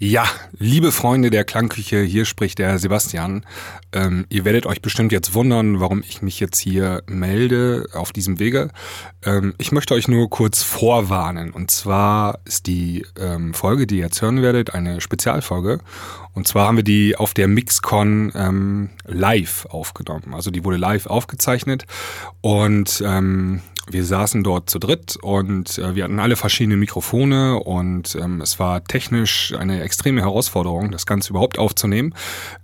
[0.00, 3.44] Ja, liebe Freunde der Klangküche, hier spricht der Sebastian.
[3.92, 8.38] Ähm, ihr werdet euch bestimmt jetzt wundern, warum ich mich jetzt hier melde auf diesem
[8.38, 8.70] Wege.
[9.24, 11.50] Ähm, ich möchte euch nur kurz vorwarnen.
[11.50, 15.80] Und zwar ist die ähm, Folge, die ihr jetzt hören werdet, eine Spezialfolge.
[16.32, 20.32] Und zwar haben wir die auf der Mixcon ähm, live aufgenommen.
[20.32, 21.86] Also die wurde live aufgezeichnet.
[22.40, 28.14] Und ähm, wir saßen dort zu dritt und äh, wir hatten alle verschiedene Mikrofone und
[28.16, 32.14] ähm, es war technisch eine extreme Herausforderung, das Ganze überhaupt aufzunehmen.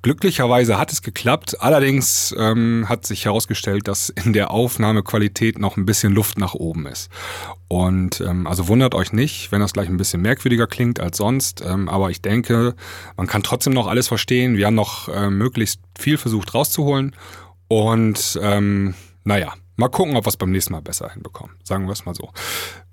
[0.02, 5.86] Glücklicherweise hat es geklappt, allerdings ähm, hat sich herausgestellt, dass in der Aufnahmequalität noch ein
[5.86, 7.10] bisschen Luft nach oben ist.
[7.68, 11.64] Und ähm, also wundert euch nicht, wenn das gleich ein bisschen merkwürdiger klingt als sonst,
[11.66, 12.74] ähm, aber ich denke,
[13.16, 14.56] man kann trotzdem noch alles verstehen.
[14.56, 17.16] Wir haben noch äh, möglichst viel versucht rauszuholen
[17.68, 21.56] und ähm, naja, Mal gucken, ob wir es beim nächsten Mal besser hinbekommen.
[21.62, 22.30] Sagen wir es mal so.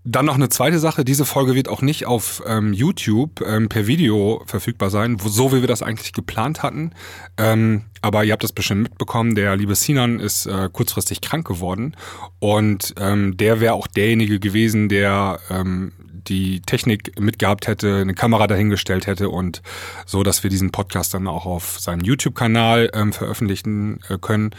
[0.04, 1.06] Dann noch eine zweite Sache.
[1.06, 5.62] Diese Folge wird auch nicht auf ähm, YouTube ähm, per Video verfügbar sein, so wie
[5.62, 6.94] wir das eigentlich geplant hatten.
[7.38, 9.36] Ähm, aber ihr habt das bestimmt mitbekommen.
[9.36, 11.96] Der liebe Sinan ist äh, kurzfristig krank geworden.
[12.40, 15.92] Und ähm, der wäre auch derjenige gewesen, der ähm,
[16.28, 19.62] die Technik mitgehabt hätte, eine Kamera dahingestellt hätte und
[20.06, 24.52] so, dass wir diesen Podcast dann auch auf seinem YouTube-Kanal ähm, veröffentlichen äh, können.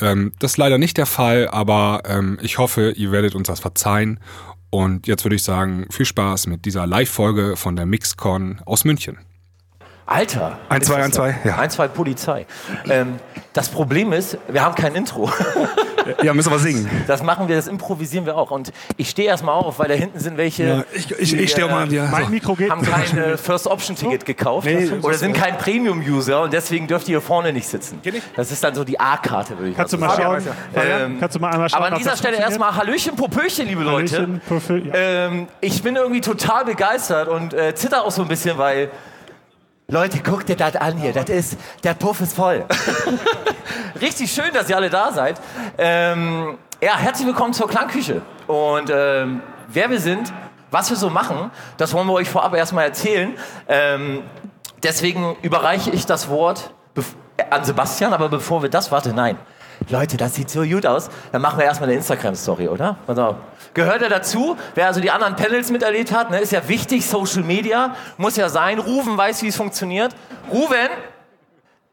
[0.00, 3.60] Ähm, das ist leider nicht der Fall, aber ähm, ich hoffe, ihr werdet uns das
[3.60, 4.20] verzeihen.
[4.70, 9.18] Und jetzt würde ich sagen, viel Spaß mit dieser Live-Folge von der Mixcon aus München.
[10.06, 10.58] Alter.
[10.68, 11.58] 1, 2, 1, 2, ja.
[11.58, 12.46] 1, 2 Polizei.
[12.88, 13.18] Ähm,
[13.52, 15.30] das Problem ist, wir haben kein Intro.
[16.22, 16.90] ja, müssen wir singen.
[17.06, 18.50] Das machen wir, das improvisieren wir auch.
[18.50, 20.64] Und ich stehe erstmal auf, weil da hinten sind welche.
[20.64, 22.08] Ja, ich ich, ich stehe auch mal an dir.
[22.10, 26.86] Mein Mikro geht Haben kein äh, First-Option-Ticket gekauft nee, oder sind kein Premium-User und deswegen
[26.86, 28.00] dürft ihr hier vorne nicht sitzen.
[28.34, 30.42] Das ist dann so die A-Karte, würde ich Kannst du mal schauen?
[30.74, 31.82] Ähm, Kannst du mal einmal schauen?
[31.82, 34.40] Aber an dieser Stelle erstmal Hallöchen, Popöchen, liebe Leute.
[34.48, 34.92] Popö, ja.
[34.94, 38.90] ähm, ich bin irgendwie total begeistert und äh, zitter auch so ein bisschen, weil
[39.92, 41.12] Leute, guckt dir das an hier.
[41.12, 42.64] Das ist, der Puff ist voll.
[44.00, 45.38] Richtig schön, dass ihr alle da seid.
[45.76, 48.22] Ähm, ja, herzlich willkommen zur Klangküche.
[48.46, 50.32] Und ähm, wer wir sind,
[50.70, 53.36] was wir so machen, das wollen wir euch vorab erstmal erzählen.
[53.68, 54.22] Ähm,
[54.82, 56.72] deswegen überreiche ich das Wort
[57.50, 59.36] an Sebastian, aber bevor wir das, warte, nein.
[59.88, 61.10] Leute, das sieht so gut aus.
[61.32, 62.96] Dann machen wir erstmal eine Instagram-Story, oder?
[63.06, 63.36] Also,
[63.74, 64.56] gehört ja dazu.
[64.74, 67.06] Wer also die anderen Panels miterlebt hat, ne, ist ja wichtig.
[67.06, 68.78] Social Media muss ja sein.
[68.78, 70.14] Ruven weiß, wie es funktioniert.
[70.50, 70.88] Ruven,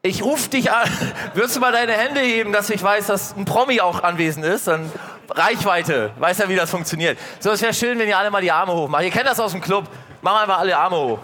[0.02, 0.88] ich rufe dich an.
[1.34, 4.66] Würdest du mal deine Hände heben, dass ich weiß, dass ein Promi auch anwesend ist?
[4.66, 4.90] Dann
[5.28, 6.10] Reichweite.
[6.18, 7.18] Weiß ja, wie das funktioniert.
[7.38, 9.04] So, es wäre schön, wenn ihr alle mal die Arme hochmacht.
[9.04, 9.84] Ihr kennt das aus dem Club.
[10.22, 11.18] Machen einfach alle Arme hoch.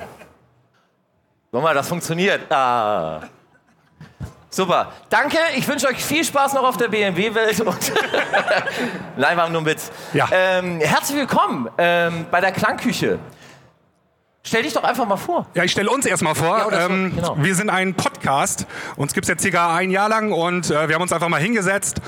[1.53, 2.51] Guck mal, das funktioniert.
[2.53, 3.21] Ah.
[4.51, 4.93] Super.
[5.11, 5.39] Danke.
[5.57, 7.63] Ich wünsche euch viel Spaß noch auf der BMW-Welt.
[9.17, 9.91] Nein, war nur Witz.
[10.13, 10.29] Ja.
[10.31, 13.19] Ähm, herzlich willkommen ähm, bei der Klangküche.
[14.43, 15.47] Stell dich doch einfach mal vor.
[15.55, 16.71] Ja, ich stelle uns erstmal vor.
[16.71, 17.37] Ja, ähm, genau.
[17.39, 18.67] Wir sind ein Podcast.
[18.95, 21.41] Uns gibt es jetzt circa ein Jahr lang und äh, wir haben uns einfach mal
[21.41, 22.01] hingesetzt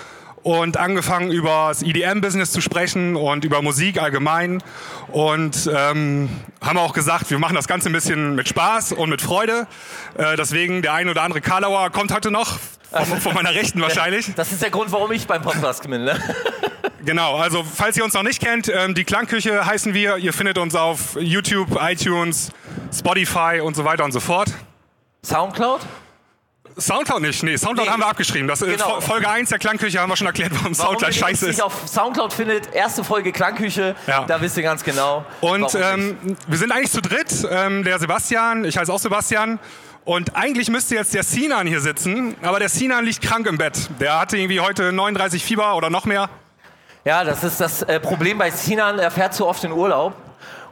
[0.43, 4.62] und angefangen über das EDM-Business zu sprechen und über Musik allgemein
[5.09, 6.28] und ähm,
[6.60, 9.66] haben auch gesagt, wir machen das Ganze ein bisschen mit Spaß und mit Freude.
[10.16, 12.59] Äh, deswegen der ein oder andere Karlauer kommt heute noch,
[12.91, 14.34] von, von meiner Rechten wahrscheinlich.
[14.34, 16.04] Das ist der Grund, warum ich beim Podcast bin.
[16.04, 16.19] Ne?
[17.05, 20.19] Genau, also falls ihr uns noch nicht kennt, ähm, die Klangküche heißen wir.
[20.19, 22.50] Ihr findet uns auf YouTube, iTunes,
[22.93, 24.50] Spotify und so weiter und so fort.
[25.25, 25.81] Soundcloud?
[26.78, 27.93] Soundcloud nicht, nee, Soundcloud nee.
[27.93, 28.47] haben wir abgeschrieben.
[28.47, 29.00] Das ist genau.
[29.00, 31.62] Folge 1 der Klangküche haben wir schon erklärt, warum, warum Soundcloud scheiße ist.
[31.62, 34.25] auf Soundcloud findet, erste Folge Klangküche, ja.
[34.25, 35.25] da wisst ihr ganz genau.
[35.41, 39.59] Und ähm, wir sind eigentlich zu dritt, ähm, der Sebastian, ich heiße auch Sebastian.
[40.05, 43.91] Und eigentlich müsste jetzt der Sinan hier sitzen, aber der Sinan liegt krank im Bett.
[44.00, 46.31] Der hatte irgendwie heute 39 Fieber oder noch mehr.
[47.05, 50.15] Ja, das ist das äh, Problem bei Sinan, er fährt zu oft in Urlaub.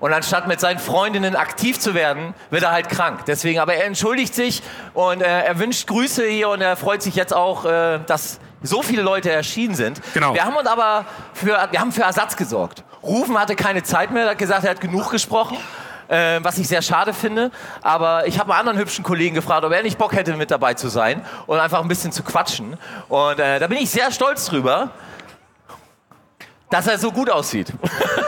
[0.01, 3.21] Und anstatt mit seinen Freundinnen aktiv zu werden, wird er halt krank.
[3.27, 4.63] Deswegen, aber er entschuldigt sich
[4.95, 8.83] und äh, er wünscht Grüße hier und er freut sich jetzt auch, äh, dass so
[8.83, 10.01] viele Leute erschienen sind.
[10.15, 10.35] Genau.
[10.35, 12.85] Wir haben uns aber für, wir haben für Ersatz gesorgt.
[13.03, 15.57] Rufen hatte keine Zeit mehr, er hat gesagt, er hat genug gesprochen.
[16.09, 17.51] Äh, was ich sehr schade finde.
[17.83, 20.75] Aber ich habe einen anderen hübschen Kollegen gefragt, ob er nicht Bock hätte, mit dabei
[20.75, 22.77] zu sein und einfach ein bisschen zu quatschen.
[23.09, 24.91] Und äh, da bin ich sehr stolz drüber,
[26.71, 27.73] dass er so gut aussieht.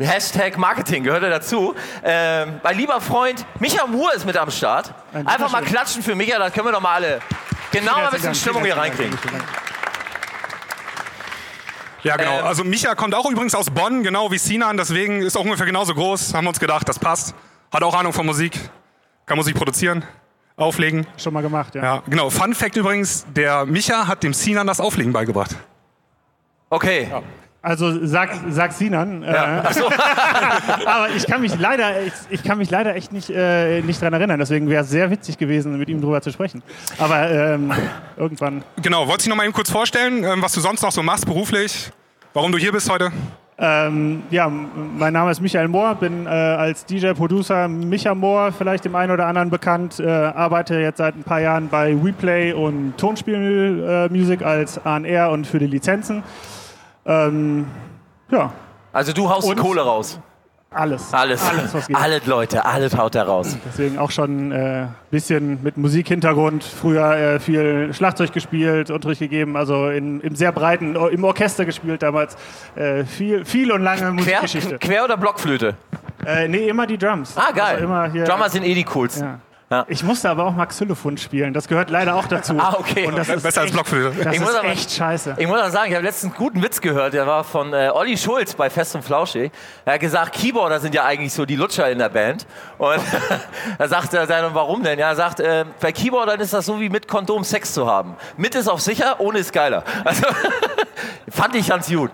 [0.00, 1.74] Hashtag Marketing gehört er dazu.
[2.02, 4.94] Ähm, mein lieber Freund Micha Moore ist mit am Start.
[5.12, 7.20] Einfach mal klatschen für Micha, das können wir doch mal alle
[7.70, 9.16] genau ein bisschen Stimmung hier reinkriegen.
[12.02, 12.38] Ja, genau.
[12.38, 15.66] Ähm, also Micha kommt auch übrigens aus Bonn, genau wie Sinan, deswegen ist auch ungefähr
[15.66, 16.34] genauso groß.
[16.34, 17.34] Haben wir uns gedacht, das passt.
[17.72, 18.58] Hat auch Ahnung von Musik,
[19.26, 20.04] kann Musik produzieren,
[20.56, 21.06] auflegen.
[21.16, 21.82] Schon mal gemacht, ja.
[21.82, 22.30] Ja, genau.
[22.30, 25.56] Fun Fact übrigens, der Micha hat dem Sinan das Auflegen beigebracht.
[26.70, 27.08] Okay.
[27.10, 27.22] Ja.
[27.62, 29.22] Also sag, sag Sinan.
[29.22, 29.60] Ja.
[29.62, 29.86] Äh, so.
[30.86, 34.14] aber ich kann mich leider, ich, ich kann mich leider echt nicht, äh, nicht daran
[34.14, 34.38] erinnern.
[34.38, 36.62] Deswegen wäre es sehr witzig gewesen, mit ihm drüber zu sprechen.
[36.98, 37.72] Aber ähm,
[38.16, 38.64] irgendwann.
[38.82, 41.26] Genau, wolltest du noch mal eben kurz vorstellen, ähm, was du sonst noch so machst
[41.26, 41.90] beruflich?
[42.32, 43.12] Warum du hier bist heute?
[43.62, 48.94] Ähm, ja, mein Name ist Michael Mohr, bin äh, als DJ-Producer Micha Mohr, vielleicht dem
[48.94, 54.40] einen oder anderen bekannt, äh, arbeite jetzt seit ein paar Jahren bei WePlay und Tonspielmusik
[54.40, 56.22] äh, als ANR und für die Lizenzen.
[57.06, 57.66] Ähm,
[58.30, 58.52] ja.
[58.92, 60.18] Also du haust und Kohle raus.
[60.72, 61.12] Alles.
[61.12, 61.42] Alles.
[61.42, 61.96] Alles, was geht.
[61.96, 63.56] Alle Leute, alles haut er raus.
[63.66, 66.62] Deswegen auch schon ein äh, bisschen mit Musikhintergrund.
[66.62, 72.04] Früher äh, viel Schlagzeug gespielt, Unterricht gegeben, also in, im sehr breiten, im Orchester gespielt
[72.04, 72.36] damals.
[72.76, 74.78] Äh, viel, viel und lange Musikgeschichte.
[74.78, 75.74] Quer, Quer oder Blockflüte?
[76.24, 77.34] Äh, nee, immer die Drums.
[77.36, 77.84] Ah, geil.
[77.84, 79.24] Also Drummer sind eh die coolsten.
[79.24, 79.38] Ja.
[79.72, 79.84] Ja.
[79.86, 81.54] Ich musste aber auch mal Xylophon spielen.
[81.54, 82.54] Das gehört leider auch dazu.
[82.58, 83.06] ah, okay.
[83.06, 84.24] Und das ist Besser als Blockflöte.
[84.24, 85.36] Das ich ist aber, echt scheiße.
[85.38, 87.14] Ich muss auch sagen, ich habe letztens einen guten Witz gehört.
[87.14, 89.52] Der war von äh, Olli Schulz bei Fest und Flauschig.
[89.84, 92.48] Er hat gesagt, Keyboarder sind ja eigentlich so die Lutscher in der Band.
[92.78, 92.98] Und
[93.78, 94.98] da sagt er dann, warum denn?
[94.98, 98.16] Ja, er sagt, äh, bei Keyboardern ist das so wie mit Kondom Sex zu haben.
[98.36, 99.84] Mit ist auf sicher, ohne ist geiler.
[100.04, 100.26] Also
[101.30, 102.10] fand ich ganz gut.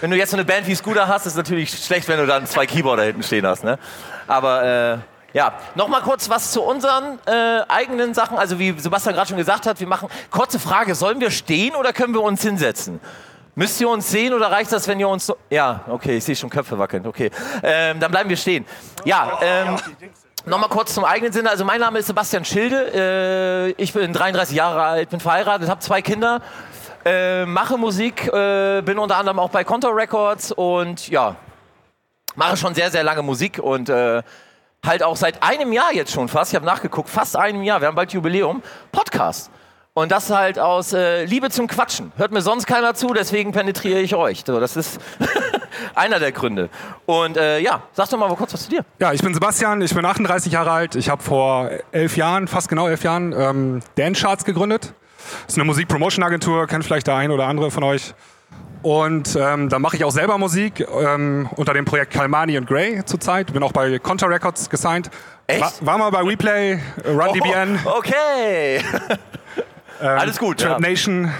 [0.00, 2.26] Wenn du jetzt so eine Band wie Scooter hast, ist es natürlich schlecht, wenn du
[2.26, 3.62] dann zwei Keyboarder hinten stehen hast.
[3.62, 3.78] Ne?
[4.26, 4.98] Aber äh,
[5.36, 8.38] ja, nochmal kurz was zu unseren äh, eigenen Sachen.
[8.38, 11.92] Also wie Sebastian gerade schon gesagt hat, wir machen, kurze Frage, sollen wir stehen oder
[11.92, 13.00] können wir uns hinsetzen?
[13.54, 15.26] Müsst ihr uns sehen oder reicht das, wenn ihr uns...
[15.26, 17.30] So ja, okay, ich sehe schon Köpfe wackeln, okay.
[17.62, 18.64] Ähm, dann bleiben wir stehen.
[19.04, 19.76] Ja, ähm,
[20.46, 21.50] Nochmal kurz zum eigenen Sinne.
[21.50, 23.74] Also mein Name ist Sebastian Schilde.
[23.76, 26.40] Äh, ich bin 33 Jahre alt, bin verheiratet, habe zwei Kinder,
[27.04, 31.36] äh, mache Musik, äh, bin unter anderem auch bei Contour Records und ja,
[32.36, 34.22] mache schon sehr, sehr lange Musik und äh,
[34.86, 37.88] halt auch seit einem Jahr jetzt schon fast, ich habe nachgeguckt, fast einem Jahr, wir
[37.88, 38.62] haben bald Jubiläum,
[38.92, 39.50] Podcast.
[39.94, 42.12] Und das halt aus äh, Liebe zum Quatschen.
[42.18, 44.44] Hört mir sonst keiner zu, deswegen penetriere ich euch.
[44.46, 45.00] So, das ist
[45.94, 46.68] einer der Gründe.
[47.06, 48.84] Und äh, ja, sag doch mal kurz was zu dir.
[48.98, 50.96] Ja, ich bin Sebastian, ich bin 38 Jahre alt.
[50.96, 54.92] Ich habe vor elf Jahren, fast genau elf Jahren, ähm, Dance Charts gegründet.
[55.44, 58.12] Das ist eine Musik-Promotion-Agentur, kennt vielleicht der ein oder andere von euch.
[58.86, 63.04] Und ähm, da mache ich auch selber Musik ähm, unter dem Projekt Kalmani und Gray
[63.04, 63.52] zurzeit.
[63.52, 65.10] Bin auch bei Contra Records gesigned.
[65.48, 65.60] Echt?
[65.60, 67.80] War, war mal bei Replay, Run DBN.
[67.84, 68.76] Oh, okay.
[70.00, 70.60] ähm, Alles gut.
[70.60, 70.88] Trap ja.
[70.88, 71.32] Nation.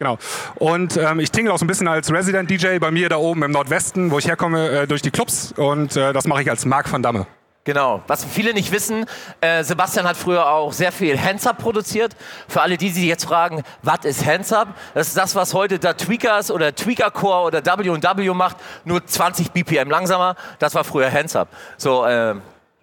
[0.00, 0.18] Genau.
[0.56, 3.44] Und ähm, ich tingle auch so ein bisschen als Resident DJ bei mir da oben
[3.44, 5.52] im Nordwesten, wo ich herkomme, äh, durch die Clubs.
[5.52, 7.28] Und äh, das mache ich als Marc van Damme.
[7.64, 8.02] Genau.
[8.06, 9.04] Was viele nicht wissen,
[9.42, 12.16] äh, Sebastian hat früher auch sehr viel Hands-Up produziert.
[12.48, 14.68] Für alle, die sich jetzt fragen, was ist Hands-Up?
[14.94, 19.90] Das ist das, was heute der Tweakers oder Tweaker-Core oder W&W macht, nur 20 BPM
[19.90, 20.36] langsamer.
[20.58, 21.48] Das war früher Hands-Up.
[21.76, 22.34] So, äh,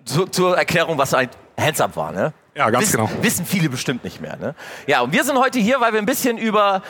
[0.06, 2.12] so, zur Erklärung, was ein Hands-Up war.
[2.12, 2.34] Ne?
[2.54, 3.10] Ja, ganz wissen, genau.
[3.22, 4.38] Wissen viele bestimmt nicht mehr.
[4.38, 4.56] Ne?
[4.86, 6.84] Ja, und wir sind heute hier, weil wir ein bisschen über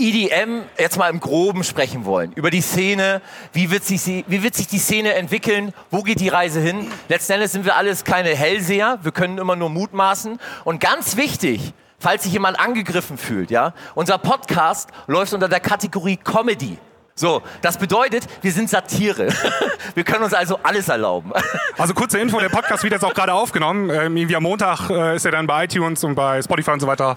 [0.00, 2.32] EDM jetzt mal im Groben sprechen wollen.
[2.32, 3.20] Über die Szene,
[3.52, 6.90] wie wird, sich, wie wird sich die Szene entwickeln, wo geht die Reise hin.
[7.08, 10.38] Letzten Endes sind wir alles keine Hellseher, wir können immer nur mutmaßen.
[10.64, 16.16] Und ganz wichtig, falls sich jemand angegriffen fühlt, ja, unser Podcast läuft unter der Kategorie
[16.16, 16.78] Comedy.
[17.14, 19.28] So, das bedeutet, wir sind Satire.
[19.94, 21.32] Wir können uns also alles erlauben.
[21.76, 23.88] Also kurze Info, der Podcast wird jetzt auch gerade aufgenommen.
[23.88, 26.86] Ähm, irgendwie am Montag äh, ist er dann bei iTunes und bei Spotify und so
[26.86, 27.16] weiter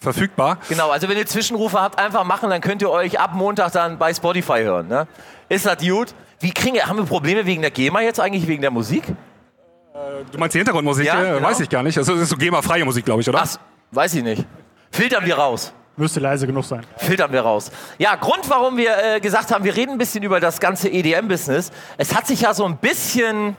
[0.00, 0.58] verfügbar.
[0.68, 3.98] Genau, also wenn ihr Zwischenrufe habt, einfach machen, dann könnt ihr euch ab Montag dann
[3.98, 4.88] bei Spotify hören.
[4.88, 5.06] Ne?
[5.48, 6.14] Ist das gut?
[6.40, 9.04] Wie kriegen wir, haben wir Probleme wegen der GEMA jetzt eigentlich, wegen der Musik?
[9.08, 11.04] Äh, du meinst die Hintergrundmusik?
[11.04, 11.46] Ja, genau.
[11.46, 11.98] Weiß ich gar nicht.
[11.98, 13.42] Also, das ist so GEMA-freie Musik, glaube ich, oder?
[13.42, 13.56] Ach,
[13.90, 14.46] weiß ich nicht.
[14.90, 15.72] Filtern wir raus.
[15.96, 16.80] Müsste leise genug sein.
[16.96, 17.70] Filtern wir raus.
[17.98, 21.70] Ja, Grund, warum wir äh, gesagt haben, wir reden ein bisschen über das ganze EDM-Business.
[21.98, 23.54] Es hat sich ja so ein bisschen,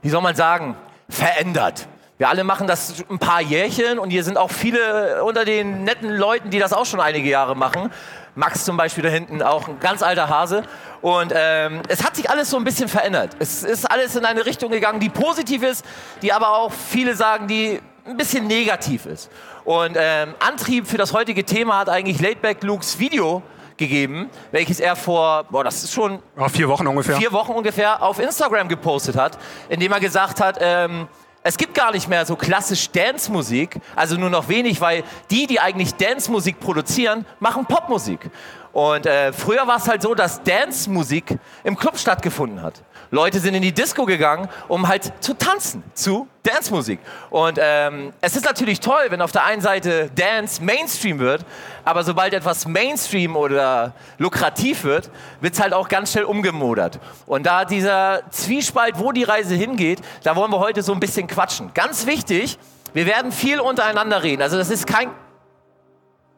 [0.00, 0.76] wie soll man sagen,
[1.10, 1.88] verändert.
[2.22, 6.08] Wir alle machen das ein paar Jährchen und hier sind auch viele unter den netten
[6.08, 7.90] Leuten, die das auch schon einige Jahre machen.
[8.36, 10.62] Max zum Beispiel da hinten, auch ein ganz alter Hase.
[11.00, 13.34] Und ähm, es hat sich alles so ein bisschen verändert.
[13.40, 15.84] Es ist alles in eine Richtung gegangen, die positiv ist,
[16.22, 19.28] die aber auch viele sagen, die ein bisschen negativ ist.
[19.64, 23.42] Und ähm, Antrieb für das heutige Thema hat eigentlich Laidback Lukes Video
[23.78, 28.00] gegeben, welches er vor, boah, das ist schon ja, vier Wochen ungefähr, vier Wochen ungefähr
[28.00, 29.38] auf Instagram gepostet hat,
[29.68, 31.08] indem er gesagt hat, ähm,
[31.42, 35.58] es gibt gar nicht mehr so klassisch Dance-Musik, also nur noch wenig, weil die, die
[35.58, 38.30] eigentlich Dance-Musik produzieren, machen Popmusik.
[38.72, 42.82] Und äh, früher war es halt so, dass Dance-Musik im Club stattgefunden hat.
[43.14, 46.98] Leute sind in die Disco gegangen, um halt zu tanzen zu Dance-Musik.
[47.28, 51.44] Und ähm, es ist natürlich toll, wenn auf der einen Seite Dance Mainstream wird,
[51.84, 55.10] aber sobald etwas Mainstream oder lukrativ wird,
[55.42, 57.00] wird es halt auch ganz schnell umgemodert.
[57.26, 61.26] Und da dieser Zwiespalt, wo die Reise hingeht, da wollen wir heute so ein bisschen
[61.26, 61.70] quatschen.
[61.74, 62.58] Ganz wichtig,
[62.94, 64.40] wir werden viel untereinander reden.
[64.40, 65.10] Also das ist kein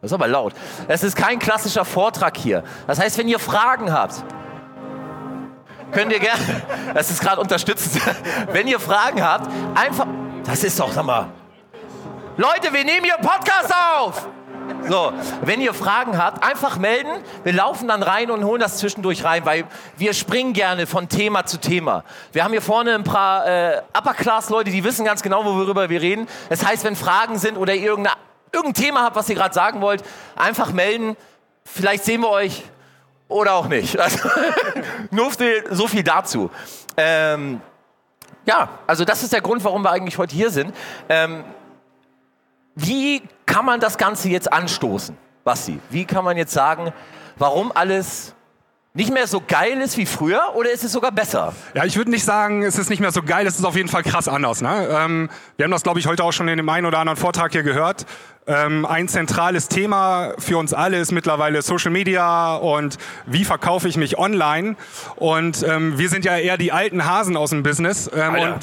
[0.00, 0.54] Das ist aber laut.
[0.88, 2.64] Es ist kein klassischer Vortrag hier.
[2.88, 4.24] Das heißt, wenn ihr Fragen habt,
[5.94, 8.02] könnt ihr gerne, das ist gerade unterstützend,
[8.52, 10.06] wenn ihr Fragen habt, einfach,
[10.44, 11.28] das ist doch, sag mal,
[12.36, 14.26] Leute, wir nehmen hier Podcast auf.
[14.88, 17.22] So, wenn ihr Fragen habt, einfach melden.
[17.42, 19.64] Wir laufen dann rein und holen das zwischendurch rein, weil
[19.96, 22.02] wir springen gerne von Thema zu Thema.
[22.32, 26.26] Wir haben hier vorne ein paar äh, Upper-Class-Leute, die wissen ganz genau, worüber wir reden.
[26.48, 30.02] Das heißt, wenn Fragen sind oder ihr irgendein Thema habt, was ihr gerade sagen wollt,
[30.36, 31.16] einfach melden.
[31.64, 32.64] Vielleicht sehen wir euch
[33.28, 33.98] oder auch nicht.
[34.04, 34.28] Also,
[35.10, 35.30] nur
[35.70, 36.50] so viel dazu.
[36.96, 37.60] Ähm,
[38.46, 40.74] ja, also das ist der Grund, warum wir eigentlich heute hier sind.
[41.08, 41.44] Ähm,
[42.74, 45.80] wie kann man das Ganze jetzt anstoßen, Basti?
[45.90, 46.92] Wie kann man jetzt sagen,
[47.36, 48.33] warum alles
[48.96, 51.52] nicht mehr so geil ist wie früher oder ist es sogar besser?
[51.74, 53.88] Ja, ich würde nicht sagen, es ist nicht mehr so geil, es ist auf jeden
[53.88, 54.62] Fall krass anders.
[54.62, 54.88] Ne?
[54.88, 57.50] Ähm, wir haben das, glaube ich, heute auch schon in dem einen oder anderen Vortrag
[57.50, 58.06] hier gehört.
[58.46, 63.96] Ähm, ein zentrales Thema für uns alle ist mittlerweile Social Media und wie verkaufe ich
[63.96, 64.76] mich online.
[65.16, 68.08] Und ähm, wir sind ja eher die alten Hasen aus dem Business.
[68.14, 68.54] Ähm, und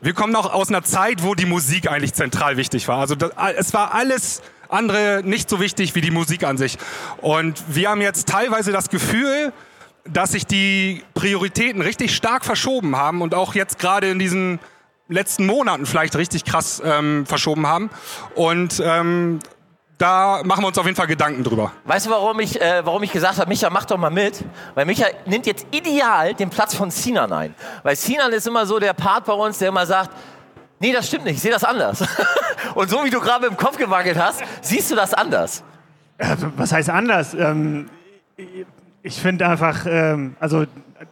[0.00, 2.98] wir kommen noch aus einer Zeit, wo die Musik eigentlich zentral wichtig war.
[2.98, 6.78] Also das, es war alles andere nicht so wichtig wie die Musik an sich.
[7.20, 9.52] Und wir haben jetzt teilweise das Gefühl,
[10.04, 14.58] dass sich die Prioritäten richtig stark verschoben haben und auch jetzt gerade in diesen
[15.08, 17.90] letzten Monaten vielleicht richtig krass ähm, verschoben haben.
[18.34, 19.40] Und ähm,
[19.98, 21.72] da machen wir uns auf jeden Fall Gedanken drüber.
[21.84, 24.44] Weißt du, warum ich, äh, warum ich gesagt habe, Micha, mach doch mal mit?
[24.74, 27.54] Weil Micha nimmt jetzt ideal den Platz von Sinan ein.
[27.82, 30.10] Weil Sinan ist immer so der Part bei uns, der immer sagt,
[30.80, 32.04] nee, das stimmt nicht, ich sehe das anders.
[32.74, 35.62] Und so wie du gerade im Kopf gewackelt hast, siehst du das anders.
[36.18, 37.34] Also, was heißt anders?
[37.34, 37.88] Ähm,
[39.02, 40.66] ich finde einfach, ähm, also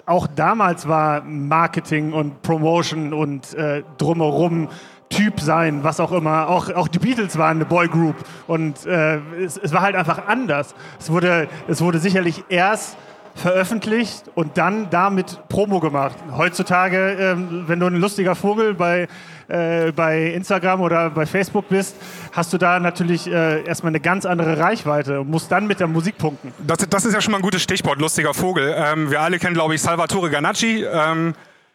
[0.04, 4.68] auch damals war Marketing und Promotion und äh, drumherum
[5.08, 6.48] Typ sein, was auch immer.
[6.48, 8.16] Auch, auch die Beatles waren eine Boygroup
[8.48, 10.74] und äh, es, es, war halt einfach anders.
[10.98, 12.96] Es wurde, es wurde sicherlich erst
[13.36, 16.16] veröffentlicht und dann damit Promo gemacht.
[16.36, 19.06] Heutzutage, ähm, wenn du ein lustiger Vogel bei,
[19.48, 21.96] äh, bei Instagram oder bei Facebook bist,
[22.32, 25.86] hast du da natürlich äh, erstmal eine ganz andere Reichweite und musst dann mit der
[25.86, 26.52] Musik punkten.
[26.58, 28.74] Das, das ist ja schon mal ein gutes Stichwort, lustiger Vogel.
[28.76, 30.84] Ähm, wir alle kennen, glaube ich, Salvatore Ganacci.
[30.84, 31.34] Ähm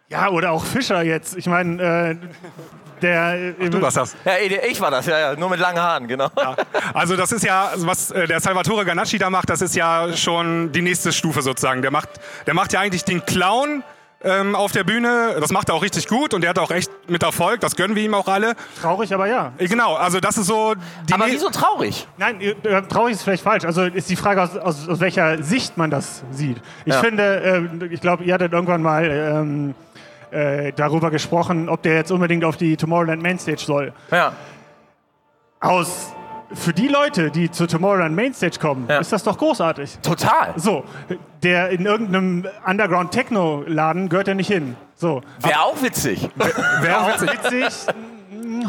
[0.09, 1.37] ja, oder auch Fischer jetzt.
[1.37, 2.15] Ich meine, äh,
[3.01, 3.53] der.
[3.59, 4.15] Ach, du warst das.
[4.25, 4.33] Ja,
[4.69, 6.29] ich war das, ja, ja, nur mit langen Haaren, genau.
[6.37, 6.55] Ja.
[6.93, 10.71] Also, das ist ja, was äh, der Salvatore Ganacci da macht, das ist ja schon
[10.71, 11.81] die nächste Stufe sozusagen.
[11.81, 12.09] Der macht,
[12.45, 13.83] der macht ja eigentlich den Clown
[14.23, 15.35] ähm, auf der Bühne.
[15.39, 17.59] Das macht er auch richtig gut und der hat auch echt mit Erfolg.
[17.59, 18.55] Das gönnen wir ihm auch alle.
[18.81, 19.53] Traurig, aber ja.
[19.57, 20.75] Äh, genau, also das ist so.
[21.07, 22.07] Die aber wieso traurig?
[22.17, 23.65] Nein, äh, traurig ist vielleicht falsch.
[23.65, 26.57] Also ist die Frage, aus, aus, aus welcher Sicht man das sieht.
[26.85, 26.99] Ich ja.
[27.01, 29.05] finde, äh, ich glaube, ihr hattet irgendwann mal.
[29.05, 29.75] Ähm,
[30.31, 33.91] äh, darüber gesprochen, ob der jetzt unbedingt auf die Tomorrowland Mainstage soll.
[34.11, 34.31] Ja.
[35.59, 36.13] Aus
[36.53, 38.99] für die Leute, die zur Tomorrowland Mainstage kommen, ja.
[38.99, 39.99] ist das doch großartig.
[40.01, 40.53] Total.
[40.55, 40.83] So,
[41.43, 44.75] der in irgendeinem Underground Techno Laden gehört er nicht hin.
[44.95, 45.21] So.
[45.39, 46.29] Wäre auch witzig.
[46.35, 47.67] Wäre auch witzig.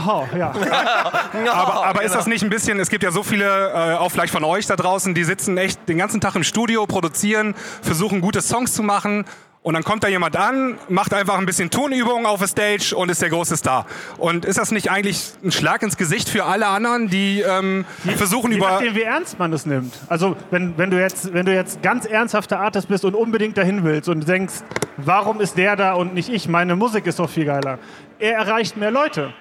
[0.06, 0.52] Oh, ja.
[1.52, 4.32] aber, aber ist das nicht ein bisschen, es gibt ja so viele, äh, auch vielleicht
[4.32, 8.40] von euch da draußen, die sitzen echt den ganzen Tag im Studio, produzieren, versuchen gute
[8.40, 9.24] Songs zu machen
[9.62, 13.10] und dann kommt da jemand an, macht einfach ein bisschen Tonübungen auf der Stage und
[13.10, 13.86] ist der große Star.
[14.18, 18.14] Und ist das nicht eigentlich ein Schlag ins Gesicht für alle anderen, die, ähm, die
[18.14, 18.72] versuchen je über...
[18.72, 19.94] Nachdem, wie ernst man das nimmt.
[20.08, 23.84] Also wenn, wenn, du jetzt, wenn du jetzt ganz ernsthafter Artist bist und unbedingt dahin
[23.84, 24.54] willst und denkst,
[24.96, 26.48] warum ist der da und nicht ich?
[26.48, 27.78] Meine Musik ist doch viel geiler.
[28.18, 29.32] Er erreicht mehr Leute.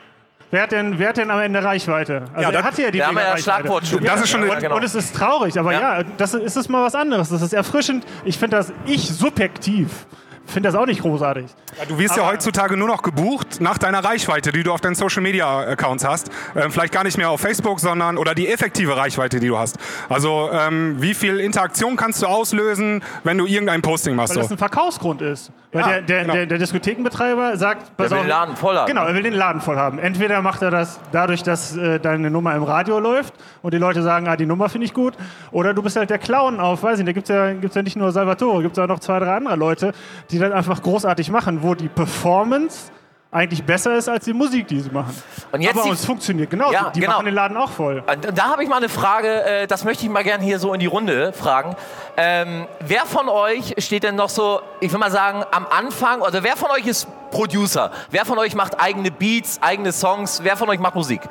[0.51, 2.23] Wer hat, denn, wer hat denn am Ende Reichweite?
[2.33, 4.03] Also ja, er hat ja die ja, ja Schlagwort schon.
[4.03, 4.75] Das ist schon und, genau.
[4.75, 7.29] und, es ist traurig, aber ja, ja das ist, ist mal was anderes.
[7.29, 8.05] Das ist erfrischend.
[8.25, 10.05] Ich finde das, ich subjektiv
[10.51, 11.45] finde das auch nicht großartig.
[11.77, 14.81] Ja, du wirst Aber ja heutzutage nur noch gebucht nach deiner Reichweite, die du auf
[14.81, 16.29] deinen Social Media Accounts hast.
[16.55, 19.77] Ähm, vielleicht gar nicht mehr auf Facebook, sondern oder die effektive Reichweite, die du hast.
[20.09, 24.31] Also ähm, wie viel Interaktion kannst du auslösen, wenn du irgendein Posting machst?
[24.31, 24.41] Weil so?
[24.41, 25.51] das ein Verkaufsgrund ist.
[25.71, 26.33] Weil ja, der, der, genau.
[26.33, 28.87] der, der, Diskothekenbetreiber sagt, er will den Laden voll haben.
[28.87, 29.99] Genau, er will den Laden voll haben.
[29.99, 34.03] Entweder macht er das dadurch, dass äh, deine Nummer im Radio läuft und die Leute
[34.03, 35.13] sagen, ah, die Nummer finde ich gut.
[35.51, 37.75] Oder du bist halt der Clown auf, weiß ich nicht, da gibt es ja, gibt's
[37.75, 39.93] ja nicht nur Salvatore, gibt es auch noch zwei, drei andere Leute,
[40.29, 42.91] die das einfach großartig machen, wo die Performance
[43.31, 45.15] eigentlich besser ist als die Musik, die sie machen.
[45.53, 46.71] Und jetzt Aber es funktioniert genau.
[46.71, 47.13] Ja, die genau.
[47.13, 48.03] machen den Laden auch voll.
[48.35, 50.81] Da habe ich mal eine Frage, äh, das möchte ich mal gerne hier so in
[50.81, 51.75] die Runde fragen.
[52.17, 56.43] Ähm, wer von euch steht denn noch so, ich will mal sagen, am Anfang, oder
[56.43, 57.91] wer von euch ist Producer?
[58.09, 60.41] Wer von euch macht eigene Beats, eigene Songs?
[60.43, 61.21] Wer von euch macht Musik?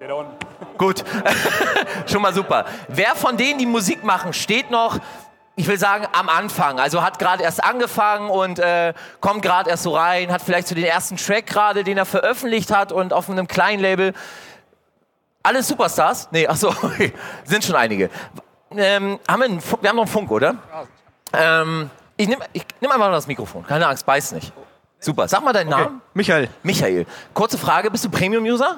[0.00, 0.32] Der da unten.
[0.78, 1.04] Gut,
[2.06, 2.64] schon mal super.
[2.88, 5.00] Wer von denen, die Musik machen, steht noch
[5.58, 6.78] ich will sagen, am Anfang.
[6.78, 10.74] Also hat gerade erst angefangen und äh, kommt gerade erst so rein, hat vielleicht so
[10.76, 14.14] den ersten Track gerade, den er veröffentlicht hat und auf einem kleinen Label.
[15.42, 16.28] Alles Superstars?
[16.30, 16.72] Nee, achso,
[17.44, 18.08] sind schon einige.
[18.70, 20.54] Ähm, haben wir, einen, wir haben noch einen Funk, oder?
[21.32, 23.66] Ähm, ich nehme ich nehm einfach das Mikrofon.
[23.66, 24.52] Keine Angst, beiß nicht.
[25.00, 25.26] Super.
[25.26, 25.82] Sag mal deinen okay.
[25.82, 26.02] Namen.
[26.14, 26.48] Michael.
[26.62, 27.04] Michael.
[27.34, 28.76] Kurze Frage, bist du Premium-User?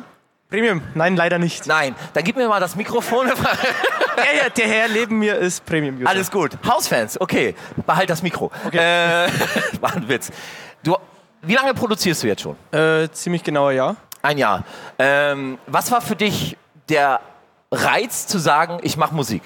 [0.51, 0.83] Premium?
[0.95, 1.69] Nein, leider nicht.
[1.69, 3.29] Nein, dann gib mir mal das Mikrofon.
[4.17, 6.09] ja, ja, der Herr neben mir ist Premium-User.
[6.09, 6.59] Alles gut.
[6.67, 7.55] Hausfans, okay.
[7.87, 8.51] Behalt das Mikro.
[8.67, 8.79] Okay.
[8.79, 9.29] Äh,
[9.81, 10.33] war ein Witz.
[10.83, 10.97] Du,
[11.43, 12.57] wie lange produzierst du jetzt schon?
[12.73, 13.97] Äh, ziemlich genauer Jahr.
[14.23, 14.65] Ein Jahr.
[14.99, 16.57] Ähm, was war für dich
[16.89, 17.21] der
[17.71, 19.43] Reiz zu sagen, ich mache Musik?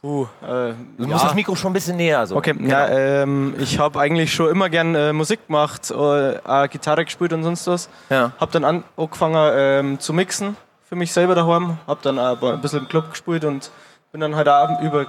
[0.00, 1.24] Uh, äh, du musst ja.
[1.24, 2.24] das Mikro schon ein bisschen näher.
[2.26, 2.36] So.
[2.36, 2.70] Okay, genau.
[2.70, 7.42] ja, ähm, ich habe eigentlich schon immer gern äh, Musik gemacht, äh, Gitarre gespielt und
[7.42, 7.88] sonst was.
[8.08, 8.32] Ja.
[8.38, 10.56] Habe dann an, angefangen ähm, zu mixen
[10.88, 11.78] für mich selber daheim.
[11.86, 13.72] Habe dann aber ein bisschen im Club gespielt und
[14.12, 15.06] bin dann heute Abend über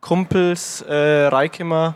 [0.00, 1.94] Kumpels äh, reingekommen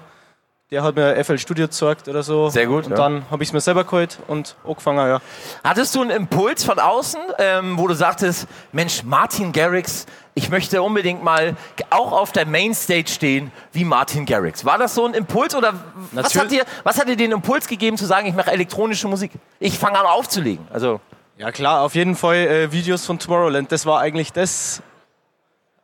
[0.71, 2.49] der hat mir FL Studio gezeigt oder so.
[2.49, 2.85] Sehr gut.
[2.85, 2.97] Und ja.
[2.97, 5.21] dann habe ich es mir selber geholt und angefangen, ja.
[5.65, 10.81] Hattest du einen Impuls von außen, ähm, wo du sagtest, Mensch, Martin Garrix, ich möchte
[10.81, 11.57] unbedingt mal
[11.91, 14.65] auch auf der Mainstage stehen wie Martin Garrix.
[14.65, 15.75] War das so ein Impuls oder
[16.13, 19.33] was hat, dir, was hat dir den Impuls gegeben zu sagen, ich mache elektronische Musik?
[19.59, 20.65] Ich fange an aufzulegen.
[20.73, 21.01] Also
[21.37, 23.73] ja klar, auf jeden Fall äh, Videos von Tomorrowland.
[23.73, 24.83] Das war eigentlich das,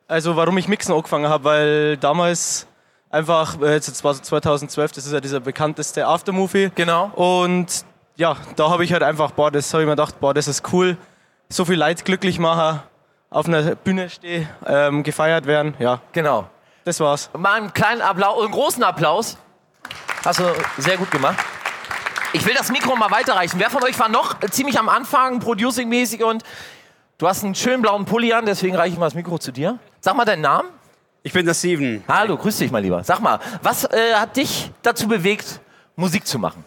[0.06, 2.68] also warum ich Mixen angefangen habe, weil damals
[3.16, 6.70] einfach, äh, jetzt war so 2012, das ist ja dieser bekannteste Aftermovie.
[6.74, 7.06] Genau.
[7.14, 7.84] Und
[8.16, 10.72] ja, da habe ich halt einfach, boah, das habe ich mir gedacht, boah, das ist
[10.72, 10.96] cool.
[11.48, 12.80] So viel Leid glücklich machen,
[13.30, 16.00] auf einer Bühne stehen, ähm, gefeiert werden, ja.
[16.12, 16.48] Genau.
[16.84, 17.30] Das war's.
[17.36, 19.36] Mal einen kleinen Applaus, einen großen Applaus.
[20.24, 20.44] Hast du
[20.78, 21.36] sehr gut gemacht.
[22.32, 23.58] Ich will das Mikro mal weiterreichen.
[23.58, 26.42] Wer von euch war noch ziemlich am Anfang, producing-mäßig und
[27.18, 29.78] du hast einen schönen blauen Pulli an, deswegen reiche ich mal das Mikro zu dir.
[30.00, 30.68] Sag mal deinen Namen.
[31.26, 32.04] Ich bin der Steven.
[32.06, 33.02] Hallo, grüß dich mal lieber.
[33.02, 35.58] Sag mal, was äh, hat dich dazu bewegt,
[35.96, 36.64] Musik zu machen?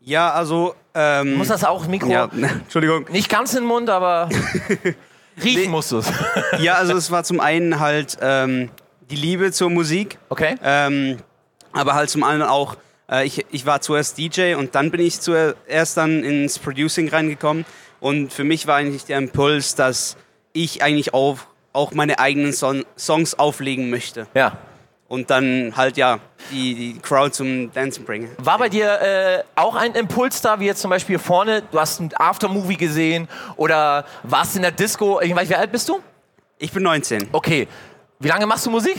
[0.00, 0.74] Ja, also.
[0.94, 2.08] Ähm, muss das auch Mikro?
[2.08, 3.04] Ja, Entschuldigung.
[3.10, 4.30] Nicht ganz in den Mund, aber
[5.44, 5.68] riechen nee.
[5.68, 6.10] musst du es.
[6.60, 8.70] ja, also es war zum einen halt ähm,
[9.10, 10.16] die Liebe zur Musik.
[10.30, 10.56] Okay.
[10.64, 11.18] Ähm,
[11.72, 12.78] aber halt zum anderen auch,
[13.12, 17.66] äh, ich, ich war zuerst DJ und dann bin ich zuerst dann ins Producing reingekommen.
[18.00, 20.16] Und für mich war eigentlich der Impuls, dass
[20.54, 21.36] ich eigentlich auch
[21.72, 24.26] auch meine eigenen Son Songs auflegen möchte.
[24.34, 24.58] Ja.
[25.08, 26.20] Und dann halt ja
[26.52, 28.30] die, die Crowd zum Dancen bringen.
[28.38, 32.00] War bei dir äh, auch ein Impuls da, wie jetzt zum Beispiel vorne, du hast
[32.00, 36.00] ein Aftermovie gesehen oder warst in der Disco, ich weiß, wie alt bist du?
[36.58, 37.28] Ich bin 19.
[37.32, 37.66] Okay.
[38.20, 38.96] Wie lange machst du Musik?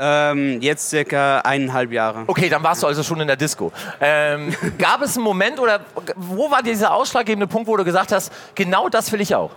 [0.00, 2.24] Ähm, jetzt circa eineinhalb Jahre.
[2.26, 3.72] Okay, dann warst du also schon in der Disco.
[4.00, 5.80] Ähm, gab es einen Moment oder
[6.14, 9.50] wo war dieser ausschlaggebende Punkt, wo du gesagt hast, genau das will ich auch?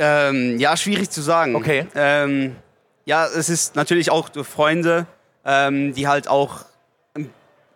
[0.00, 1.54] Ähm, ja, schwierig zu sagen.
[1.54, 1.86] Okay.
[1.94, 2.56] Ähm,
[3.04, 5.06] ja, es ist natürlich auch durch Freunde,
[5.44, 6.64] ähm, die halt auch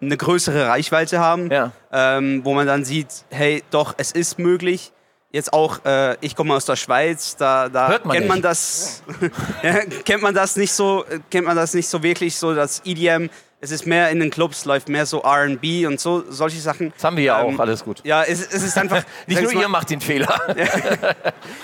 [0.01, 1.73] eine größere Reichweite haben, ja.
[1.93, 4.93] Ähm, wo man dann sieht, hey, doch, es ist möglich.
[5.33, 8.29] Jetzt auch, äh, ich komme aus der Schweiz, da, da man kennt nicht.
[8.29, 9.03] man das,
[10.05, 13.29] kennt man das nicht so, kennt man das nicht so wirklich so, das EDM
[13.65, 16.93] es ist mehr in den Clubs, läuft mehr so RB und so, solche Sachen.
[16.93, 18.03] Das haben wir ja ähm, auch, alles gut.
[18.05, 19.03] Ja, es, es ist einfach.
[19.27, 20.39] Nicht nur ihr macht den Fehler.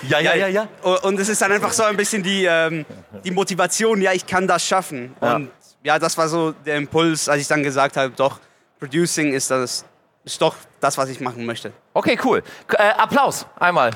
[0.09, 0.67] ja, ja, ja, ja.
[1.03, 2.85] Und es ist dann einfach so ein bisschen die, ähm,
[3.23, 5.15] die Motivation, ja, ich kann das schaffen.
[5.21, 5.35] Ja.
[5.35, 5.51] Und
[5.83, 8.39] ja, das war so der Impuls, als ich dann gesagt habe, doch,
[8.79, 9.85] Producing ist das,
[10.23, 11.71] ist doch das, was ich machen möchte.
[11.93, 12.41] Okay, cool.
[12.69, 13.91] Äh, Applaus einmal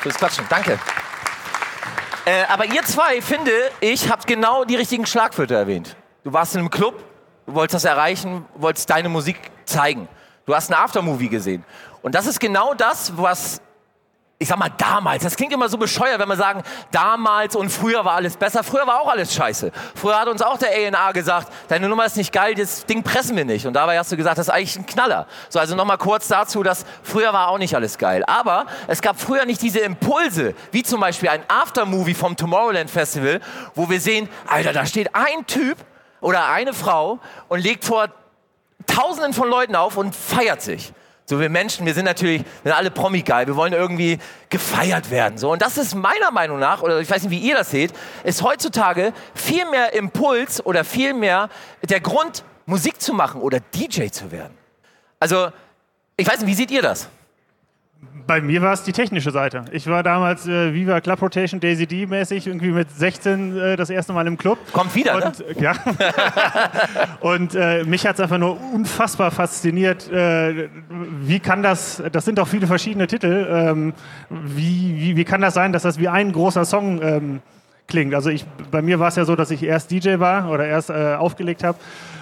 [0.00, 0.46] fürs Klatschen.
[0.48, 0.78] Danke.
[2.24, 5.94] Äh, aber ihr zwei, finde ich, habt genau die richtigen Schlagwörter erwähnt.
[6.24, 7.02] Du warst in einem Club,
[7.50, 10.08] du wolltest das erreichen, wolltest deine Musik zeigen.
[10.46, 11.64] Du hast ein Aftermovie gesehen.
[12.02, 13.60] Und das ist genau das, was,
[14.38, 18.04] ich sag mal, damals, das klingt immer so bescheuert, wenn wir sagen, damals und früher
[18.04, 18.62] war alles besser.
[18.62, 19.72] Früher war auch alles scheiße.
[19.96, 23.36] Früher hat uns auch der A&A gesagt, deine Nummer ist nicht geil, das Ding pressen
[23.36, 23.66] wir nicht.
[23.66, 25.26] Und dabei hast du gesagt, das ist eigentlich ein Knaller.
[25.48, 28.24] So, also nochmal kurz dazu, dass früher war auch nicht alles geil.
[28.26, 33.40] Aber es gab früher nicht diese Impulse, wie zum Beispiel ein Aftermovie vom Tomorrowland Festival,
[33.74, 35.76] wo wir sehen, Alter, da steht ein Typ
[36.20, 38.08] oder eine Frau und legt vor
[38.86, 40.92] Tausenden von Leuten auf und feiert sich.
[41.26, 45.38] So wir Menschen, wir sind natürlich sind alle Promi-geil, wir wollen irgendwie gefeiert werden.
[45.38, 45.52] So.
[45.52, 47.92] Und das ist meiner Meinung nach, oder ich weiß nicht, wie ihr das seht,
[48.24, 51.48] ist heutzutage viel mehr Impuls oder viel mehr
[51.82, 54.58] der Grund, Musik zu machen oder DJ zu werden.
[55.20, 55.50] Also,
[56.16, 57.08] ich weiß nicht, wie seht ihr das?
[58.26, 59.64] Bei mir war es die technische Seite.
[59.72, 63.90] Ich war damals äh, Viva Club Rotation Daisy D mäßig irgendwie mit 16 äh, das
[63.90, 64.58] erste Mal im Club.
[64.72, 65.46] Kommt wieder, und, ne?
[65.46, 65.74] Äh, ja.
[67.20, 70.10] und äh, mich hat es einfach nur unfassbar fasziniert.
[70.10, 70.68] Äh,
[71.22, 73.92] wie kann das, das sind doch viele verschiedene Titel, ähm,
[74.28, 77.40] wie, wie, wie kann das sein, dass das wie ein großer Song ähm,
[77.90, 78.14] klingt.
[78.14, 80.88] Also ich, bei mir war es ja so, dass ich erst DJ war oder erst
[80.88, 81.78] äh, aufgelegt habe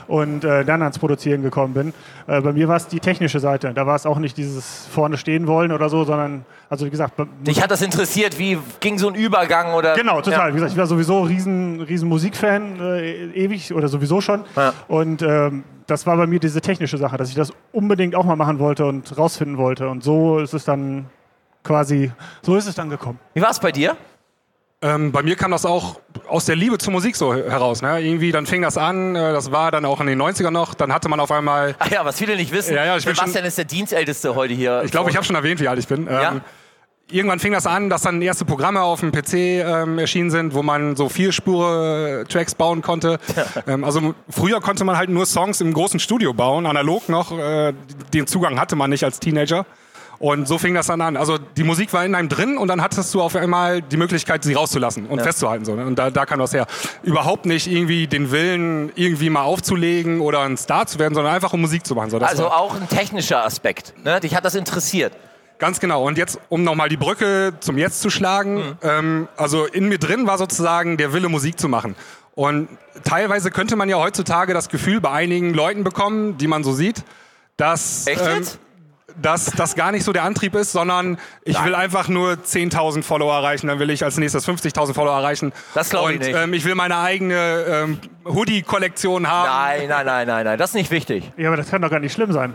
[0.09, 1.94] und äh, dann ans Produzieren gekommen bin.
[2.26, 3.72] Äh, bei mir war es die technische Seite.
[3.74, 7.14] Da war es auch nicht dieses vorne stehen wollen oder so, sondern, also wie gesagt.
[7.46, 9.94] Dich hat das interessiert, wie ging so ein Übergang oder.
[9.94, 10.48] Genau, total.
[10.48, 10.48] Ja.
[10.48, 14.44] Wie gesagt, ich war sowieso riesen, riesen Musikfan, äh, ewig oder sowieso schon.
[14.57, 14.72] Ja.
[14.88, 18.37] Und ähm, das war bei mir diese technische Sache, dass ich das unbedingt auch mal
[18.37, 19.88] machen wollte und rausfinden wollte.
[19.88, 21.07] Und so ist es dann
[21.64, 22.11] quasi,
[22.42, 23.18] so ist es dann gekommen.
[23.35, 23.96] Wie war es bei dir?
[24.80, 27.82] Ähm, bei mir kam das auch aus der Liebe zur Musik so heraus.
[27.82, 28.00] Ne?
[28.00, 30.92] Irgendwie, dann fing das an, äh, das war dann auch in den 90ern noch, dann
[30.92, 31.74] hatte man auf einmal...
[31.80, 34.54] Ach ja, was viele nicht wissen, ja, ja, ich Sebastian schon, ist der Dienstälteste heute
[34.54, 34.82] hier.
[34.84, 36.06] Ich glaube, ich habe schon erwähnt, wie alt ich bin.
[36.06, 36.40] Ähm, ja?
[37.10, 40.62] Irgendwann fing das an, dass dann erste Programme auf dem PC ähm, erschienen sind, wo
[40.62, 43.18] man so vier Spur Tracks bauen konnte.
[43.66, 47.36] ähm, also früher konnte man halt nur Songs im großen Studio bauen, analog noch.
[47.36, 47.72] Äh,
[48.12, 49.64] den Zugang hatte man nicht als Teenager.
[50.20, 51.16] Und so fing das dann an.
[51.16, 54.42] Also die Musik war in einem drin und dann hattest du auf einmal die Möglichkeit,
[54.42, 55.24] sie rauszulassen und ja.
[55.24, 55.64] festzuhalten.
[55.64, 55.87] So, ne?
[55.87, 56.66] Und da, da kam das her.
[57.04, 61.52] Überhaupt nicht irgendwie den Willen, irgendwie mal aufzulegen oder ein Star zu werden, sondern einfach
[61.52, 62.11] um Musik zu machen.
[62.11, 63.94] So, also auch ein technischer Aspekt.
[64.04, 64.18] Ne?
[64.18, 65.12] Dich hat das interessiert.
[65.59, 66.04] Ganz genau.
[66.07, 68.76] Und jetzt, um nochmal die Brücke zum Jetzt zu schlagen, mhm.
[68.83, 71.94] ähm, also in mir drin war sozusagen der Wille, Musik zu machen.
[72.35, 72.68] Und
[73.04, 77.04] teilweise könnte man ja heutzutage das Gefühl bei einigen Leuten bekommen, die man so sieht,
[77.57, 78.07] dass...
[78.07, 78.54] Echt jetzt?
[78.54, 78.67] Ähm,
[79.20, 81.66] dass das gar nicht so der Antrieb ist, sondern ich Nein.
[81.66, 85.52] will einfach nur 10.000 Follower erreichen, dann will ich als nächstes 50.000 Follower erreichen.
[85.74, 86.35] Das glaube ich nicht.
[86.35, 89.48] Ähm, ich will meine eigene ähm, Hoodie-Kollektion haben.
[89.48, 91.31] Nein, nein, nein, nein, nein, das ist nicht wichtig.
[91.37, 92.54] Ja, aber das kann doch gar nicht schlimm sein.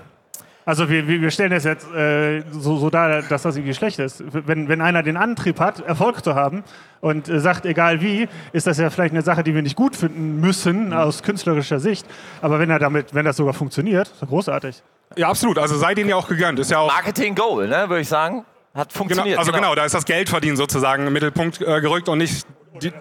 [0.66, 4.24] Also wir, wir stellen das jetzt äh, so, so dar, dass das irgendwie schlecht ist.
[4.32, 6.64] Wenn, wenn einer den Antrieb hat, Erfolg zu haben
[7.02, 9.96] und äh, sagt, egal wie, ist das ja vielleicht eine Sache, die wir nicht gut
[9.96, 10.94] finden müssen mhm.
[10.94, 12.08] aus künstlerischer Sicht.
[12.42, 14.82] Aber wenn er damit, wenn das sogar funktioniert, ist das großartig.
[15.16, 15.58] Ja, absolut.
[15.58, 16.60] Also sei denen ja auch gegönnt.
[16.60, 18.46] Ist ja auch Marketing Goal, ne, würde ich sagen.
[18.74, 19.36] Hat funktioniert.
[19.36, 19.64] Genau, also genau.
[19.64, 19.76] genau.
[19.76, 22.48] da ist das Geldverdienen sozusagen im Mittelpunkt äh, gerückt und nicht
[22.82, 22.92] die,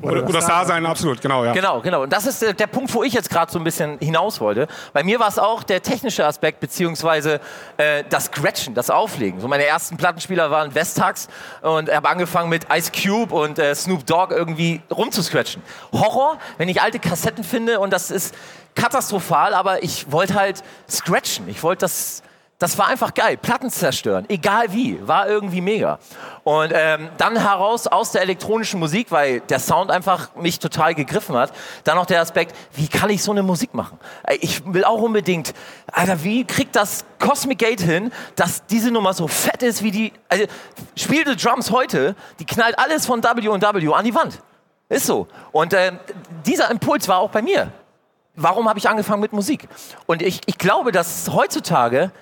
[0.00, 1.52] oder, oder Star sein, absolut, genau, ja.
[1.52, 2.02] Genau, genau.
[2.02, 4.66] Und das ist der, der Punkt, wo ich jetzt gerade so ein bisschen hinaus wollte.
[4.92, 7.40] Bei mir war es auch der technische Aspekt, beziehungsweise
[7.76, 9.40] äh, das Scratchen, das Auflegen.
[9.40, 11.28] So meine ersten Plattenspieler waren Vestax
[11.60, 15.62] und ich habe angefangen mit Ice Cube und äh, Snoop Dogg irgendwie rumzuscratchen.
[15.92, 18.34] Horror, wenn ich alte Kassetten finde und das ist
[18.74, 21.48] katastrophal, aber ich wollte halt scratchen.
[21.48, 22.22] Ich wollte das
[22.62, 23.36] das war einfach geil.
[23.36, 25.98] Platten zerstören, egal wie, war irgendwie mega.
[26.44, 31.34] Und ähm, dann heraus aus der elektronischen Musik, weil der Sound einfach mich total gegriffen
[31.36, 33.98] hat, dann noch der Aspekt, wie kann ich so eine Musik machen?
[34.40, 35.54] Ich will auch unbedingt,
[35.90, 40.12] Alter, wie kriegt das Cosmic Gate hin, dass diese Nummer so fett ist wie die,
[40.28, 40.44] also
[40.96, 44.38] spielte Drums heute, die knallt alles von W&W an die Wand.
[44.88, 45.26] Ist so.
[45.50, 45.92] Und äh,
[46.46, 47.72] dieser Impuls war auch bei mir.
[48.36, 49.68] Warum habe ich angefangen mit Musik?
[50.06, 52.12] Und ich, ich glaube, dass heutzutage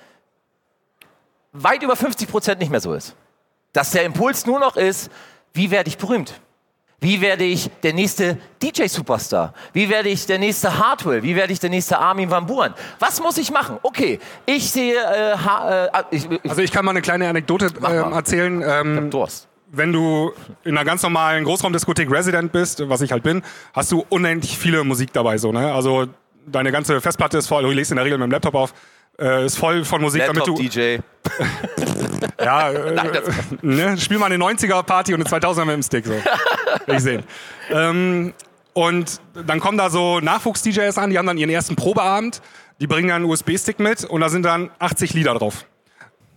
[1.53, 3.15] weit über 50 Prozent nicht mehr so ist.
[3.73, 5.09] Dass der Impuls nur noch ist,
[5.53, 6.39] wie werde ich berühmt?
[7.03, 9.55] Wie werde ich der nächste DJ-Superstar?
[9.73, 11.23] Wie werde ich der nächste Hardwell?
[11.23, 12.75] Wie werde ich der nächste Armin van Buren?
[12.99, 13.79] Was muss ich machen?
[13.81, 14.93] Okay, ich sehe...
[14.93, 18.63] Äh, ha, äh, ich, ich, also ich kann mal eine kleine Anekdote äh, erzählen.
[18.65, 20.33] Ähm, ich hab Durst wenn du
[20.63, 23.41] in einer ganz normalen Großraumdiskothek Resident bist, was ich halt bin,
[23.73, 25.37] hast du unendlich viele Musik dabei.
[25.37, 25.73] So, ne?
[25.73, 26.07] Also
[26.45, 28.73] deine ganze Festplatte ist voll, du legst in der Regel mit dem Laptop auf,
[29.21, 30.63] äh, ist voll von Musik, Laptop damit du.
[30.63, 30.97] DJ.
[32.43, 33.11] ja, äh, Nein,
[33.61, 36.05] ne, spiel mal eine 90er Party und eine 2000er mit dem Stick.
[36.05, 36.13] So.
[36.87, 37.23] Ich sehen.
[37.69, 38.33] Ähm,
[38.73, 42.41] und dann kommen da so Nachwuchs-DJs an, die haben dann ihren ersten Probeabend,
[42.79, 45.65] die bringen dann einen USB-Stick mit und da sind dann 80 Lieder drauf.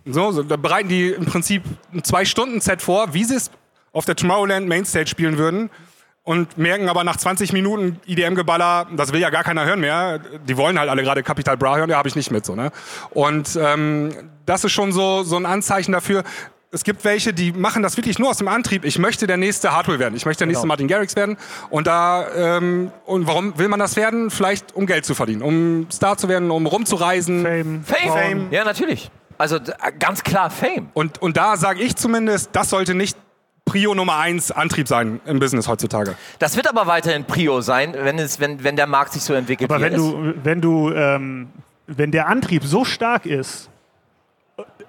[0.05, 3.51] So, so, da bereiten die im Prinzip ein Zwei-Stunden-Set vor, wie sie es
[3.93, 5.71] auf der Tomorrowland Mainstage spielen würden
[6.25, 10.19] und merken aber nach 20 Minuten IDM-Geballer, das will ja gar keiner hören mehr.
[10.49, 12.55] Die wollen halt alle gerade Capital Bra hören, der habe ich nicht mit so.
[12.55, 12.73] Ne?
[13.11, 14.11] Und ähm,
[14.47, 16.25] das ist schon so, so ein Anzeichen dafür.
[16.71, 18.85] Es gibt welche, die machen das wirklich nur aus dem Antrieb.
[18.85, 20.17] Ich möchte der nächste Hardware werden.
[20.17, 20.73] Ich möchte der nächste genau.
[20.73, 21.37] Martin Garrix werden.
[21.71, 24.31] Und da ähm, und warum will man das werden?
[24.31, 27.43] Vielleicht um Geld zu verdienen, um Star zu werden, um rumzureisen.
[27.43, 27.85] Fame.
[27.85, 28.13] Fame.
[28.13, 28.47] Fame.
[28.51, 29.11] Ja, natürlich.
[29.39, 29.59] Also
[29.99, 30.89] ganz klar Fame.
[30.95, 33.17] Und, und da sage ich zumindest, das sollte nicht
[33.75, 36.15] Prio Nummer eins Antrieb sein im Business heutzutage.
[36.39, 39.69] Das wird aber weiterhin Prio sein, wenn, es, wenn, wenn der Markt sich so entwickelt.
[39.69, 41.49] Aber wenn du, wenn du, ähm,
[41.89, 43.69] wenn der Antrieb so stark ist,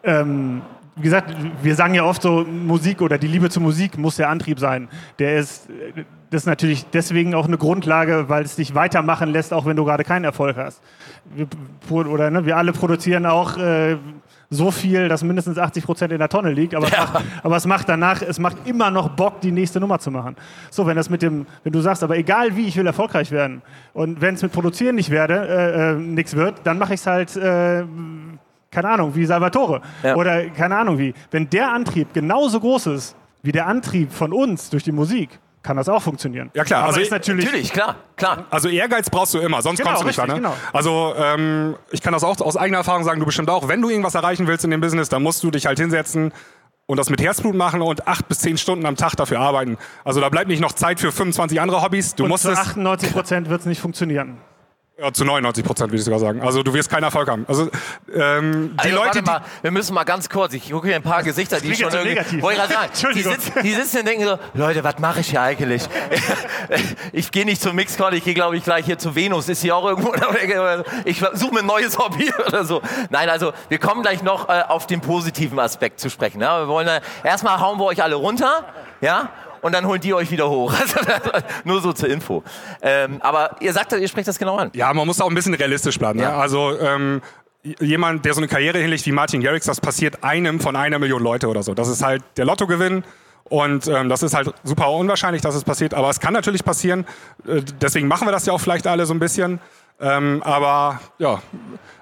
[0.04, 0.62] ähm,
[0.98, 4.30] wie gesagt, wir sagen ja oft so, Musik oder die Liebe zur Musik muss der
[4.30, 4.88] Antrieb sein.
[5.18, 5.68] Der ist,
[6.30, 9.84] das ist natürlich deswegen auch eine Grundlage, weil es dich weitermachen lässt, auch wenn du
[9.84, 10.80] gerade keinen Erfolg hast.
[11.34, 11.48] Wir,
[11.90, 13.98] oder, ne, wir alle produzieren auch äh,
[14.56, 17.04] so viel, dass mindestens 80 Prozent in der Tonne liegt, aber, ja.
[17.04, 20.12] es macht, aber es macht danach, es macht immer noch Bock, die nächste Nummer zu
[20.12, 20.36] machen.
[20.72, 23.62] So, wenn das mit dem, wenn du sagst, aber egal wie, ich will erfolgreich werden
[23.94, 27.08] und wenn es mit Produzieren nicht werde, äh, äh, nichts wird, dann mache ich es
[27.08, 27.84] halt, äh,
[28.72, 30.16] keine Ahnung, wie Salvatore ja.
[30.16, 31.14] oder keine Ahnung wie.
[31.32, 35.30] Wenn der Antrieb genauso groß ist wie der Antrieb von uns durch die Musik,
[35.66, 36.52] kann das auch funktionieren.
[36.54, 38.46] Ja klar, also natürlich, natürlich, klar, klar.
[38.52, 40.50] Also Ehrgeiz brauchst du immer, sonst genau, kommst du nicht richtig, da.
[40.50, 40.56] Ne?
[40.56, 40.56] Genau.
[40.72, 43.90] Also ähm, ich kann das auch aus eigener Erfahrung sagen, du bestimmt auch, wenn du
[43.90, 46.32] irgendwas erreichen willst in dem Business, dann musst du dich halt hinsetzen
[46.86, 49.78] und das mit Herzblut machen und acht bis zehn Stunden am Tag dafür arbeiten.
[50.04, 52.16] Also da bleibt nicht noch Zeit für 25 andere Hobbys.
[52.16, 54.38] Du und musst zu 98 Prozent wird es nicht funktionieren.
[54.98, 56.42] Ja, zu 99 Prozent würde ich sogar sagen.
[56.42, 57.44] Also du wirst keinen Erfolg haben.
[57.50, 57.70] Also
[58.14, 60.54] ähm, die also, Leute, mal, wir müssen mal ganz kurz.
[60.54, 62.16] Ich gucke hier ein paar Gesichter, die schon irgendwie.
[62.16, 62.42] Negativ.
[62.42, 65.42] Wollte ich sagen, die, sitzen, die sitzen und denken so: Leute, was mache ich hier
[65.42, 65.84] eigentlich?
[67.12, 69.50] ich gehe nicht zum Mixcon, ich gehe glaube ich gleich hier zu Venus.
[69.50, 70.14] Ist hier auch irgendwo?
[71.04, 72.82] Ich suche mir ein neues Hobby oder so.
[73.10, 76.40] Nein, also wir kommen gleich noch äh, auf den positiven Aspekt zu sprechen.
[76.40, 76.62] Ja?
[76.62, 78.64] Wir wollen äh, erstmal hauen wir euch alle runter,
[79.02, 79.30] ja
[79.66, 80.72] und dann holen die euch wieder hoch.
[80.86, 81.00] Also,
[81.64, 82.44] nur so zur Info.
[82.82, 84.70] Ähm, aber ihr sagt, ihr sprecht das genau an.
[84.74, 86.20] Ja, man muss auch ein bisschen realistisch bleiben.
[86.20, 86.26] Ne?
[86.26, 86.38] Ja.
[86.38, 87.22] Also ähm,
[87.80, 91.22] jemand, der so eine Karriere hinlegt wie Martin Garrix, das passiert einem von einer Million
[91.22, 91.74] Leute oder so.
[91.74, 93.04] Das ist halt der Lottogewinn.
[93.46, 97.06] Und ähm, das ist halt super unwahrscheinlich, dass es passiert, aber es kann natürlich passieren.
[97.48, 99.60] Äh, deswegen machen wir das ja auch vielleicht alle so ein bisschen.
[100.00, 101.42] Ähm, aber ja,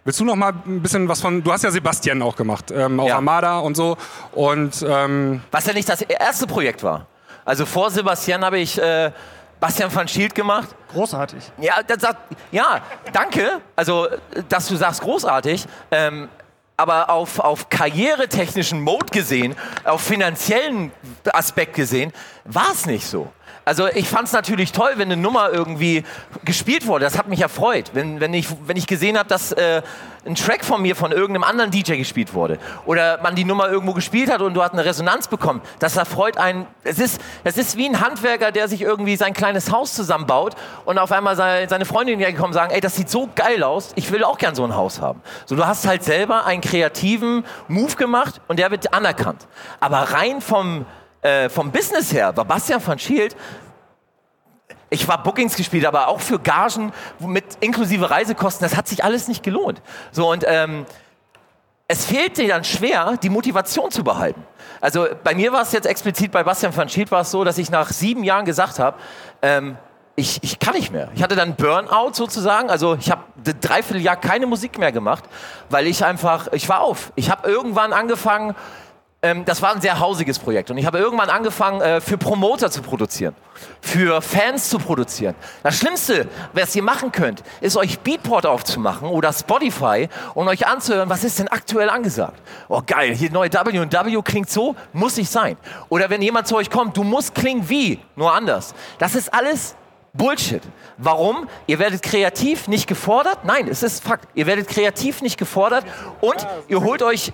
[0.03, 1.43] willst du noch mal ein bisschen was von?
[1.43, 3.15] Du hast ja Sebastian auch gemacht, ähm, auch ja.
[3.15, 3.95] Armada und so.
[4.33, 7.07] Und ähm, was ja nicht das erste Projekt war.
[7.45, 9.11] Also vor Sebastian habe ich äh,
[9.59, 10.69] Bastian van Schild gemacht.
[10.91, 11.43] Großartig.
[11.57, 12.15] Ja, das,
[12.51, 13.61] ja, danke.
[13.75, 14.07] Also,
[14.49, 15.65] dass du sagst großartig.
[15.91, 16.29] Ähm,
[16.75, 20.91] aber auf, auf karrieretechnischen Mode gesehen, auf finanziellen
[21.31, 22.11] Aspekt gesehen,
[22.45, 23.31] war es nicht so.
[23.65, 26.03] Also ich fand es natürlich toll, wenn eine Nummer irgendwie
[26.43, 27.05] gespielt wurde.
[27.05, 27.91] Das hat mich erfreut.
[27.93, 29.81] Wenn, wenn, ich, wenn ich gesehen habe, dass äh,
[30.25, 33.93] ein Track von mir von irgendeinem anderen DJ gespielt wurde oder man die Nummer irgendwo
[33.93, 36.65] gespielt hat und du hast eine Resonanz bekommen, das erfreut einen.
[36.83, 40.97] Es ist, es ist wie ein Handwerker, der sich irgendwie sein kleines Haus zusammenbaut und
[40.97, 44.11] auf einmal seine, seine Freundin gekommen und sagen, ey, das sieht so geil aus, ich
[44.11, 45.21] will auch gern so ein Haus haben.
[45.45, 49.47] So, du hast halt selber einen kreativen Move gemacht und der wird anerkannt.
[49.79, 50.85] Aber rein vom
[51.23, 53.35] äh, vom Business her war Bastian van Schild
[54.93, 59.27] ich war Bookings gespielt, aber auch für Gagen mit inklusive Reisekosten, das hat sich alles
[59.27, 59.81] nicht gelohnt.
[60.11, 60.85] So und ähm,
[61.87, 64.43] es fehlt dir dann schwer, die Motivation zu behalten.
[64.79, 67.57] Also bei mir war es jetzt explizit bei Bastian van Schild war es so, dass
[67.57, 68.97] ich nach sieben Jahren gesagt habe,
[69.41, 69.77] ähm,
[70.15, 71.09] ich, ich kann nicht mehr.
[71.15, 72.69] Ich hatte dann Burnout sozusagen.
[72.69, 73.23] Also ich habe
[73.61, 75.23] dreiviertel Jahr keine Musik mehr gemacht,
[75.71, 77.11] weil ich einfach, ich war auf.
[77.15, 78.55] Ich habe irgendwann angefangen,
[79.23, 80.69] ähm, das war ein sehr hausiges Projekt.
[80.69, 83.33] Und ich habe irgendwann angefangen, äh, für Promoter zu produzieren,
[83.81, 85.33] für Fans zu produzieren.
[85.63, 91.09] Das Schlimmste, was ihr machen könnt, ist euch Beatport aufzumachen oder Spotify und euch anzuhören,
[91.09, 92.39] was ist denn aktuell angesagt.
[92.67, 95.57] Oh geil, hier neue W&W klingt so, muss ich sein.
[95.87, 98.75] Oder wenn jemand zu euch kommt, du musst klingen wie, nur anders.
[98.99, 99.75] Das ist alles
[100.11, 100.61] Bullshit.
[100.97, 101.47] Warum?
[101.65, 103.45] Ihr werdet kreativ nicht gefordert.
[103.45, 104.27] Nein, es ist Fakt.
[104.35, 105.85] Ihr werdet kreativ nicht gefordert
[106.21, 107.31] und ihr holt euch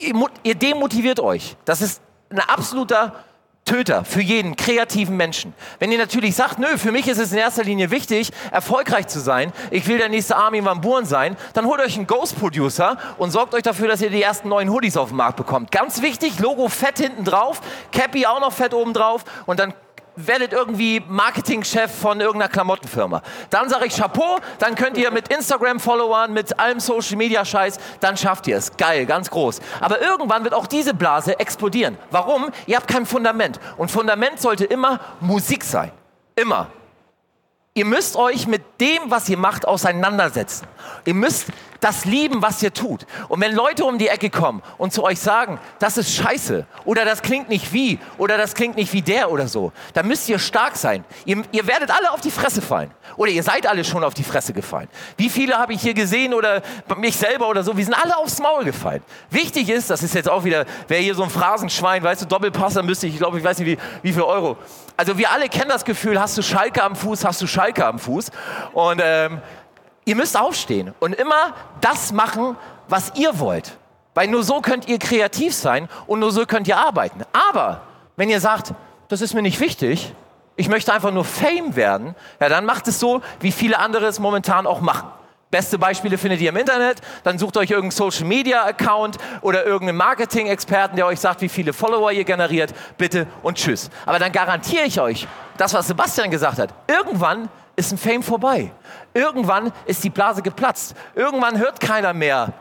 [0.00, 1.56] ihr, demotiviert euch.
[1.64, 3.24] Das ist ein absoluter
[3.64, 5.54] Töter für jeden kreativen Menschen.
[5.78, 9.20] Wenn ihr natürlich sagt, nö, für mich ist es in erster Linie wichtig, erfolgreich zu
[9.20, 12.96] sein, ich will der nächste Armin Van Buren sein, dann holt euch einen Ghost Producer
[13.18, 15.70] und sorgt euch dafür, dass ihr die ersten neuen Hoodies auf den Markt bekommt.
[15.70, 17.60] Ganz wichtig, Logo fett hinten drauf,
[17.92, 19.72] Cappy auch noch fett oben drauf und dann
[20.26, 23.22] werdet irgendwie Marketingchef von irgendeiner Klamottenfirma.
[23.50, 28.56] Dann sage ich Chapeau, dann könnt ihr mit Instagram-Followern, mit allem Social-Media-Scheiß, dann schafft ihr
[28.56, 28.76] es.
[28.76, 29.60] Geil, ganz groß.
[29.80, 31.98] Aber irgendwann wird auch diese Blase explodieren.
[32.10, 32.50] Warum?
[32.66, 33.60] Ihr habt kein Fundament.
[33.76, 35.92] Und Fundament sollte immer Musik sein.
[36.36, 36.68] Immer.
[37.74, 40.66] Ihr müsst euch mit dem, was ihr macht, auseinandersetzen.
[41.04, 41.46] Ihr müsst
[41.80, 43.06] das lieben, was ihr tut.
[43.28, 47.04] Und wenn Leute um die Ecke kommen und zu euch sagen, das ist scheiße oder
[47.04, 50.38] das klingt nicht wie oder das klingt nicht wie der oder so, dann müsst ihr
[50.38, 51.04] stark sein.
[51.24, 52.90] Ihr, ihr werdet alle auf die Fresse fallen.
[53.16, 54.88] Oder ihr seid alle schon auf die Fresse gefallen.
[55.16, 56.62] Wie viele habe ich hier gesehen oder
[56.96, 59.02] mich selber oder so, wir sind alle aufs Maul gefallen.
[59.30, 62.82] Wichtig ist, das ist jetzt auch wieder, wer hier so ein Phrasenschwein, weißt du, Doppelpasser
[62.82, 64.56] müsste ich, ich glaube, ich weiß nicht wie, wie viel Euro.
[64.96, 67.98] Also wir alle kennen das Gefühl, hast du Schalke am Fuß, hast du Schalke am
[67.98, 68.30] Fuß.
[68.72, 69.40] Und ähm,
[70.04, 72.56] Ihr müsst aufstehen und immer das machen,
[72.88, 73.76] was ihr wollt.
[74.14, 77.22] Weil nur so könnt ihr kreativ sein und nur so könnt ihr arbeiten.
[77.50, 77.82] Aber
[78.16, 78.74] wenn ihr sagt,
[79.08, 80.14] das ist mir nicht wichtig,
[80.56, 84.18] ich möchte einfach nur Fame werden, ja, dann macht es so, wie viele andere es
[84.18, 85.10] momentan auch machen.
[85.50, 87.00] Beste Beispiele findet ihr im Internet.
[87.24, 91.72] Dann sucht euch irgendeinen Social Media Account oder irgendeinen Marketing-Experten, der euch sagt, wie viele
[91.72, 92.72] Follower ihr generiert.
[92.98, 93.90] Bitte und tschüss.
[94.06, 97.48] Aber dann garantiere ich euch, das, was Sebastian gesagt hat, irgendwann
[97.80, 98.70] ist ein Fame vorbei.
[99.14, 100.94] Irgendwann ist die Blase geplatzt.
[101.14, 102.52] Irgendwann hört keiner mehr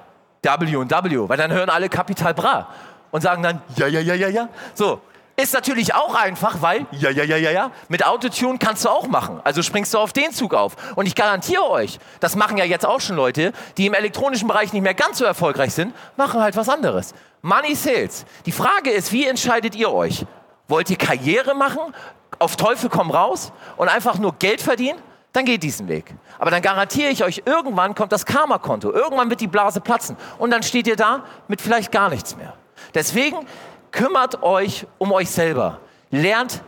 [0.41, 2.69] W&W, weil dann hören alle Kapital Bra
[3.11, 4.49] und sagen dann ja, ja, ja, ja, ja.
[4.73, 5.01] So,
[5.35, 9.07] ist natürlich auch einfach, weil ja, ja, ja, ja, ja, mit Autotune kannst du auch
[9.07, 9.41] machen.
[9.43, 10.75] Also springst du auf den Zug auf.
[10.95, 14.71] Und ich garantiere euch, das machen ja jetzt auch schon Leute, die im elektronischen Bereich
[14.71, 17.13] nicht mehr ganz so erfolgreich sind, machen halt was anderes.
[17.41, 18.25] Money Sales.
[18.45, 20.25] Die Frage ist, wie entscheidet ihr euch?
[20.67, 21.93] Wollt ihr Karriere machen
[22.39, 24.99] auf Teufel komm raus und einfach nur Geld verdienen,
[25.33, 26.13] dann geht diesen Weg.
[26.39, 30.51] Aber dann garantiere ich euch, irgendwann kommt das Karma-Konto, irgendwann wird die Blase platzen und
[30.51, 32.53] dann steht ihr da mit vielleicht gar nichts mehr.
[32.93, 33.45] Deswegen
[33.91, 35.79] kümmert euch um euch selber.
[36.09, 36.63] Lernt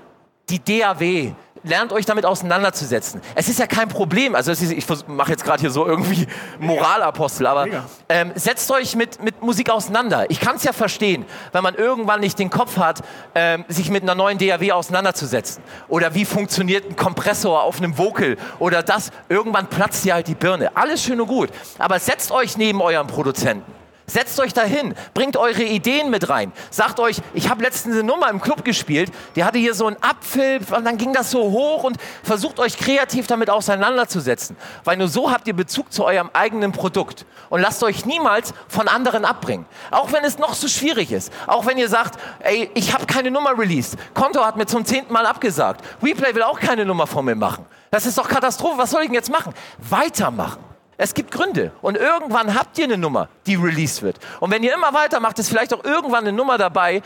[0.50, 3.21] die DAW, lernt euch damit auseinanderzusetzen.
[3.36, 6.28] Es ist ja kein Problem, also ist, ich mache jetzt gerade hier so irgendwie
[6.60, 7.67] Moralapostel, aber
[8.10, 10.30] ähm, setzt euch mit, mit Musik auseinander.
[10.30, 13.02] Ich kann es ja verstehen, wenn man irgendwann nicht den Kopf hat,
[13.36, 15.63] ähm, sich mit einer neuen DAW auseinanderzusetzen.
[15.88, 19.12] Oder wie funktioniert ein Kompressor auf einem Vocal oder das.
[19.30, 20.76] Irgendwann platzt dir halt die Birne.
[20.76, 21.50] Alles schön und gut.
[21.78, 23.80] Aber setzt euch neben eurem Produzenten.
[24.12, 26.52] Setzt euch dahin, bringt eure Ideen mit rein.
[26.69, 29.95] Sagt euch, ich habe letztens eine Nummer im Club gespielt, die hatte hier so einen
[30.02, 34.58] Apfel und dann ging das so hoch und versucht euch kreativ damit auseinanderzusetzen.
[34.84, 37.26] Weil nur so habt ihr Bezug zu eurem eigenen Produkt.
[37.50, 39.65] Und lasst euch niemals von anderen abbringen.
[39.91, 41.32] Auch wenn es noch so schwierig ist.
[41.47, 43.95] Auch wenn ihr sagt, ey, ich habe keine Nummer released.
[44.13, 45.86] Konto hat mir zum zehnten Mal abgesagt.
[46.04, 47.65] Replay will auch keine Nummer von mir machen.
[47.91, 48.78] Das ist doch Katastrophe.
[48.78, 49.54] Was soll ich denn jetzt machen?
[49.78, 50.70] Weitermachen.
[51.01, 51.71] Es gibt Gründe.
[51.81, 54.19] Und irgendwann habt ihr eine Nummer, die released wird.
[54.39, 57.01] Und wenn ihr immer weitermacht, ist vielleicht auch irgendwann eine Nummer dabei,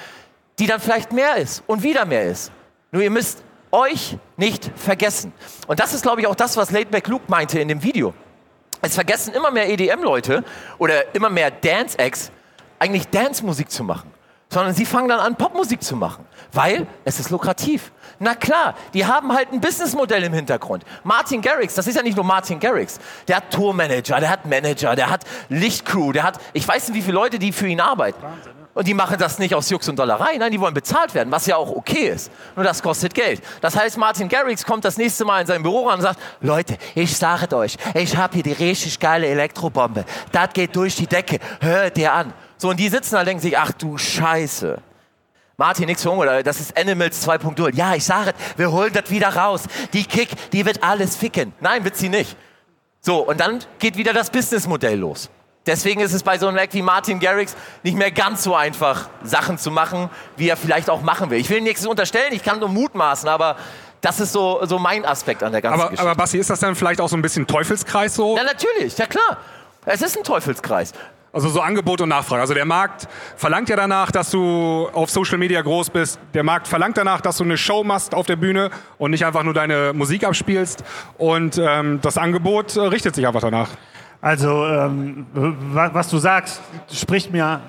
[0.59, 2.51] die dann vielleicht mehr ist und wieder mehr ist.
[2.91, 5.31] Nur ihr müsst euch nicht vergessen.
[5.67, 8.13] Und das ist, glaube ich, auch das, was Laidback Luke meinte in dem Video.
[8.81, 10.43] Es vergessen immer mehr EDM-Leute
[10.77, 12.31] oder immer mehr Dance-Acts,
[12.79, 14.11] eigentlich Dance-Musik zu machen
[14.49, 16.25] sondern sie fangen dann an, Popmusik zu machen,
[16.55, 17.91] weil es ist lukrativ.
[18.19, 20.85] Na klar, die haben halt ein Businessmodell im Hintergrund.
[21.03, 24.95] Martin Garrix, das ist ja nicht nur Martin Garrix, der hat Tourmanager, der hat Manager,
[24.95, 28.23] der hat Lichtcrew, der hat, ich weiß nicht, wie viele Leute, die für ihn arbeiten.
[28.73, 31.45] Und die machen das nicht aus Jux und Dollerei, nein, die wollen bezahlt werden, was
[31.45, 32.29] ja auch okay ist.
[32.57, 33.41] Nur das kostet Geld.
[33.61, 36.77] Das heißt, Martin Garrix kommt das nächste Mal in sein Büro ran und sagt, Leute,
[36.93, 40.03] ich sage euch, ich habe hier die richtig geile Elektrobombe.
[40.33, 41.39] Das geht durch die Decke.
[41.61, 42.33] Hört ihr an.
[42.57, 44.81] So, und die sitzen da und denken sich, ach du Scheiße.
[45.57, 47.75] Martin, nix für Hunger, das ist Animals 2.0.
[47.75, 49.63] Ja, ich sage wir holen das wieder raus.
[49.93, 51.53] Die Kick, die wird alles ficken.
[51.61, 52.35] Nein, wird sie nicht.
[52.99, 55.29] So, und dann geht wieder das Businessmodell los.
[55.65, 59.09] Deswegen ist es bei so einem Act wie Martin Garrix nicht mehr ganz so einfach,
[59.23, 61.39] Sachen zu machen, wie er vielleicht auch machen will.
[61.39, 63.55] Ich will nichts unterstellen, ich kann nur mutmaßen, aber
[64.01, 66.05] das ist so, so mein Aspekt an der ganzen aber, Geschichte.
[66.05, 68.37] Aber Basti, ist das dann vielleicht auch so ein bisschen Teufelskreis so?
[68.37, 69.37] Ja, natürlich, ja klar.
[69.85, 70.93] Es ist ein Teufelskreis.
[71.35, 72.39] Also so Angebot und Nachfrage.
[72.39, 76.17] Also der Markt verlangt ja danach, dass du auf Social Media groß bist.
[76.33, 79.43] Der Markt verlangt danach, dass du eine Show machst auf der Bühne und nicht einfach
[79.43, 80.85] nur deine Musik abspielst.
[81.17, 83.67] Und ähm, das Angebot äh, richtet sich einfach danach.
[84.21, 87.59] Also ähm, was du sagst, spricht mir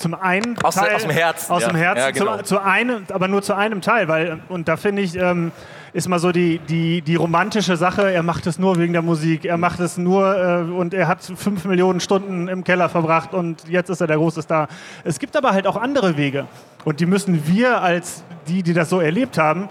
[0.00, 1.52] zum einen aus, Teil, aus dem Herzen.
[1.52, 1.68] Aus ja.
[1.68, 2.36] dem Herzen, ja, genau.
[2.38, 5.52] zu, zu, einem, aber nur zu einem Teil, weil und da finde ich ähm,
[5.92, 9.44] ist mal so die, die, die romantische Sache, er macht es nur wegen der Musik,
[9.44, 13.68] er macht es nur äh, und er hat fünf Millionen Stunden im Keller verbracht und
[13.68, 14.68] jetzt ist er der große Star.
[15.04, 16.46] Es gibt aber halt auch andere Wege
[16.84, 19.68] und die müssen wir als die, die das so erlebt haben,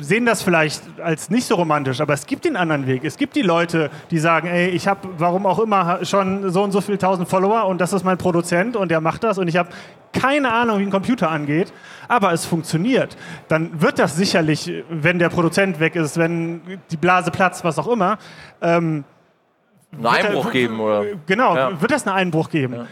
[0.00, 3.04] sehen das vielleicht als nicht so romantisch, aber es gibt den anderen Weg.
[3.04, 6.72] Es gibt die Leute, die sagen, ey, ich habe, warum auch immer, schon so und
[6.72, 9.56] so viele tausend Follower und das ist mein Produzent und der macht das und ich
[9.56, 9.68] habe
[10.12, 11.72] keine Ahnung, wie ein Computer angeht,
[12.08, 13.16] aber es funktioniert.
[13.48, 17.88] Dann wird das sicherlich, wenn der Produzent weg ist, wenn die Blase platzt, was auch
[17.88, 18.16] immer,
[18.62, 19.04] ähm,
[19.92, 21.04] einen Einbruch er, geben, oder?
[21.26, 21.80] Genau, ja.
[21.80, 22.74] wird das einen Einbruch geben.
[22.74, 22.86] Ja.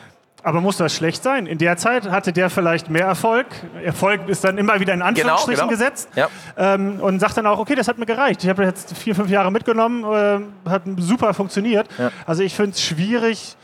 [0.46, 1.46] Aber muss das schlecht sein?
[1.46, 3.46] In der Zeit hatte der vielleicht mehr Erfolg.
[3.82, 5.86] Erfolg ist dann immer wieder in Anführungsstrichen genau, genau.
[5.86, 6.08] gesetzt.
[6.14, 6.28] Ja.
[6.56, 8.44] Ähm, und sagt dann auch, okay, das hat mir gereicht.
[8.44, 11.88] Ich habe jetzt vier, fünf Jahre mitgenommen, äh, hat super funktioniert.
[11.98, 12.12] Ja.
[12.26, 13.56] Also ich finde es schwierig,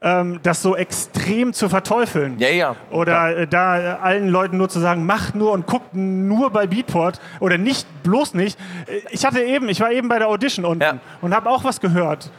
[0.00, 2.38] ähm, das so extrem zu verteufeln.
[2.38, 2.76] Ja, ja.
[2.90, 3.36] Oder.
[3.36, 7.20] Äh, da äh, allen Leuten nur zu sagen, macht nur und guckt nur bei Beatport
[7.40, 8.58] oder nicht, bloß nicht.
[8.86, 10.98] Äh, ich hatte eben, ich war eben bei der Audition unten ja.
[11.20, 12.30] und habe auch was gehört,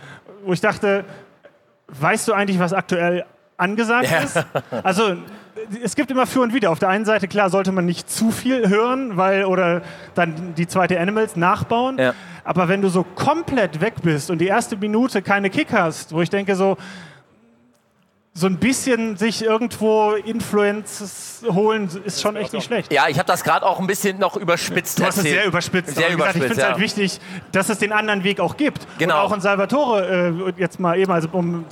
[0.44, 1.06] wo ich dachte,
[1.90, 3.26] weißt du eigentlich, was aktuell
[3.58, 4.20] angesagt ja.
[4.20, 4.46] ist.
[4.84, 5.16] Also
[5.84, 6.72] es gibt immer für und wieder.
[6.72, 9.82] Auf der einen Seite, klar, sollte man nicht zu viel hören, weil oder
[10.14, 11.98] dann die zweite Animals nachbauen.
[11.98, 12.14] Ja.
[12.44, 16.22] Aber wenn du so komplett weg bist und die erste Minute keine Kick hast, wo
[16.22, 16.78] ich denke so,
[18.38, 22.92] so ein bisschen sich irgendwo Influences holen, ist schon echt nicht schlecht.
[22.92, 25.96] Ja, ich habe das gerade auch ein bisschen noch überspitzt Du hast es sehr überspitzt.
[25.96, 26.68] Sehr überspitzt, gesagt, ich finde es ja.
[26.72, 27.20] halt wichtig,
[27.54, 28.86] dass es den anderen Weg auch gibt.
[28.98, 29.22] Genau.
[29.24, 31.64] Und auch in Salvatore, äh, jetzt mal eben, also um,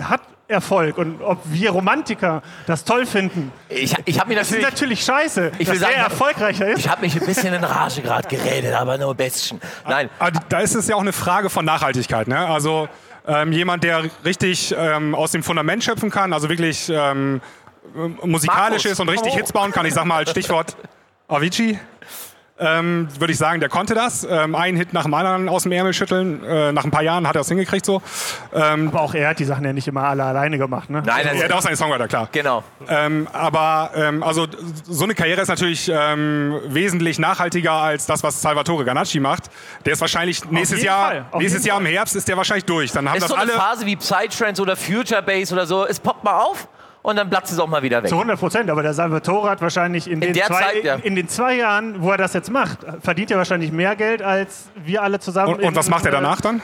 [0.00, 3.52] hat Erfolg und ob wir Romantiker das toll finden.
[3.68, 4.40] Ich, ich habe mir natürlich.
[4.40, 6.80] Das ist natürlich scheiße, ich will dass sagen, er erfolgreicher ist.
[6.80, 9.60] Ich habe mich ein bisschen in Rage gerade geredet, aber nur ein bisschen.
[9.88, 10.10] Nein.
[10.18, 12.28] Aber da ist es ja auch eine Frage von Nachhaltigkeit.
[12.28, 12.38] Ne?
[12.38, 12.88] Also
[13.26, 17.40] ähm, jemand, der richtig ähm, aus dem Fundament schöpfen kann, also wirklich ähm,
[17.94, 18.84] musikalisch Markus.
[18.86, 19.86] ist und richtig Hits bauen kann.
[19.86, 20.76] Ich sag mal als Stichwort
[21.28, 21.78] Avicii.
[22.60, 24.26] Ähm, würde ich sagen, der konnte das.
[24.28, 26.44] Ähm, einen Hit nach dem anderen aus dem Ärmel schütteln.
[26.44, 28.02] Äh, nach ein paar Jahren hat er es hingekriegt so.
[28.52, 31.02] Ähm, aber auch er hat die Sachen ja nicht immer alle alleine gemacht, ne?
[31.04, 32.28] Nein, er hat auch seine Songwriter, klar.
[32.32, 32.62] Genau.
[32.88, 34.46] Ähm, aber ähm, also
[34.84, 39.44] so eine Karriere ist natürlich ähm, wesentlich nachhaltiger als das, was Salvatore Ganacci macht.
[39.84, 42.92] Der ist wahrscheinlich nächstes Jahr, nächstes Jahr im Herbst ist der wahrscheinlich durch.
[42.92, 45.86] Dann haben ist das so eine alle Phase wie Psytrance oder Future Bass oder so.
[45.86, 46.68] Es poppt mal auf
[47.02, 48.08] und dann platzt es auch mal wieder weg.
[48.08, 50.94] Zu 100 Prozent, aber der Salvatore hat wahrscheinlich in, in den, zwei, Zeit, ja.
[50.96, 54.70] in den zwei Jahren, wo er das jetzt macht, verdient er wahrscheinlich mehr Geld als
[54.76, 55.54] wir alle zusammen.
[55.54, 56.60] Und, und was macht er danach dann?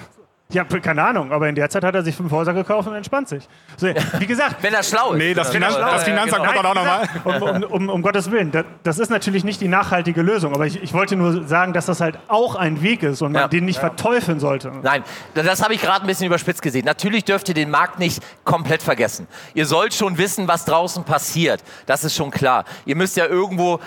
[0.52, 3.28] Ja, keine Ahnung, aber in der Zeit hat er sich fünf Häuser gekauft und entspannt
[3.28, 3.48] sich.
[3.76, 3.88] So,
[4.18, 4.62] wie gesagt.
[4.62, 5.18] Wenn er schlau ist.
[5.18, 6.62] Nee, das, Finan schlau das Finanzamt ja, genau.
[6.62, 7.62] kommt dann auch nochmal.
[7.64, 10.66] Um, um, um, um, Gottes Willen, das, das, ist natürlich nicht die nachhaltige Lösung, aber
[10.66, 13.48] ich, ich, wollte nur sagen, dass das halt auch ein Weg ist und man ja.
[13.48, 13.88] den nicht ja.
[13.88, 14.70] verteufeln sollte.
[14.82, 15.02] Nein,
[15.34, 16.84] das habe ich gerade ein bisschen überspitzt gesehen.
[16.84, 19.26] Natürlich dürft ihr den Markt nicht komplett vergessen.
[19.52, 21.64] Ihr sollt schon wissen, was draußen passiert.
[21.86, 22.64] Das ist schon klar.
[22.84, 23.80] Ihr müsst ja irgendwo,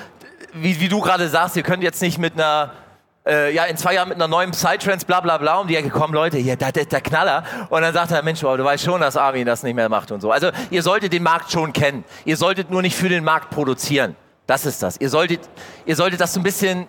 [0.53, 2.74] wie, wie du gerade sagst, ihr könnt jetzt nicht mit einer
[3.26, 5.90] äh, ja, in zwei Jahren mit einer neuen Psytrance, bla bla bla, um die Ecke
[5.90, 7.44] kommen, Leute, hier, das ist der Knaller.
[7.70, 10.22] Und dann sagt er, Mensch, du weißt schon, dass Armin das nicht mehr macht und
[10.22, 10.32] so.
[10.32, 12.04] Also ihr solltet den Markt schon kennen.
[12.26, 14.16] Ihr solltet nur nicht für den Markt produzieren.
[14.48, 14.98] Das ist das.
[14.98, 15.42] Ihr solltet,
[15.86, 16.88] ihr solltet das so ein bisschen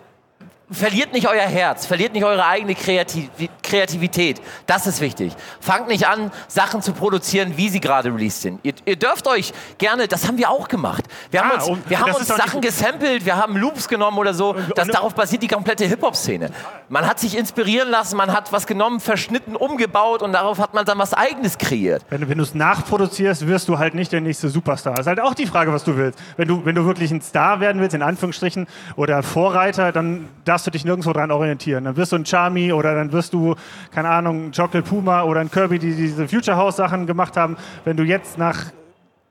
[0.71, 4.41] verliert nicht euer Herz, verliert nicht eure eigene Kreativität.
[4.65, 5.33] Das ist wichtig.
[5.59, 8.59] Fangt nicht an, Sachen zu produzieren, wie sie gerade released sind.
[8.63, 11.03] Ihr, ihr, dürft euch gerne, das haben wir auch gemacht.
[11.29, 14.55] Wir haben ah, uns, wir haben uns Sachen gesampelt, wir haben Loops genommen oder so.
[14.75, 16.49] Das, darauf basiert die komplette Hip-Hop-Szene.
[16.89, 20.85] Man hat sich inspirieren lassen, man hat was genommen, verschnitten, umgebaut und darauf hat man
[20.85, 22.03] dann was Eigenes kreiert.
[22.09, 24.93] Wenn, wenn du es nachproduzierst, wirst du halt nicht der nächste Superstar.
[24.93, 26.17] Das ist halt auch die Frage, was du willst.
[26.37, 30.60] Wenn du, wenn du wirklich ein Star werden willst, in Anführungsstrichen, oder Vorreiter, dann darfst
[30.61, 31.85] darfst du dich nirgendwo dran orientieren.
[31.85, 33.55] Dann wirst du ein Charmy oder dann wirst du,
[33.91, 37.57] keine Ahnung, ein Chocolate Puma oder ein Kirby, die diese Future House Sachen gemacht haben.
[37.83, 38.65] Wenn du jetzt nach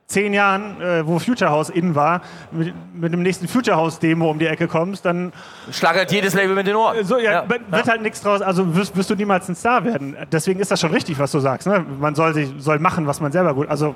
[0.08, 4.28] zehn Jahren, äh, wo Future House in war, mit, mit, dem nächsten Future House Demo
[4.28, 5.32] um die Ecke kommst, dann
[5.70, 7.04] schlagert jedes Label mit den Ohren.
[7.04, 7.48] So, ja, ja.
[7.48, 7.86] wird ja.
[7.86, 8.42] halt nichts draus.
[8.42, 10.16] Also wirst, wirst, du niemals ein Star werden.
[10.32, 11.68] Deswegen ist das schon richtig, was du sagst.
[11.68, 11.86] Ne?
[12.00, 13.68] Man soll sich soll machen, was man selber gut.
[13.68, 13.94] Also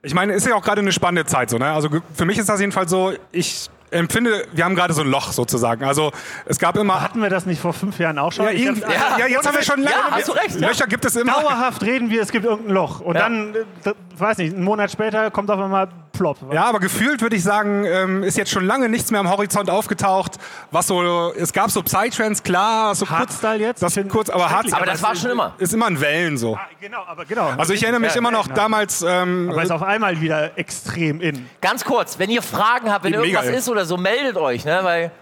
[0.00, 1.58] ich meine, ist ja auch gerade eine spannende Zeit so.
[1.58, 1.70] Ne?
[1.70, 3.12] Also für mich ist das jedenfalls so.
[3.30, 5.84] Ich empfinde, wir haben gerade so ein Loch sozusagen.
[5.84, 6.12] Also
[6.46, 7.00] es gab immer.
[7.00, 8.46] Hatten wir das nicht vor fünf Jahren auch schon?
[8.46, 8.72] Ja, ja,
[9.18, 9.96] ja jetzt haben wir schon lange.
[9.96, 10.60] Ja, hast du recht.
[10.60, 11.32] Löcher gibt es immer.
[11.32, 13.00] Dauerhaft reden wir, es gibt irgendein Loch.
[13.00, 16.38] Und dann, äh, weiß nicht, einen Monat später kommt auf einmal plopp.
[16.52, 19.70] Ja, aber gefühlt würde ich sagen, ähm, ist jetzt schon lange nichts mehr am Horizont
[19.70, 20.32] aufgetaucht.
[20.70, 23.82] Was so, es gab so Psytrance, klar, so Hardstyle jetzt.
[23.82, 24.76] Das kurz, aber Hardstyle.
[24.76, 25.54] Aber das war schon immer.
[25.58, 26.56] Ist immer in Wellen so.
[26.56, 27.48] Ah, genau, aber genau.
[27.56, 29.02] Also ich erinnere mich immer noch damals.
[29.02, 31.48] Ähm, aber ist auf einmal wieder extrem in.
[31.60, 34.80] Ganz kurz, wenn ihr Fragen habt, wenn irgendwas ist oder so, meldet euch, ne?
[34.82, 35.12] Weil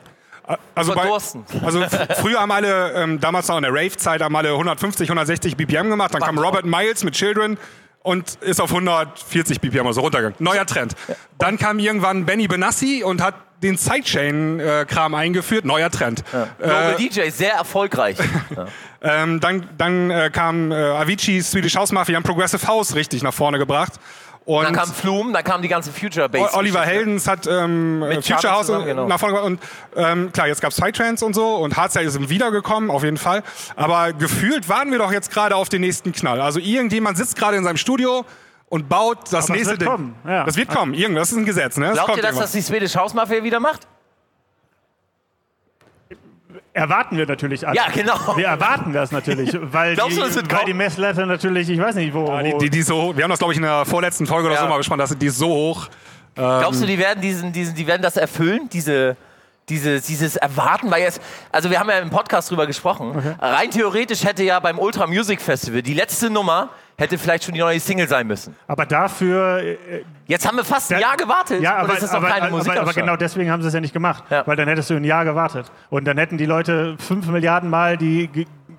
[0.75, 1.11] also, bei,
[1.65, 1.85] also
[2.21, 6.15] früher haben alle, ähm, damals noch in der Rave-Zeit, haben alle 150, 160 BPM gemacht.
[6.15, 7.59] Dann kam Robert Miles mit Children
[8.07, 10.37] und ist auf 140 BPM also runtergegangen.
[10.39, 10.95] Neuer Trend.
[11.39, 15.65] Dann kam irgendwann Benny Benassi und hat den Sidechain-Kram eingeführt.
[15.65, 16.23] Neuer Trend.
[16.33, 16.49] Ja.
[16.59, 18.17] Global äh, DJ, sehr erfolgreich.
[18.57, 18.67] ja.
[19.03, 23.35] ähm, dann dann äh, kam äh, Avicii, Swedish House Mafia, haben Progressive House richtig nach
[23.35, 23.95] vorne gebracht.
[24.47, 26.55] Und dann kam Flume, dann kam die ganze Future Bass.
[26.55, 29.09] Oliver Heldens hat ähm, Future House zusammen, genau.
[29.09, 29.51] nach vorne gebracht.
[29.51, 29.61] Und
[29.97, 33.43] ähm, klar, jetzt gab es Psytrance und so und Hardstyle ist wiedergekommen, auf jeden Fall.
[33.75, 36.41] Aber gefühlt warten wir doch jetzt gerade auf den nächsten Knall.
[36.41, 38.25] Also irgendjemand sitzt gerade in seinem Studio
[38.69, 39.89] und baut das Aber nächste das wird Ding.
[39.89, 40.15] Kommen.
[40.25, 40.45] Ja.
[40.45, 40.95] Das wird kommen.
[40.95, 41.77] Irgendwas das ist ein Gesetz.
[41.77, 41.87] Ne?
[41.87, 42.43] Das Glaubt ihr, dass irgendwann.
[42.43, 43.89] das die Swedish House Mafia wieder macht?
[46.77, 47.77] Erwarten wir natürlich alle.
[47.77, 48.37] Ja, genau.
[48.37, 51.81] Wir erwarten das natürlich, weil, Glaubst die, du, das wird weil die Messlatte natürlich, ich
[51.81, 52.27] weiß nicht, wo.
[52.27, 54.57] Ja, die, die, die so, wir haben das, glaube ich, in der vorletzten Folge oder
[54.57, 54.63] ja.
[54.63, 55.89] so mal besprochen, dass die ist so hoch.
[56.35, 59.17] Glaubst du, ähm, die werden, diesen, diesen, die werden das erfüllen, diese,
[59.71, 61.21] diese, dieses Erwarten, weil jetzt,
[61.51, 63.35] also wir haben ja im Podcast drüber gesprochen, okay.
[63.41, 66.69] rein theoretisch hätte ja beim Ultra Music Festival die letzte Nummer
[66.99, 68.57] hätte vielleicht schon die neue Single sein müssen.
[68.67, 69.59] Aber dafür.
[69.59, 69.77] Äh,
[70.27, 71.61] Jetzt haben wir fast ein Jahr gewartet.
[71.61, 74.25] Ja, aber, aber, aber, aber, genau deswegen haben sie es ja nicht gemacht.
[74.29, 74.47] Ja.
[74.47, 75.71] Weil dann hättest du ein Jahr gewartet.
[75.89, 78.29] Und dann hätten die Leute fünf Milliarden Mal die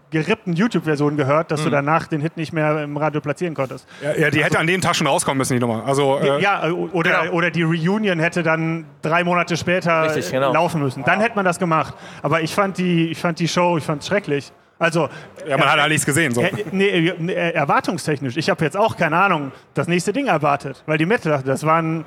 [0.09, 1.65] gerippten YouTube-Version gehört, dass mhm.
[1.65, 3.87] du danach den Hit nicht mehr im Radio platzieren konntest.
[4.01, 5.85] Ja, ja die also, hätte an dem Tag schon rauskommen müssen, die Nummer.
[5.85, 7.33] Also, äh, ja, oder, genau.
[7.33, 10.53] oder die Reunion hätte dann drei Monate später Richtig, genau.
[10.53, 11.03] laufen müssen.
[11.03, 11.93] Dann hätte man das gemacht.
[12.21, 14.51] Aber ich fand die, ich fand die Show, ich fand es schrecklich.
[14.79, 15.09] Also,
[15.47, 16.33] ja, man er, hat ja nichts gesehen.
[16.33, 16.41] So.
[16.41, 18.37] Er, nee, erwartungstechnisch.
[18.37, 20.83] Ich habe jetzt auch, keine Ahnung, das nächste Ding erwartet.
[20.85, 22.05] Weil die Mitte, das war ein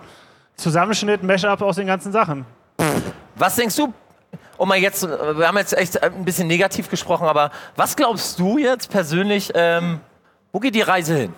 [0.56, 2.44] Zusammenschnitt, Mashup aus den ganzen Sachen.
[3.34, 3.92] Was denkst du,
[4.56, 8.58] um mal jetzt, wir haben jetzt echt ein bisschen negativ gesprochen, aber was glaubst du
[8.58, 10.00] jetzt persönlich, ähm,
[10.52, 11.32] wo geht die Reise hin?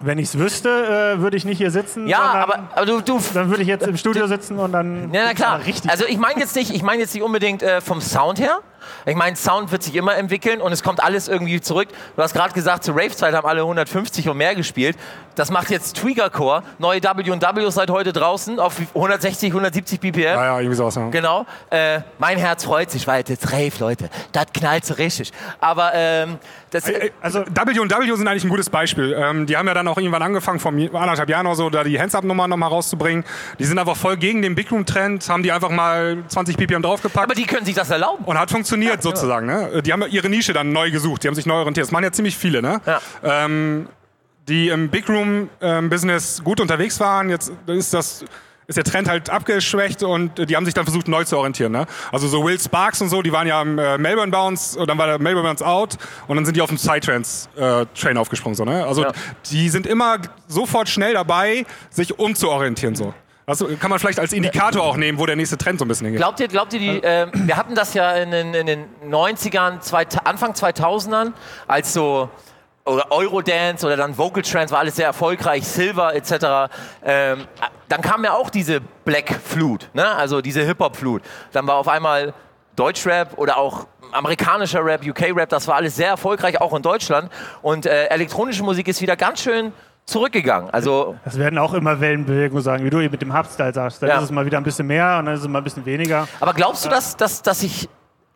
[0.00, 2.06] Wenn ich es wüsste, äh, würde ich nicht hier sitzen.
[2.06, 5.12] Ja, aber, aber du, du, Dann würde ich jetzt im Studio sitzen und dann.
[5.12, 5.60] Ja, na klar.
[5.66, 5.90] Richtig.
[5.90, 8.60] Also ich meine jetzt nicht, ich meine jetzt nicht unbedingt äh, vom Sound her,
[9.06, 11.88] Ich meine, Sound wird sich immer entwickeln und es kommt alles irgendwie zurück.
[12.16, 14.96] Du hast gerade gesagt, zur Rave-Zeit haben alle 150 und mehr gespielt.
[15.34, 16.62] Das macht jetzt Trigger Core.
[16.78, 20.20] Neue W&W seit heute draußen auf 160, 170 BPM.
[20.20, 20.96] Ja, ja, irgendwie sowas.
[20.96, 21.08] Ja.
[21.10, 21.46] Genau.
[21.70, 25.32] Äh, mein Herz freut sich, weil das Rave, Leute, das knallt so richtig.
[25.60, 26.38] Aber ähm,
[26.70, 29.14] das, äh, also W&W sind eigentlich ein gutes Beispiel.
[29.18, 31.98] Ähm, die haben ja dann auch irgendwann angefangen, vor anderthalb Jahren oder so, da die
[31.98, 33.24] Hands-Up-Nummer nochmal rauszubringen.
[33.58, 37.24] Die sind einfach voll gegen den Big Room-Trend, haben die einfach mal 20 BPM draufgepackt.
[37.24, 38.24] Aber die können sich das erlauben.
[38.24, 39.48] Und hat funktioniert ja, sozusagen.
[39.48, 39.68] Ja.
[39.68, 39.82] Ne?
[39.82, 41.86] Die haben ihre Nische dann neu gesucht, die haben sich neu orientiert.
[41.86, 42.62] Das machen ja ziemlich viele.
[42.62, 42.80] Ne?
[42.86, 43.00] Ja.
[43.22, 43.88] Ähm,
[44.48, 45.90] die im Big Room ähm,
[46.42, 47.28] gut unterwegs waren.
[47.28, 48.24] Jetzt ist das
[48.68, 51.72] ist der Trend halt abgeschwächt und die haben sich dann versucht neu zu orientieren.
[51.72, 51.86] Ne?
[52.12, 54.98] Also so Will Sparks und so, die waren ja am äh, Melbourne Bounce und dann
[54.98, 55.96] war der Melbourne Bounce out
[56.26, 58.54] und dann sind die auf den Psytrance äh, Train aufgesprungen.
[58.54, 58.86] So, ne?
[58.86, 59.12] Also ja.
[59.50, 62.94] die sind immer sofort schnell dabei, sich umzuorientieren.
[62.94, 63.14] So.
[63.46, 66.04] Also kann man vielleicht als Indikator auch nehmen, wo der nächste Trend so ein bisschen
[66.04, 66.20] hingeht.
[66.20, 69.80] Glaubt ihr, glaubt ihr die, äh, wir hatten das ja in den, in den 90ern,
[69.80, 71.32] zwei, Anfang 2000ern,
[71.66, 72.28] als so
[72.88, 76.72] oder Eurodance oder dann Vocal Trance war alles sehr erfolgreich, Silver etc.
[77.04, 77.46] Ähm,
[77.88, 80.06] dann kam ja auch diese Black Flut, ne?
[80.06, 81.22] also diese Hip-Hop-Flut.
[81.52, 82.34] Dann war auf einmal
[82.76, 87.30] Deutschrap oder auch amerikanischer Rap, UK-Rap, das war alles sehr erfolgreich, auch in Deutschland.
[87.62, 89.72] Und äh, elektronische Musik ist wieder ganz schön
[90.06, 90.70] zurückgegangen.
[90.70, 94.02] Also das werden auch immer Wellenbewegungen sagen, wie du eben mit dem Hubstyle sagst.
[94.02, 94.16] Dann ja.
[94.16, 96.26] ist es mal wieder ein bisschen mehr und dann ist es mal ein bisschen weniger.
[96.40, 97.88] Aber glaubst du, dass, dass, dass sich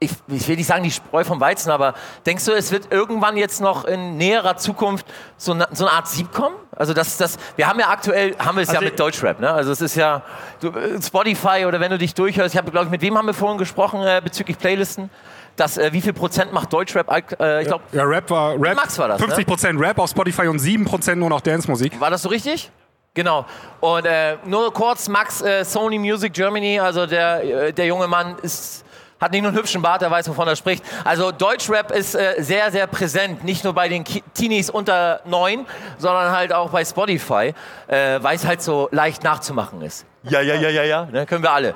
[0.02, 1.94] ich, ich, will nicht sagen die Spreu vom Weizen, aber
[2.26, 6.08] denkst du, es wird irgendwann jetzt noch in näherer Zukunft so eine, so eine Art
[6.08, 6.56] Sieb kommen?
[6.76, 9.50] Also das, das, wir haben ja aktuell, haben wir es also ja mit Deutschrap, ne?
[9.50, 10.22] Also es ist ja
[10.60, 13.34] du, Spotify oder wenn du dich durchhörst, ich habe, glaube ich, mit wem haben wir
[13.34, 15.10] vorhin gesprochen äh, bezüglich Playlisten?
[15.56, 17.10] Das, äh, wie viel Prozent macht Deutschrap?
[17.38, 18.76] Äh, ich glaube, ja, Rap war Rap.
[18.76, 19.20] Max war das.
[19.20, 19.44] 50 ne?
[19.44, 19.86] Prozent ne?
[19.86, 22.00] Rap auf Spotify und 7 Prozent nur noch Dance-Musik.
[22.00, 22.70] War das so richtig?
[23.14, 23.44] Genau.
[23.80, 28.36] Und äh, nur kurz, Max, äh, Sony Music Germany, also der, äh, der junge Mann
[28.40, 28.84] ist
[29.22, 30.84] hat nicht nur einen hübschen Bart, er weiß, wovon er spricht.
[31.04, 35.64] Also Deutschrap ist äh, sehr, sehr präsent, nicht nur bei den Ki Teenies unter neun,
[35.98, 37.54] sondern halt auch bei Spotify,
[37.86, 40.04] äh, weil es halt so leicht nachzumachen ist.
[40.24, 41.74] Ja, ja, ja, ja, ja, ne, können wir alle.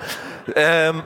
[0.56, 1.04] Ähm,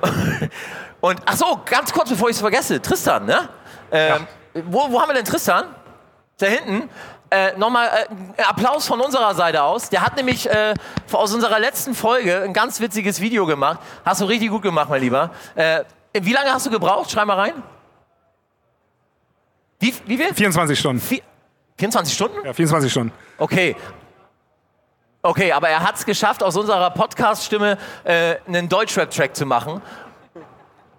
[1.00, 3.48] und ach so, ganz kurz, bevor ich es vergesse, Tristan, ne?
[3.92, 4.62] Ähm, ja.
[4.66, 5.64] wo, wo haben wir denn Tristan?
[6.38, 6.88] Da hinten.
[7.30, 7.88] Äh, Nochmal
[8.36, 9.90] äh, Applaus von unserer Seite aus.
[9.90, 10.74] Der hat nämlich äh,
[11.12, 13.78] aus unserer letzten Folge ein ganz witziges Video gemacht.
[14.04, 15.30] Hast du richtig gut gemacht, mein Lieber.
[15.54, 17.10] Äh, wie lange hast du gebraucht?
[17.10, 17.62] Schreib mal rein.
[19.78, 20.34] Wie, wie viel?
[20.34, 21.00] 24 Stunden.
[21.00, 21.22] Vier,
[21.78, 22.44] 24 Stunden?
[22.44, 23.12] Ja, 24 Stunden.
[23.38, 23.76] Okay.
[25.22, 29.82] Okay, aber er hat es geschafft, aus unserer Podcast-Stimme äh, einen Deutschrap-Track zu machen.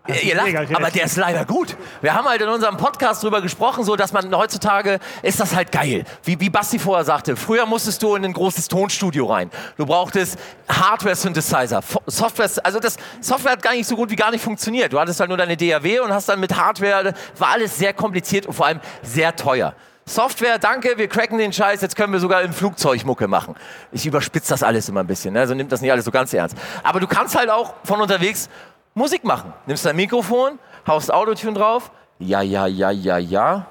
[0.07, 1.77] Ihr lacht, aber der ist leider gut.
[2.01, 5.71] Wir haben halt in unserem Podcast drüber gesprochen, so dass man heutzutage ist das halt
[5.71, 6.05] geil.
[6.23, 9.51] Wie, wie Basti vorher sagte, früher musstest du in ein großes Tonstudio rein.
[9.77, 14.43] Du brauchtest Hardware-Synthesizer, Software, also das Software hat gar nicht so gut wie gar nicht
[14.43, 14.91] funktioniert.
[14.91, 18.47] Du hattest halt nur deine DAW und hast dann mit Hardware, war alles sehr kompliziert
[18.47, 19.75] und vor allem sehr teuer.
[20.05, 23.55] Software, danke, wir cracken den Scheiß, jetzt können wir sogar im Flugzeug Mucke machen.
[23.91, 25.41] Ich überspitze das alles immer ein bisschen, ne?
[25.41, 26.57] also nimmt das nicht alles so ganz ernst.
[26.83, 28.49] Aber du kannst halt auch von unterwegs
[28.93, 29.53] Musik machen.
[29.65, 31.91] Nimmst dein Mikrofon, haust Autotune drauf.
[32.19, 33.65] Ja, ja, ja, ja, ja.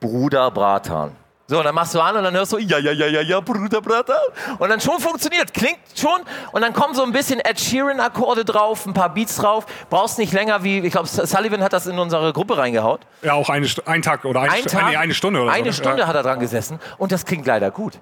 [0.00, 1.16] Bruder Bratan.
[1.46, 3.40] So, und dann machst du an und dann hörst du, ja, ja, ja, ja, ja,
[3.40, 4.16] Bruder Bratan.
[4.58, 6.20] Und dann schon funktioniert, klingt schon.
[6.52, 9.66] Und dann kommen so ein bisschen Ed Sheeran-Akkorde drauf, ein paar Beats drauf.
[9.88, 13.00] Brauchst nicht länger wie, ich glaube, Sullivan hat das in unsere Gruppe reingehaut.
[13.22, 15.78] Ja, auch eine, ein Tag oder ein, ein Tag, eine, eine Stunde oder Eine so.
[15.80, 15.84] Ne?
[15.84, 16.06] Stunde ja.
[16.06, 17.98] hat er dran gesessen und das klingt leider gut.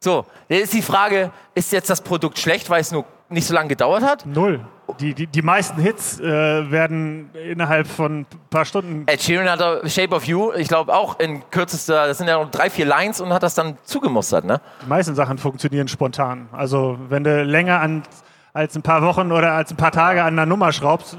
[0.00, 3.52] So, jetzt ist die Frage, ist jetzt das Produkt schlecht, weil es nur nicht so
[3.52, 4.24] lange gedauert hat?
[4.24, 4.64] Null.
[5.00, 9.04] Die, die, die meisten Hits äh, werden innerhalb von ein paar Stunden.
[9.06, 12.50] Ed Sheeran hat Shape of You, ich glaube auch in kürzester, das sind ja noch
[12.50, 14.60] drei, vier Lines und hat das dann zugemustert, ne?
[14.82, 16.48] Die meisten Sachen funktionieren spontan.
[16.52, 18.04] Also wenn du länger an,
[18.52, 21.18] als ein paar Wochen oder als ein paar Tage an einer Nummer schraubst,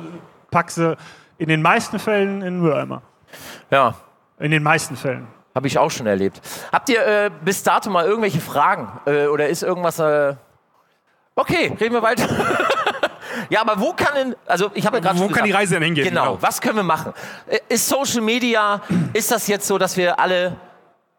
[0.50, 0.98] packst du
[1.38, 3.02] in den meisten Fällen in den Mülleimer.
[3.70, 3.96] Ja.
[4.40, 5.28] In den meisten Fällen.
[5.54, 6.42] Habe ich auch schon erlebt.
[6.72, 8.92] Habt ihr äh, bis dato mal irgendwelche Fragen?
[9.06, 10.00] Äh, oder ist irgendwas...
[10.00, 10.36] Äh
[11.36, 12.28] okay, reden wir weiter.
[13.50, 15.74] Ja, aber wo kann denn, also ich habe ja gerade Wo kann gesagt, die Reise
[15.76, 16.10] denn hingehen?
[16.10, 17.14] Genau, genau, was können wir machen?
[17.48, 18.82] Äh, ist Social Media,
[19.14, 20.56] ist das jetzt so, dass wir alle,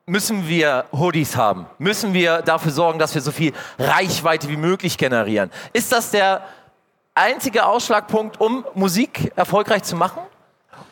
[0.07, 1.67] müssen wir Hoodies haben?
[1.79, 5.51] Müssen wir dafür sorgen, dass wir so viel Reichweite wie möglich generieren?
[5.73, 6.43] Ist das der
[7.15, 10.21] einzige Ausschlagpunkt, um Musik erfolgreich zu machen?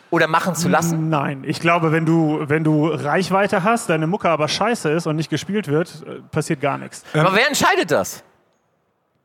[0.08, 1.08] Oder machen zu lassen?
[1.08, 5.16] Nein, ich glaube, wenn du, wenn du Reichweite hast, deine Mucke aber scheiße ist und
[5.16, 7.02] nicht gespielt wird, äh, passiert gar nichts.
[7.12, 8.22] Aber wer entscheidet das?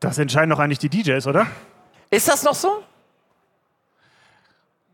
[0.00, 1.46] Das entscheiden doch eigentlich die DJs, oder?
[2.12, 2.82] Ist das noch so?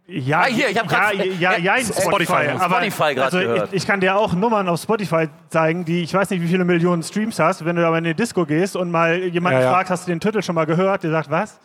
[0.07, 3.87] Ja, ah, hier, ich habe ja, ja, ja, ja, Spotify, aber Spotify also ich, ich,
[3.87, 7.39] kann dir auch Nummern auf Spotify zeigen, die ich weiß nicht, wie viele Millionen Streams
[7.39, 7.63] hast.
[7.65, 10.21] Wenn du aber in eine Disco gehst und mal jemanden ja, fragst, hast du den
[10.21, 11.59] Titel schon mal gehört, der sagt, was?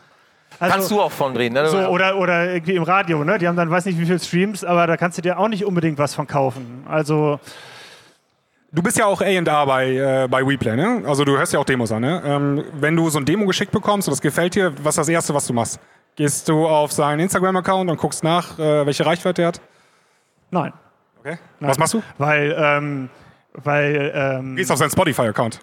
[0.59, 1.67] Also, kannst du auch von reden, ne?
[1.67, 3.37] So, oder, oder irgendwie im Radio, ne?
[3.37, 5.63] Die haben dann weiß nicht wie viele Streams, aber da kannst du dir auch nicht
[5.63, 6.83] unbedingt was von kaufen.
[6.89, 7.39] Also.
[8.75, 11.03] Du bist ja auch A&R bei, äh, bei WePlay, ne?
[11.05, 12.23] Also du hörst ja auch Demos an, ne?
[12.25, 15.09] Ähm, wenn du so ein Demo geschickt bekommst und das gefällt dir, was ist das
[15.09, 15.79] Erste, was du machst?
[16.15, 19.61] Gehst du auf seinen Instagram-Account und guckst nach, äh, welche Reichweite er hat?
[20.49, 20.73] Nein.
[21.19, 21.37] Okay.
[21.59, 21.69] Nein.
[21.69, 22.01] Was machst du?
[22.17, 23.09] Weil ähm,
[23.53, 25.59] weil, ähm, Gehst auf seinen Spotify-Account.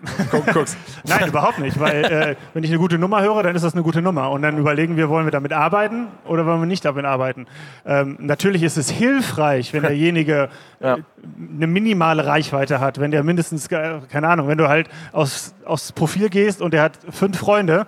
[0.52, 0.76] Guckst.
[1.08, 1.78] Nein, überhaupt nicht.
[1.80, 4.30] Weil, äh, wenn ich eine gute Nummer höre, dann ist das eine gute Nummer.
[4.30, 7.46] Und dann überlegen wir, wollen wir damit arbeiten oder wollen wir nicht damit arbeiten.
[7.84, 10.98] Ähm, natürlich ist es hilfreich, wenn derjenige ja.
[11.56, 13.00] eine minimale Reichweite hat.
[13.00, 16.98] Wenn der mindestens, keine Ahnung, wenn du halt aus, aufs Profil gehst und der hat
[17.10, 17.86] fünf Freunde,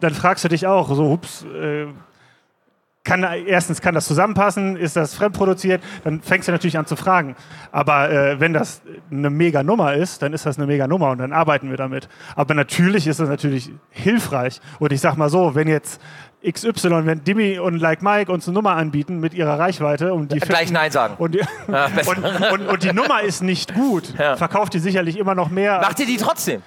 [0.00, 1.86] dann fragst du dich auch, so, ups, äh,
[3.04, 7.34] kann, erstens kann das zusammenpassen, ist das fremdproduziert, dann fängst du natürlich an zu fragen.
[7.72, 11.18] Aber äh, wenn das eine mega Nummer ist, dann ist das eine mega Nummer und
[11.18, 12.08] dann arbeiten wir damit.
[12.36, 14.60] Aber natürlich ist das natürlich hilfreich.
[14.78, 16.00] Und ich sag mal so, wenn jetzt
[16.48, 20.40] XY, wenn Dimi und Like Mike uns eine Nummer anbieten mit ihrer Reichweite und die
[20.40, 24.14] gleich finden, Nein sagen und die, ja, und, und, und, die Nummer ist nicht gut,
[24.18, 24.36] ja.
[24.36, 25.80] verkauft die sicherlich immer noch mehr.
[25.80, 26.62] Macht ihr die trotzdem?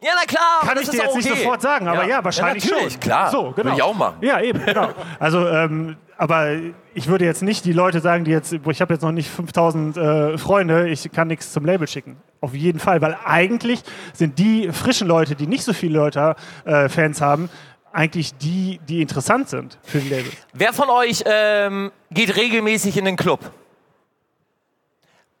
[0.00, 0.60] Ja, na klar.
[0.60, 1.16] Kann ich dir jetzt okay.
[1.16, 3.00] nicht sofort sagen, aber ja, ja wahrscheinlich ja, natürlich, schon.
[3.00, 3.30] klar.
[3.30, 3.56] So, genau.
[3.56, 4.18] Würde ich auch machen.
[4.20, 4.90] Ja, eben, genau.
[5.18, 6.52] Also, ähm, aber
[6.94, 9.96] ich würde jetzt nicht die Leute sagen, die jetzt, ich habe jetzt noch nicht 5000
[9.96, 12.16] äh, Freunde, ich kann nichts zum Label schicken.
[12.40, 13.80] Auf jeden Fall, weil eigentlich
[14.12, 17.50] sind die frischen Leute, die nicht so viele Leute äh, Fans haben,
[17.92, 20.30] eigentlich die, die interessant sind für ein Label.
[20.52, 23.40] Wer von euch ähm, geht regelmäßig in den Club,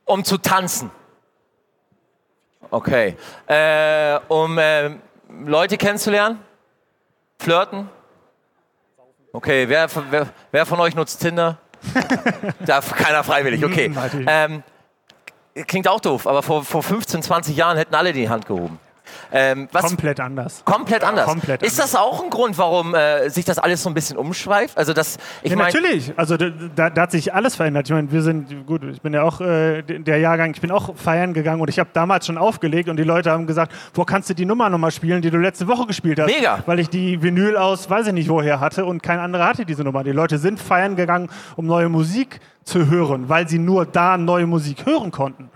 [0.04, 0.90] um zu tanzen?
[2.70, 3.16] Okay.
[3.46, 4.90] Äh, um äh,
[5.44, 6.38] Leute kennenzulernen?
[7.38, 7.88] Flirten?
[9.32, 11.58] Okay, wer, wer, wer von euch nutzt Tinder?
[12.66, 13.92] Darf keiner freiwillig, okay.
[14.26, 14.62] Ähm,
[15.66, 18.80] klingt auch doof, aber vor, vor 15, 20 Jahren hätten alle die Hand gehoben.
[19.32, 20.62] Ähm, komplett anders.
[20.64, 21.26] Komplett anders.
[21.26, 24.76] Komplett ist das auch ein Grund, warum äh, sich das alles so ein bisschen umschweift?
[24.76, 26.12] Also das, ich ja, mein, natürlich.
[26.16, 27.86] Also da, da, hat sich alles verändert.
[27.86, 28.82] Ich meine, wir sind gut.
[28.84, 30.52] Ich bin ja auch äh, der Jahrgang.
[30.54, 33.46] Ich bin auch feiern gegangen und ich habe damals schon aufgelegt und die Leute haben
[33.46, 36.26] gesagt, wo kannst du die Nummer nochmal spielen, die du letzte Woche gespielt hast?
[36.26, 36.62] Mega.
[36.66, 39.84] Weil ich die Vinyl aus, weiß ich nicht woher hatte und kein anderer hatte diese
[39.84, 40.04] Nummer.
[40.04, 44.46] Die Leute sind feiern gegangen, um neue Musik zu hören, weil sie nur da neue
[44.46, 45.50] Musik hören konnten.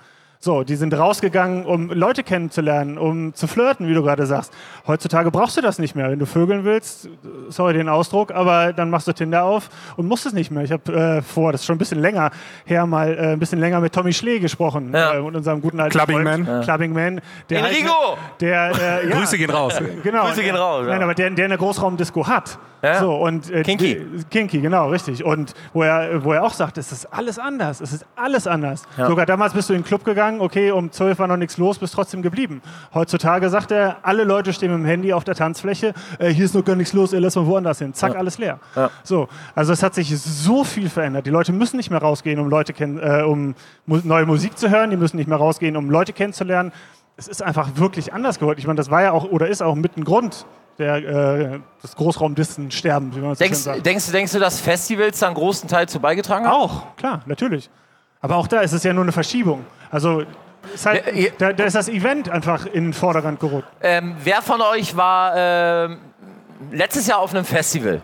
[0.44, 4.52] So, die sind rausgegangen, um Leute kennenzulernen, um zu flirten, wie du gerade sagst.
[4.88, 6.10] Heutzutage brauchst du das nicht mehr.
[6.10, 7.08] Wenn du vögeln willst,
[7.48, 10.64] sorry den Ausdruck, aber dann machst du Tinder auf und musst es nicht mehr.
[10.64, 12.32] Ich habe äh, vor, das ist schon ein bisschen länger
[12.64, 15.12] her, mal äh, ein bisschen länger mit Tommy Schlee gesprochen, ja.
[15.12, 16.44] äh, mit unserem guten alten Clubbing Man.
[16.44, 16.60] Ja.
[16.62, 17.20] Clubbing Man.
[17.48, 17.94] Der Enrico!
[18.08, 19.80] Halt, der, äh, ja, Grüße gehen raus.
[20.02, 20.26] Genau.
[20.26, 20.86] Grüße gehen raus.
[20.88, 22.58] Nein, aber der, der eine Großraumdisco hat.
[22.82, 22.98] Ja.
[22.98, 24.04] So, und, äh, Kinky.
[24.28, 25.24] Kinky, genau, richtig.
[25.24, 27.80] Und wo er, wo er auch sagt, es ist alles anders.
[27.80, 28.82] Es ist alles anders.
[28.96, 29.06] Ja.
[29.06, 31.78] Sogar damals bist du in den Club gegangen, okay, um 12 war noch nichts los,
[31.78, 32.62] bist trotzdem geblieben.
[32.94, 36.54] Heutzutage sagt er, alle Leute stehen mit dem Handy auf der Tanzfläche, äh, hier ist
[36.54, 37.94] noch gar nichts los, ey, lass mal woanders hin.
[37.94, 38.18] Zack, ja.
[38.18, 38.58] alles leer.
[39.04, 41.26] So, also es hat sich so viel verändert.
[41.26, 43.54] Die Leute müssen nicht mehr rausgehen, um, Leute äh, um
[43.86, 46.72] neue Musik zu hören, die müssen nicht mehr rausgehen, um Leute kennenzulernen.
[47.16, 48.58] Es ist einfach wirklich anders geworden.
[48.58, 50.46] Ich meine, das war ja auch oder ist auch mit ein Grund,
[50.78, 53.86] der, äh, des Großraumdistensterben, wie man denkst, so sagt.
[53.86, 56.54] Denkst, denkst du, dass Festivals da einen großen Teil zu beigetragen haben?
[56.54, 57.70] Auch, klar, natürlich.
[58.22, 59.66] Aber auch da ist es ja nur eine Verschiebung.
[59.90, 60.22] Also
[60.84, 63.68] halt, ja, da, da, ist das Event einfach in den Vordergrund gerückt.
[63.82, 65.96] Ähm, wer von euch war äh,
[66.70, 68.00] letztes Jahr auf einem Festival?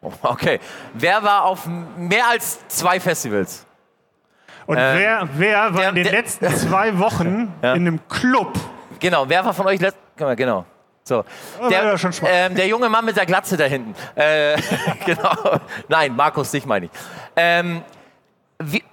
[0.00, 0.58] Oh, okay.
[0.94, 1.66] Wer war auf
[1.96, 3.66] mehr als zwei Festivals?
[4.66, 7.74] Und ähm, wer, wer war der, in den der, letzten zwei Wochen ja.
[7.74, 8.58] in einem Club?
[8.98, 10.64] Genau, wer war von euch letzt, genau.
[11.02, 11.24] So.
[11.68, 13.94] Der, ähm, der, junge Mann mit der Glatze da hinten.
[14.14, 14.56] Äh,
[15.06, 15.58] genau.
[15.88, 16.92] Nein, Markus, dich meine ich.
[17.34, 17.82] Ähm,
[18.60, 18.84] wie,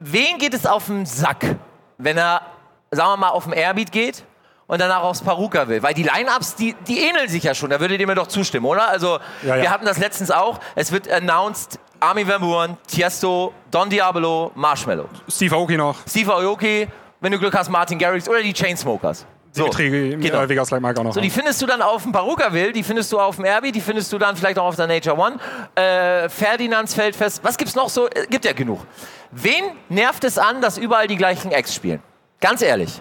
[0.00, 1.56] wen geht es auf den Sack,
[1.98, 2.42] wenn er,
[2.90, 4.24] sagen wir mal, auf den Airbeat geht
[4.66, 5.82] und danach aufs Paruka will?
[5.82, 7.70] Weil die Line-Ups, die, die ähneln sich ja schon.
[7.70, 8.88] Da würdet ihr mir doch zustimmen, oder?
[8.88, 9.62] Also, ja, ja.
[9.62, 10.58] wir hatten das letztens auch.
[10.74, 15.08] Es wird announced, Armin Van Buuren, Tiesto, Don Diablo, Marshmallow.
[15.28, 15.96] Steve Aoki noch.
[16.08, 16.88] Steve Aoki,
[17.20, 19.24] wenn du Glück hast, Martin Garrix oder die Chainsmokers.
[19.56, 20.40] So, genau.
[20.40, 21.14] äh, Vegas Like auch noch.
[21.14, 23.80] So, die findest du dann auf dem Parukaville, die findest du auf dem Erbi, die
[23.80, 25.38] findest du dann vielleicht auch auf der Nature One.
[25.76, 28.08] Äh, Ferdinands Feldfest, was gibt's noch so?
[28.08, 28.80] Äh, gibt ja genug.
[29.30, 32.02] Wen nervt es an, dass überall die gleichen Acts spielen?
[32.40, 33.00] Ganz ehrlich.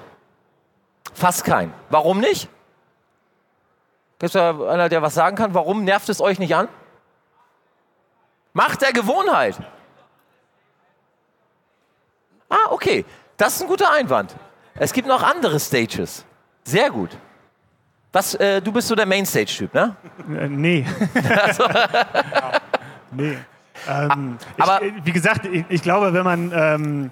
[1.15, 1.73] Fast kein.
[1.89, 2.47] Warum nicht?
[4.19, 5.55] Gibt es da einer, der was sagen kann?
[5.55, 6.67] Warum nervt es euch nicht an?
[8.53, 9.57] Macht der Gewohnheit.
[12.47, 13.05] Ah, okay.
[13.37, 14.35] Das ist ein guter Einwand.
[14.75, 16.25] Es gibt noch andere Stages.
[16.63, 17.09] Sehr gut.
[18.11, 19.95] Was, äh, du bist so der Mainstage-Typ, ne?
[20.29, 20.85] Äh, nee.
[21.41, 21.63] Also.
[23.11, 23.37] nee.
[23.89, 27.11] Ähm, Aber ich, äh, wie gesagt, ich, ich, glaube, wenn man, ähm,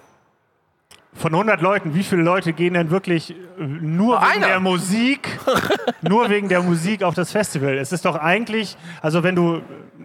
[1.14, 4.48] von 100 Leuten, wie viele Leute gehen denn wirklich nur wegen Einer.
[4.48, 5.40] der Musik,
[6.02, 7.78] nur wegen der Musik auf das Festival?
[7.78, 9.62] Es ist doch eigentlich, also wenn du,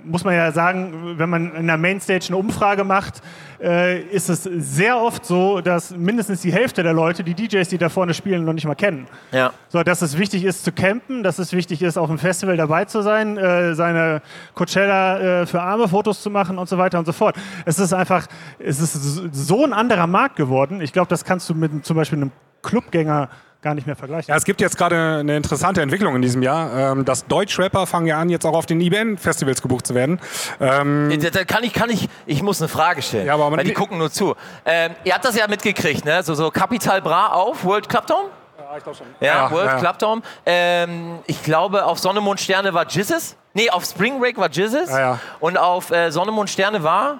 [0.06, 3.22] muss man ja sagen, wenn man in der Mainstage eine Umfrage macht,
[3.60, 7.78] äh, ist es sehr oft so, dass mindestens die Hälfte der Leute die DJs, die
[7.78, 9.06] da vorne spielen, noch nicht mal kennen.
[9.32, 9.52] Ja.
[9.68, 12.84] So, dass es wichtig ist zu campen, dass es wichtig ist, auf dem Festival dabei
[12.84, 14.22] zu sein, äh, seine
[14.54, 17.36] Coachella äh, für arme Fotos zu machen und so weiter und so fort.
[17.64, 18.26] Es ist einfach,
[18.58, 18.92] es ist
[19.32, 20.80] so ein anderer Markt geworden.
[20.80, 22.32] Ich glaube, das kannst du mit zum Beispiel einem
[22.62, 23.28] Clubgänger
[23.66, 24.30] gar nicht mehr vergleichen.
[24.30, 26.92] Ja, es gibt jetzt gerade eine interessante Entwicklung in diesem Jahr.
[26.92, 30.20] Ähm, dass Deutschrapper fangen ja an, jetzt auch auf den IBN-Festivals gebucht zu werden.
[30.60, 33.72] Ähm da kann ich, kann ich, ich muss eine Frage stellen, ja, aber weil die
[33.72, 34.36] gucken nur zu.
[34.64, 36.22] Ähm, ihr habt das ja mitgekriegt, ne?
[36.22, 38.28] So, so Capital Bra auf World Club Dome?
[38.56, 39.06] Ja, ich glaube schon.
[39.18, 39.78] Ja, ja World ja.
[39.78, 40.22] Club Dome.
[40.44, 43.34] Ähm, ich glaube, auf Sonne, Mond, Sterne war Jizzes.
[43.52, 44.90] Nee, auf Spring Break war Jizzes.
[44.90, 45.20] Ja, ja.
[45.40, 47.18] Und auf äh, Sonne, Mond, Sterne war...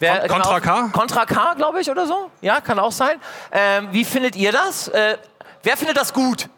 [0.00, 0.88] Wer, Contra K?
[0.92, 2.30] Contra K, glaube ich, oder so.
[2.40, 3.16] Ja, kann auch sein.
[3.52, 4.88] Ähm, wie findet ihr das?
[4.88, 5.18] Äh,
[5.64, 6.48] Wer findet das gut?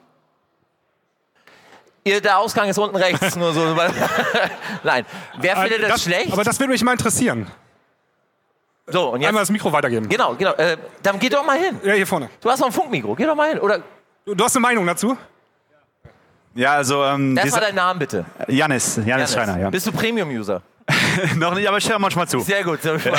[2.04, 3.34] Ihr, der Ausgang ist unten rechts.
[3.36, 3.64] nur so.
[4.84, 5.06] Nein.
[5.38, 6.32] Wer findet das, das, schlecht?
[6.32, 7.50] Aber das würde mich mal interessieren.
[8.86, 10.08] So, und jetzt, Einmal das Mikro weitergeben.
[10.08, 10.52] Genau, genau.
[10.52, 11.80] Äh, dann geh doch mal hin.
[11.82, 12.30] Ja, hier vorne.
[12.40, 13.14] Du hast noch ein Funkmikro.
[13.16, 13.58] Geh doch mal hin.
[13.58, 13.82] Oder
[14.24, 15.16] du, du hast eine Meinung dazu?
[16.54, 17.04] Ja, also.
[17.04, 18.24] Ähm, Erstmal deinen Namen bitte.
[18.46, 19.00] Janis.
[19.04, 19.70] Janis Scheiner, ja.
[19.70, 20.62] Bist du Premium-User?
[21.36, 22.38] noch nicht, aber ich höre manchmal zu.
[22.40, 22.82] Sehr gut.
[22.82, 23.02] Sehr gut.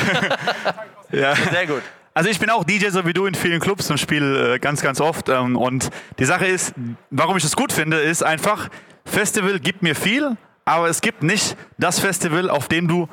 [1.11, 1.35] ja.
[1.35, 1.83] Sehr gut.
[2.18, 4.82] Also ich bin auch DJ, so wie du, in vielen Clubs und spiele äh, ganz,
[4.82, 5.30] ganz oft.
[5.30, 6.74] Ähm, und die Sache ist,
[7.11, 8.70] warum ich das gut finde, ist einfach,
[9.05, 13.07] Festival gibt mir viel, aber es gibt nicht das Festival, auf dem du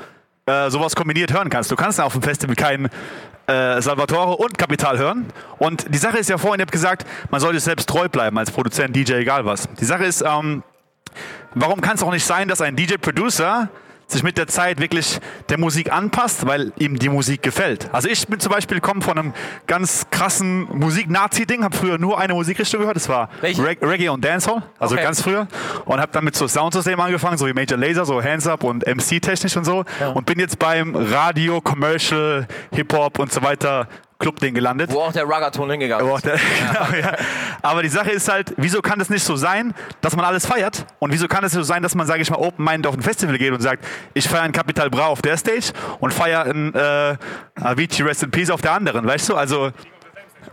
[0.46, 1.70] äh, sowas kombiniert hören kannst.
[1.70, 2.88] Du kannst auf dem Festival kein
[3.46, 5.26] äh, Salvatore und Kapital hören.
[5.59, 8.50] Und die Sache ist ja vorhin, ihr habt gesagt, man sollte selbst treu bleiben als
[8.50, 9.68] Produzent, DJ, egal was.
[9.78, 10.62] Die Sache ist, ähm,
[11.55, 13.68] warum kann es auch nicht sein, dass ein DJ-Producer
[14.14, 17.88] sich mit der Zeit wirklich der Musik anpasst, weil ihm die Musik gefällt.
[17.92, 19.34] Also ich bin zum Beispiel komme von einem
[19.66, 24.62] ganz krassen Musik-Nazi-Ding, habe früher nur eine Musikrichtung gehört, das war Reg Reggae und Dancehall,
[24.78, 25.04] also okay.
[25.04, 25.46] ganz früher.
[25.84, 28.86] Und habe dann mit so Soundsystemen angefangen, so wie Major Laser, so Hands Up und
[28.86, 29.84] MC-technisch und so.
[30.00, 30.08] Ja.
[30.10, 33.88] Und bin jetzt beim Radio, Commercial, Hip-Hop und so weiter
[34.24, 34.90] Club-Ding gelandet.
[34.90, 36.24] Wo auch der Ruggerton hingegangen ist.
[36.24, 36.38] Der,
[36.72, 37.16] genau, ja.
[37.60, 40.86] Aber die Sache ist halt, wieso kann es nicht so sein, dass man alles feiert?
[40.98, 43.36] Und wieso kann es so sein, dass man, sage ich mal, Open-Mind auf ein Festival
[43.36, 47.16] geht und sagt, ich feiere ein Capital Bra auf der Stage und feiere ein äh,
[47.60, 49.36] Avicii Rest in Peace auf der anderen, weißt du?
[49.36, 49.70] Also...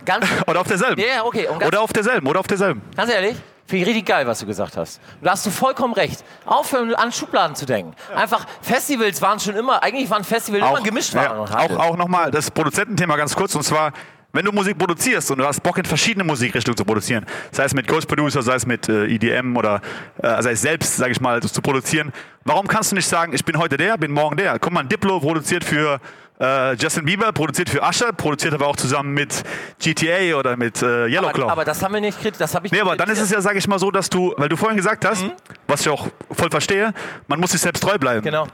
[0.04, 1.00] Ganz oder auf derselben.
[1.00, 1.48] Ja, okay.
[1.48, 2.82] Oder auf derselben, oder auf derselben.
[2.94, 3.36] Ganz ehrlich?
[3.72, 5.00] Finde ich richtig geil, was du gesagt hast.
[5.22, 6.22] Da hast du vollkommen recht.
[6.44, 7.94] Aufhören, an Schubladen zu denken.
[8.14, 11.14] Einfach, Festivals waren schon immer, eigentlich waren Festivals auch, immer gemischt.
[11.14, 13.54] Ja, auch auch nochmal das Produzententhema ganz kurz.
[13.54, 13.94] Und zwar,
[14.34, 17.72] wenn du Musik produzierst und du hast Bock in verschiedene Musikrichtungen zu produzieren, sei es
[17.72, 19.80] mit Ghost Producer, sei es mit äh, EDM oder
[20.22, 22.12] äh, sei es selbst, sage ich mal, zu produzieren,
[22.44, 24.58] warum kannst du nicht sagen, ich bin heute der, bin morgen der?
[24.58, 25.98] Guck mal, Diplo produziert für
[26.42, 29.42] äh, Justin Bieber produziert für Usher, produziert aber auch zusammen mit
[29.80, 31.44] GTA oder mit äh, Yellowclaw.
[31.44, 33.30] Aber, aber, das haben wir nicht kritisiert, das habe ich Nee, aber dann ist es
[33.30, 35.32] ja, sage ich mal so, dass du, weil du vorhin gesagt hast, mhm.
[35.68, 36.92] was ich auch voll verstehe,
[37.28, 38.22] man muss sich selbst treu bleiben.
[38.22, 38.46] Genau.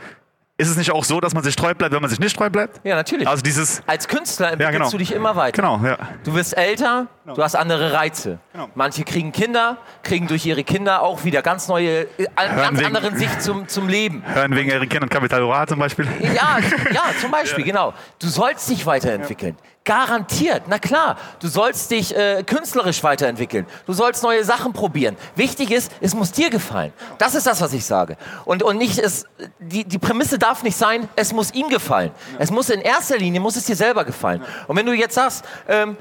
[0.60, 2.50] Ist es nicht auch so, dass man sich treu bleibt, wenn man sich nicht treu
[2.50, 2.80] bleibt?
[2.82, 3.28] Ja, natürlich.
[3.28, 4.90] Also dieses Als Künstler entwickelst ja, genau.
[4.90, 5.62] du dich immer weiter.
[5.62, 5.96] Genau, ja.
[6.24, 7.36] Du wirst älter, genau.
[7.36, 8.40] du hast andere Reize.
[8.52, 8.68] Genau.
[8.74, 13.16] Manche kriegen Kinder, kriegen durch ihre Kinder auch wieder ganz neue, äh, ganz wegen, anderen
[13.16, 14.24] Sicht zum, zum Leben.
[14.26, 16.08] Hören wegen ihren Kindern Kapital zum Beispiel?
[16.22, 16.58] Ja,
[16.92, 17.72] ja zum Beispiel, ja.
[17.72, 17.94] genau.
[18.18, 19.56] Du sollst dich weiterentwickeln.
[19.88, 21.16] Garantiert, na klar.
[21.40, 23.66] Du sollst dich äh, künstlerisch weiterentwickeln.
[23.86, 25.16] Du sollst neue Sachen probieren.
[25.34, 26.92] Wichtig ist, es muss dir gefallen.
[27.16, 28.18] Das ist das, was ich sage.
[28.44, 29.24] Und, und nicht, es,
[29.58, 32.10] die, die Prämisse darf nicht sein, es muss ihm gefallen.
[32.38, 34.44] Es muss in erster Linie, muss es dir selber gefallen.
[34.66, 35.96] Und wenn du jetzt sagst, ähm,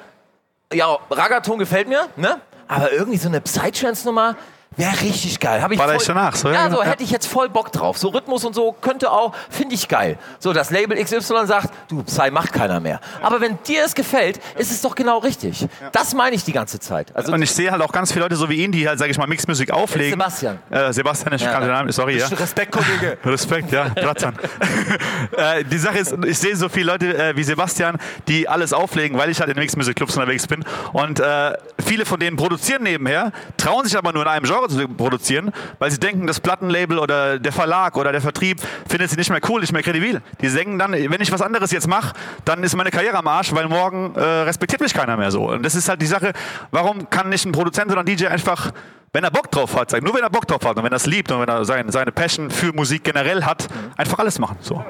[0.74, 2.42] ja, Ragaton gefällt mir, ne?
[2.68, 4.36] aber irgendwie so eine Psytrance-Nummer,
[4.78, 5.62] Wäre richtig geil.
[5.64, 6.50] Hab ich War voll, da danach, so?
[6.50, 7.98] Ja, so hätte ich jetzt voll Bock drauf.
[7.98, 10.20] So Rhythmus und so könnte auch, finde ich geil.
[10.38, 13.00] So, das Label XY sagt, du, Psy macht keiner mehr.
[13.24, 15.68] Aber wenn dir es gefällt, ist es doch genau richtig.
[15.92, 17.16] Das meine ich die ganze Zeit.
[17.16, 19.10] Also und ich sehe halt auch ganz viele Leute so wie ihn, die halt, sage
[19.10, 20.12] ich mal, Mixmusik auflegen.
[20.12, 20.60] Sebastian.
[20.70, 22.28] Äh, Sebastian, ich ja, den Namen, sorry, ja.
[22.28, 23.18] Respekt, Kollege.
[23.26, 24.38] Respekt, ja, Platzern.
[25.38, 27.98] äh, die Sache ist, ich sehe so viele Leute äh, wie Sebastian,
[28.28, 30.64] die alles auflegen, weil ich halt in Mixmusik-Clubs unterwegs bin.
[30.94, 31.54] Und äh,
[31.84, 35.92] viele von denen produzieren nebenher, trauen sich aber nur in einem Genre zu produzieren weil
[35.92, 39.62] sie denken, das Plattenlabel oder der Verlag oder der Vertrieb findet sie nicht mehr cool,
[39.62, 40.22] nicht mehr kredibil.
[40.42, 42.14] Die denken dann, wenn ich was anderes jetzt mache,
[42.46, 45.50] dann ist meine Karriere am Arsch, weil morgen äh, respektiert mich keiner mehr so.
[45.50, 46.34] Und das ist halt die Sache,
[46.72, 48.72] warum kann nicht ein Produzent oder ein DJ einfach
[49.14, 51.08] wenn er Bock drauf hat, nur wenn er Bock drauf hat und wenn er es
[51.08, 54.58] liebt und wenn er seine, seine Passion für Musik generell hat, einfach alles machen.
[54.60, 54.84] So.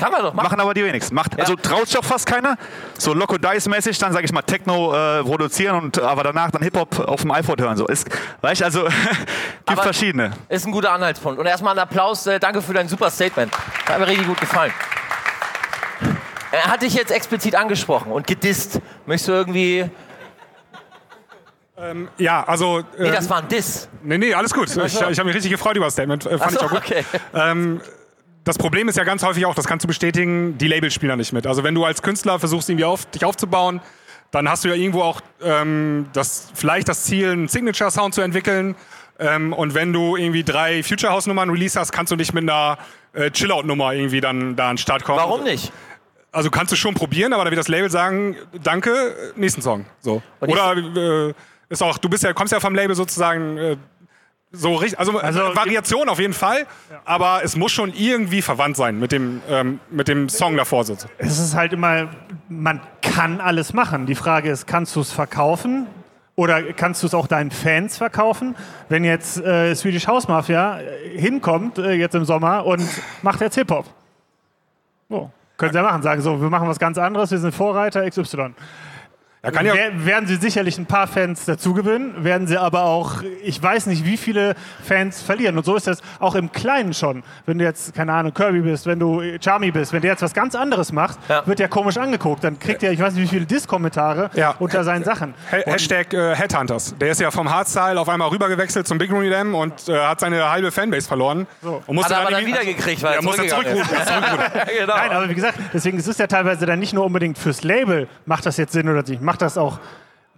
[0.00, 0.44] Kann man doch machen.
[0.44, 1.14] Machen aber die wenigsten.
[1.14, 1.40] Macht, ja.
[1.40, 2.56] Also traut sich auch fast keiner.
[2.98, 7.00] So Loco Dice-mäßig, dann sage ich mal Techno äh, produzieren und aber danach dann Hip-Hop
[7.00, 7.76] auf dem iPhone hören.
[7.76, 8.08] So ist,
[8.40, 8.94] weißt also gibt
[9.66, 10.32] aber verschiedene.
[10.48, 11.38] Ist ein guter Anhaltspunkt.
[11.38, 13.52] Und erstmal ein Applaus, äh, danke für dein super Statement.
[13.86, 14.72] Hat mir richtig gut gefallen.
[16.52, 18.80] Er hat dich jetzt explizit angesprochen und gedisst.
[19.06, 19.88] Möchtest du irgendwie.
[21.76, 22.82] Ähm, ja, also.
[22.98, 23.88] Nee, das ähm, war ein Diss.
[24.02, 24.68] Nee, nee, alles gut.
[24.68, 26.26] Ich, ich habe mich richtig gefreut über das Statement.
[26.26, 26.78] Äh, fand so, ich auch gut.
[26.78, 27.04] Okay.
[27.34, 27.80] Ähm,
[28.44, 31.16] das Problem ist ja ganz häufig auch, das kannst du bestätigen, die Labels spielen da
[31.16, 31.46] nicht mit.
[31.46, 33.80] Also wenn du als Künstler versuchst, irgendwie auf, dich aufzubauen,
[34.30, 38.76] dann hast du ja irgendwo auch ähm, das, vielleicht das Ziel, einen Signature-Sound zu entwickeln.
[39.18, 42.78] Ähm, und wenn du irgendwie drei Future House-Nummern release hast, kannst du nicht mit einer
[43.12, 45.18] äh, Chill-Out-Nummer irgendwie dann da an den Start kommen.
[45.18, 45.72] Warum nicht?
[46.32, 49.84] Also kannst du schon probieren, aber da wird das Label sagen, danke, nächsten Song.
[50.00, 50.22] So.
[50.40, 51.34] Oder äh,
[51.68, 53.76] ist auch, du bist ja, kommst ja vom Label sozusagen äh,
[54.52, 57.00] so richtig, also, also Variation auf jeden Fall, ja.
[57.04, 60.84] aber es muss schon irgendwie verwandt sein mit dem, ähm, mit dem Song davor.
[60.84, 60.96] So.
[61.18, 62.08] Es ist halt immer,
[62.48, 64.06] man kann alles machen.
[64.06, 65.86] Die Frage ist, kannst du es verkaufen?
[66.34, 68.56] Oder kannst du es auch deinen Fans verkaufen?
[68.88, 72.82] Wenn jetzt äh, Swedish House Mafia äh, hinkommt, äh, jetzt im Sommer, und
[73.22, 73.84] macht jetzt Hip-Hop.
[75.08, 78.08] So, können sie ja machen, sagen so, wir machen was ganz anderes, wir sind Vorreiter
[78.08, 78.54] XY.
[79.42, 83.62] Ja, kann ja werden sie sicherlich ein paar Fans dazugewinnen, werden sie aber auch, ich
[83.62, 84.54] weiß nicht, wie viele
[84.86, 85.56] Fans verlieren.
[85.56, 87.22] Und so ist das auch im Kleinen schon.
[87.46, 90.34] Wenn du jetzt, keine Ahnung, Kirby bist, wenn du Charmy bist, wenn der jetzt was
[90.34, 91.46] ganz anderes macht, ja.
[91.46, 92.44] wird der komisch angeguckt.
[92.44, 94.54] Dann kriegt er, ich weiß nicht, wie viele Diss-Kommentare ja.
[94.58, 95.32] unter seinen Sachen.
[95.50, 96.96] Ha Hashtag äh, Headhunters.
[97.00, 100.20] Der ist ja vom Hardstyle auf einmal rübergewechselt zum Big Rooney Dam und äh, hat
[100.20, 101.46] seine halbe Fanbase verloren.
[101.62, 101.82] So.
[101.86, 103.88] Und musste hat er aber dann, wieder gekriegt, weil er musste zurückrufen.
[104.78, 104.96] genau.
[104.96, 108.06] Nein, aber wie gesagt, deswegen ist es ja teilweise dann nicht nur unbedingt fürs Label,
[108.26, 109.78] macht das jetzt Sinn oder nicht macht das auch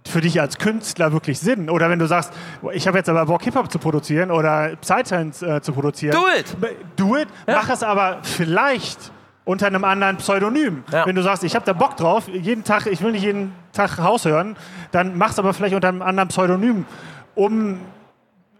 [0.07, 1.67] für dich als Künstler wirklich Sinn?
[1.67, 2.31] Oder wenn du sagst,
[2.73, 6.15] ich habe jetzt aber Bock, Hip-Hop zu produzieren oder Psytrance äh, zu produzieren.
[6.15, 6.55] Do it!
[6.95, 7.55] Do it, ja.
[7.55, 9.11] mach es aber vielleicht
[9.45, 10.83] unter einem anderen Pseudonym.
[10.91, 11.07] Ja.
[11.07, 13.97] Wenn du sagst, ich habe da Bock drauf, jeden Tag, ich will nicht jeden Tag
[13.97, 14.57] Haus hören,
[14.91, 16.85] dann mach es aber vielleicht unter einem anderen Pseudonym,
[17.33, 17.79] um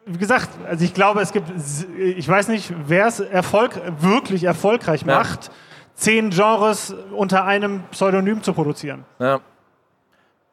[0.05, 1.47] wie gesagt, also ich glaube, es gibt,
[1.97, 5.53] ich weiß nicht, wer es Erfolg, wirklich erfolgreich macht, ja.
[5.93, 9.05] zehn Genres unter einem Pseudonym zu produzieren.
[9.19, 9.39] Ja.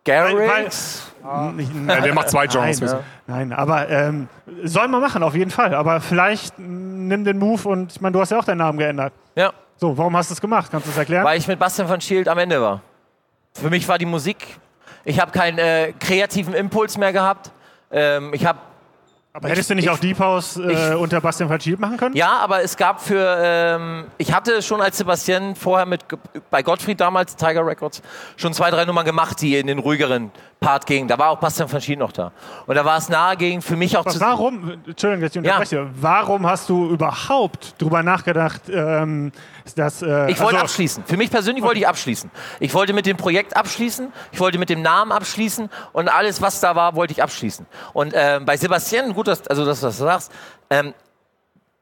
[0.04, 1.06] Garrix?
[1.22, 2.80] Ja, der macht zwei Genres.
[2.80, 4.28] Nein, nein aber ähm,
[4.64, 5.74] soll man machen, auf jeden Fall.
[5.74, 9.12] Aber vielleicht nimm den Move und ich meine, du hast ja auch deinen Namen geändert.
[9.34, 9.52] Ja.
[9.76, 10.70] So, warum hast du es gemacht?
[10.70, 11.24] Kannst du es erklären?
[11.24, 12.80] Weil ich mit Bastian von Schild am Ende war.
[13.54, 14.58] Für mich war die Musik.
[15.04, 17.50] Ich habe keinen äh, kreativen Impuls mehr gehabt.
[17.90, 18.58] Ähm, ich habe
[19.32, 22.16] aber hättest du nicht ich, auch Deep House äh, unter Bastian Verchieb machen können?
[22.16, 26.04] Ja, aber es gab für, ähm, ich hatte schon als Sebastian vorher mit,
[26.50, 28.02] bei Gottfried damals, Tiger Records,
[28.36, 31.06] schon zwei, drei Nummern gemacht, die in den ruhigeren Part gingen.
[31.06, 32.32] Da war auch Bastian Verchieb noch da.
[32.66, 34.20] Und da war es nahe gegen für mich auch Was, zu...
[34.20, 35.86] Warum, Entschuldigung, dass ich unterbreche, ja.
[35.94, 39.30] warum hast du überhaupt drüber nachgedacht, ähm,
[39.74, 40.02] dass...
[40.02, 41.04] Äh, ich wollte also, abschließen.
[41.04, 41.68] Für mich persönlich okay.
[41.68, 42.30] wollte ich abschließen.
[42.60, 46.60] Ich wollte mit dem Projekt abschließen, ich wollte mit dem Namen abschließen und alles, was
[46.60, 47.66] da war, wollte ich abschließen.
[47.92, 50.32] Und äh, bei Sebastian, gut, dass, also, dass du das sagst.
[50.70, 50.94] Ähm,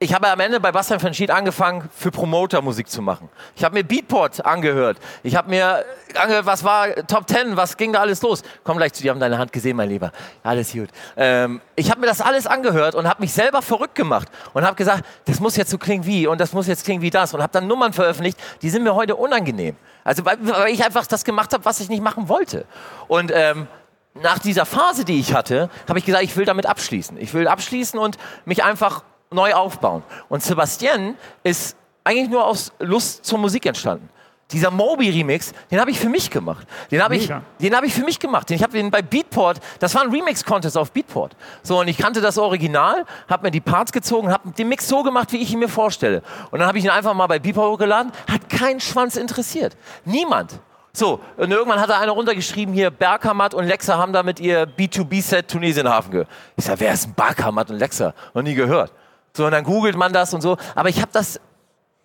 [0.00, 3.28] ich habe am Ende bei Bastian van Schied angefangen, für Promoter Musik zu machen.
[3.56, 4.96] Ich habe mir Beatport angehört.
[5.24, 5.84] Ich habe mir
[6.14, 8.42] angehört, was war Top Ten, was ging da alles los.
[8.62, 10.12] Komm gleich zu dir, haben deine Hand gesehen, mein Lieber.
[10.44, 10.90] Alles gut.
[11.16, 14.76] Ähm, ich habe mir das alles angehört und habe mich selber verrückt gemacht und habe
[14.76, 17.42] gesagt, das muss jetzt so klingen wie und das muss jetzt klingen wie das und
[17.42, 19.74] habe dann Nummern veröffentlicht, die sind mir heute unangenehm.
[20.04, 22.66] Also weil, weil ich einfach das gemacht habe, was ich nicht machen wollte.
[23.08, 23.66] Und ähm,
[24.14, 27.18] nach dieser Phase, die ich hatte, habe ich gesagt, ich will damit abschließen.
[27.18, 30.02] Ich will abschließen und mich einfach neu aufbauen.
[30.28, 34.08] Und Sebastian ist eigentlich nur aus Lust zur Musik entstanden.
[34.50, 36.66] Dieser Moby-Remix, den habe ich für mich gemacht.
[36.90, 38.50] Den habe ich, den hab ich für mich gemacht.
[38.50, 41.36] ich habe den bei Beatport, das war ein Remix-Contest auf Beatport.
[41.62, 45.02] So, und ich kannte das Original, habe mir die Parts gezogen, habe den Mix so
[45.02, 46.22] gemacht, wie ich ihn mir vorstelle.
[46.50, 49.76] Und dann habe ich ihn einfach mal bei Beatport hochgeladen, hat keinen Schwanz interessiert.
[50.06, 50.58] Niemand.
[50.94, 54.66] So, und irgendwann hat da einer runtergeschrieben, hier, Berghammer und Lexa haben da mit ihr
[54.66, 56.28] B2B-Set Tunesienhafen gehört.
[56.56, 58.14] Ich sage, wer ist ein Berghammer und Lexa?
[58.32, 58.92] Noch nie gehört.
[59.34, 60.56] So, und dann googelt man das und so.
[60.74, 61.40] Aber ich habe das,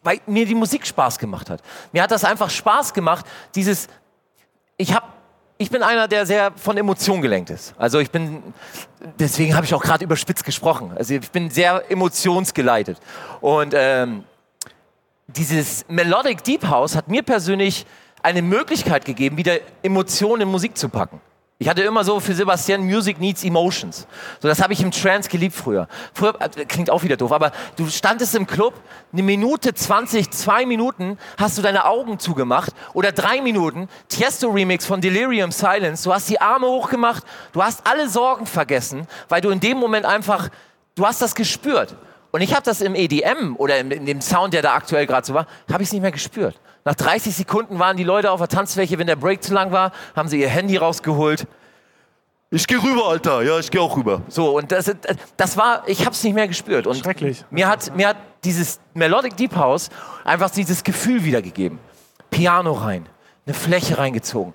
[0.03, 1.61] weil mir die Musik Spaß gemacht hat.
[1.91, 3.87] Mir hat das einfach Spaß gemacht, dieses,
[4.77, 5.07] ich habe
[5.57, 7.73] ich bin einer, der sehr von Emotionen gelenkt ist.
[7.77, 8.41] Also ich bin,
[9.19, 10.91] deswegen habe ich auch gerade überspitzt gesprochen.
[10.95, 12.97] Also ich bin sehr emotionsgeleitet.
[13.39, 14.23] Und ähm,
[15.27, 17.85] dieses Melodic Deep House hat mir persönlich
[18.21, 21.21] eine Möglichkeit gegeben, wieder Emotionen in Musik zu packen.
[21.63, 24.05] Ich hatte immer so für Sebastian Music needs emotions.
[24.41, 25.87] So, das habe ich im Trance geliebt früher.
[26.13, 28.73] Früher äh, klingt auch wieder doof, aber du standest im Club,
[29.13, 34.85] eine Minute 20, zwei Minuten hast du deine Augen zugemacht oder drei Minuten Tiesto Remix
[34.85, 36.03] von Delirium Silence.
[36.03, 40.05] Du hast die Arme hochgemacht, du hast alle Sorgen vergessen, weil du in dem Moment
[40.05, 40.49] einfach,
[40.95, 41.95] du hast das gespürt.
[42.31, 45.33] Und ich habe das im EDM oder in dem Sound, der da aktuell gerade so
[45.33, 46.59] war, habe ich es nicht mehr gespürt.
[46.85, 49.91] Nach 30 Sekunden waren die Leute auf der Tanzfläche, wenn der Break zu lang war,
[50.15, 51.47] haben sie ihr Handy rausgeholt.
[52.51, 53.41] Ich gehe rüber, Alter.
[53.41, 54.21] Ja, ich gehe auch rüber.
[54.27, 54.93] So, und das,
[55.37, 56.85] das war, ich habe es nicht mehr gespürt.
[56.85, 57.43] Und Schrecklich.
[57.49, 59.89] Mir hat, mir hat dieses Melodic Deep House
[60.23, 61.79] einfach dieses Gefühl wiedergegeben.
[62.29, 63.07] Piano rein,
[63.45, 64.53] eine Fläche reingezogen.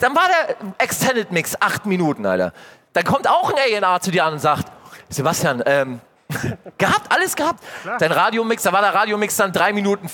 [0.00, 2.52] Dann war der Extended Mix acht Minuten, Alter.
[2.94, 4.66] Dann kommt auch ein A&R zu dir an und sagt,
[5.08, 6.00] Sebastian, ähm,
[6.78, 7.62] gehabt, alles gehabt.
[7.82, 7.98] Klar.
[7.98, 10.08] Dein Radiomix, da war der Radiomix dann drei Minuten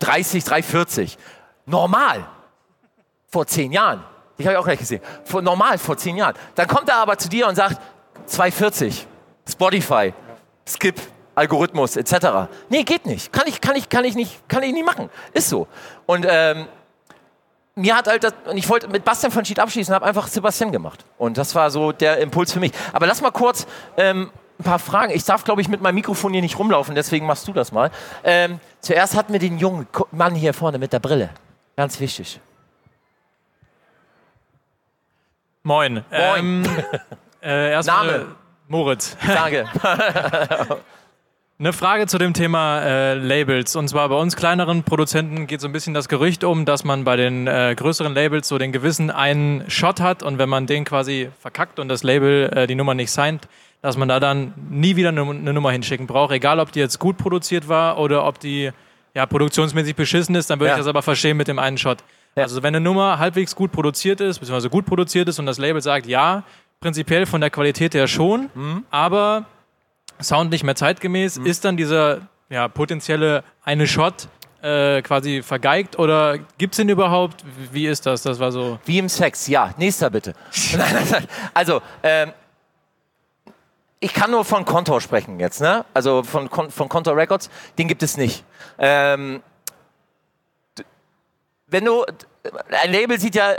[0.00, 1.16] 30, 3,40.
[1.66, 2.26] Normal.
[3.30, 4.02] Vor zehn Jahren.
[4.38, 5.02] Ich habe ich auch gleich gesehen.
[5.24, 6.34] Vor, normal, vor zehn Jahren.
[6.54, 7.80] Dann kommt er aber zu dir und sagt,
[8.28, 9.04] 2,40.
[9.48, 10.14] Spotify.
[10.66, 11.00] Skip.
[11.34, 12.50] Algorithmus etc.
[12.68, 13.32] Nee, geht nicht.
[13.32, 15.08] Kann ich, kann ich, kann ich nicht, kann ich nicht machen.
[15.32, 15.68] Ist so.
[16.04, 16.66] Und ähm,
[17.76, 20.72] mir hat halt das, und ich wollte mit Bastian von Schied abschließen, habe einfach Sebastian
[20.72, 21.04] gemacht.
[21.16, 22.72] Und das war so der Impuls für mich.
[22.92, 25.12] Aber lass mal kurz ähm, ein paar Fragen.
[25.12, 27.90] Ich darf, glaube ich, mit meinem Mikrofon hier nicht rumlaufen, deswegen machst du das mal.
[28.24, 31.30] Ähm, zuerst hatten wir den jungen Mann hier vorne mit der Brille.
[31.76, 32.40] Ganz wichtig.
[35.62, 36.04] Moin.
[36.10, 36.64] Moin.
[36.64, 36.64] Ähm,
[37.42, 38.26] äh, Name.
[38.68, 39.16] Moritz.
[39.26, 39.66] Danke.
[41.60, 43.74] Eine Frage zu dem Thema äh, Labels.
[43.74, 47.02] Und zwar bei uns kleineren Produzenten geht so ein bisschen das Gerücht um, dass man
[47.02, 50.84] bei den äh, größeren Labels so den gewissen einen Shot hat und wenn man den
[50.84, 53.48] quasi verkackt und das Label äh, die Nummer nicht signed,
[53.80, 56.32] dass man da dann nie wieder eine, eine, Nummer hinschicken braucht.
[56.32, 58.70] Egal, ob die jetzt gut produziert war oder ob die
[59.14, 60.74] ja, produktionsmäßig beschissen ist, dann würde ja.
[60.74, 61.98] ich das aber verstehen mit dem einen Shot.
[62.36, 62.44] Ja.
[62.44, 65.80] Also wenn eine Nummer halbwegs gut produziert ist, beziehungsweise gut produziert ist und das Label
[65.80, 66.44] sagt, ja,
[66.80, 68.84] prinzipiell von der Qualität her schon, mhm.
[68.90, 69.44] aber
[70.20, 71.46] Sound nicht mehr zeitgemäß, mhm.
[71.46, 72.20] ist dann dieser
[72.50, 74.28] ja, potenzielle eine Shot
[74.62, 77.44] äh, quasi vergeigt oder gibt es den überhaupt?
[77.72, 78.22] Wie ist das?
[78.22, 78.78] Das war so.
[78.84, 79.74] Wie im Sex, ja.
[79.78, 80.34] Nächster bitte.
[81.54, 82.32] Also, ähm,
[84.00, 85.84] ich kann nur von Contour sprechen jetzt, ne?
[85.94, 88.44] Also von, von Contour Records, den gibt es nicht.
[88.78, 89.42] Ähm,
[91.66, 92.04] wenn du,
[92.82, 93.54] ein Label sieht ja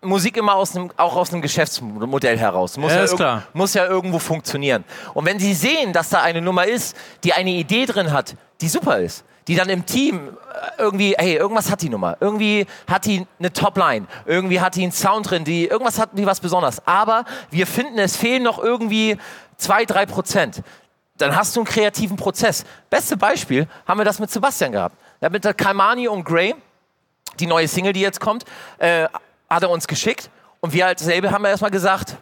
[0.00, 2.76] Musik immer aus einem, auch aus einem Geschäftsmodell heraus.
[2.76, 3.42] Muss ja, ist klar.
[3.52, 4.84] muss ja irgendwo funktionieren.
[5.14, 8.68] Und wenn Sie sehen, dass da eine Nummer ist, die eine Idee drin hat, die
[8.68, 13.04] super ist, die dann im Team äh, irgendwie, hey, irgendwas hat die Nummer, irgendwie hat
[13.04, 16.84] die eine Topline, irgendwie hat die einen Sound drin, die, irgendwas hat die was Besonderes.
[16.86, 19.18] Aber wir finden, es fehlen noch irgendwie
[19.56, 20.62] zwei, drei Prozent.
[21.18, 22.64] Dann hast du einen kreativen Prozess.
[22.90, 24.96] Beste Beispiel haben wir das mit Sebastian gehabt.
[25.20, 26.54] Ja, mit der Kalmani und Gray,
[27.38, 28.44] die neue Single, die jetzt kommt,
[28.78, 29.08] äh,
[29.48, 30.30] hat er uns geschickt
[30.60, 32.16] und wir als Label haben erstmal gesagt,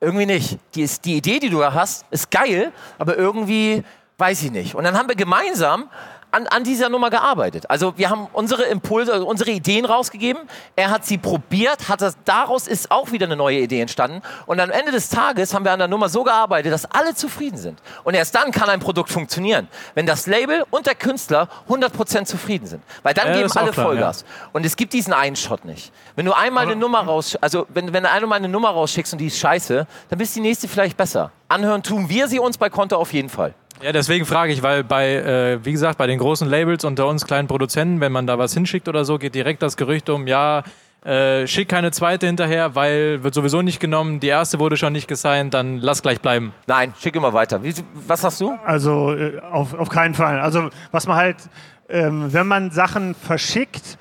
[0.00, 0.58] irgendwie nicht.
[0.74, 3.84] Die, ist, die Idee, die du da hast, ist geil, aber irgendwie
[4.16, 4.74] weiß ich nicht.
[4.74, 5.90] Und dann haben wir gemeinsam
[6.30, 7.68] an, an dieser Nummer gearbeitet.
[7.68, 10.42] Also wir haben unsere Impulse, also unsere Ideen rausgegeben.
[10.76, 14.22] Er hat sie probiert, hat das, daraus ist auch wieder eine neue Idee entstanden.
[14.46, 17.56] Und am Ende des Tages haben wir an der Nummer so gearbeitet, dass alle zufrieden
[17.56, 17.80] sind.
[18.04, 22.66] Und erst dann kann ein Produkt funktionieren, wenn das Label und der Künstler 100% zufrieden
[22.66, 22.82] sind.
[23.02, 24.20] Weil dann ja, geben alle klar, Vollgas.
[24.22, 24.48] Ja.
[24.52, 25.92] Und es gibt diesen einen Shot nicht.
[26.16, 29.18] Wenn du einmal eine Nummer raus, also wenn, wenn du einmal eine Nummer rausschickst und
[29.18, 31.32] die ist scheiße, dann ist die nächste vielleicht besser.
[31.48, 33.54] Anhören tun wir sie uns bei Konto auf jeden Fall.
[33.82, 37.24] Ja, deswegen frage ich, weil bei, äh, wie gesagt, bei den großen Labels unter uns
[37.24, 40.64] kleinen Produzenten, wenn man da was hinschickt oder so, geht direkt das Gerücht um, ja,
[41.02, 45.08] äh, schick keine zweite hinterher, weil wird sowieso nicht genommen, die erste wurde schon nicht
[45.08, 46.52] gesigned, dann lass gleich bleiben.
[46.66, 47.62] Nein, schick immer weiter.
[47.62, 47.72] Wie,
[48.06, 48.58] was hast du?
[48.66, 50.40] Also äh, auf, auf keinen Fall.
[50.40, 51.36] Also was man halt,
[51.88, 53.96] ähm, wenn man Sachen verschickt,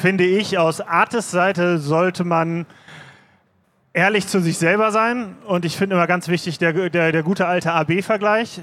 [0.00, 2.64] finde ich, aus Artis Seite sollte man
[3.96, 5.36] ehrlich zu sich selber sein.
[5.46, 8.60] Und ich finde immer ganz wichtig, der, der, der gute alte AB-Vergleich.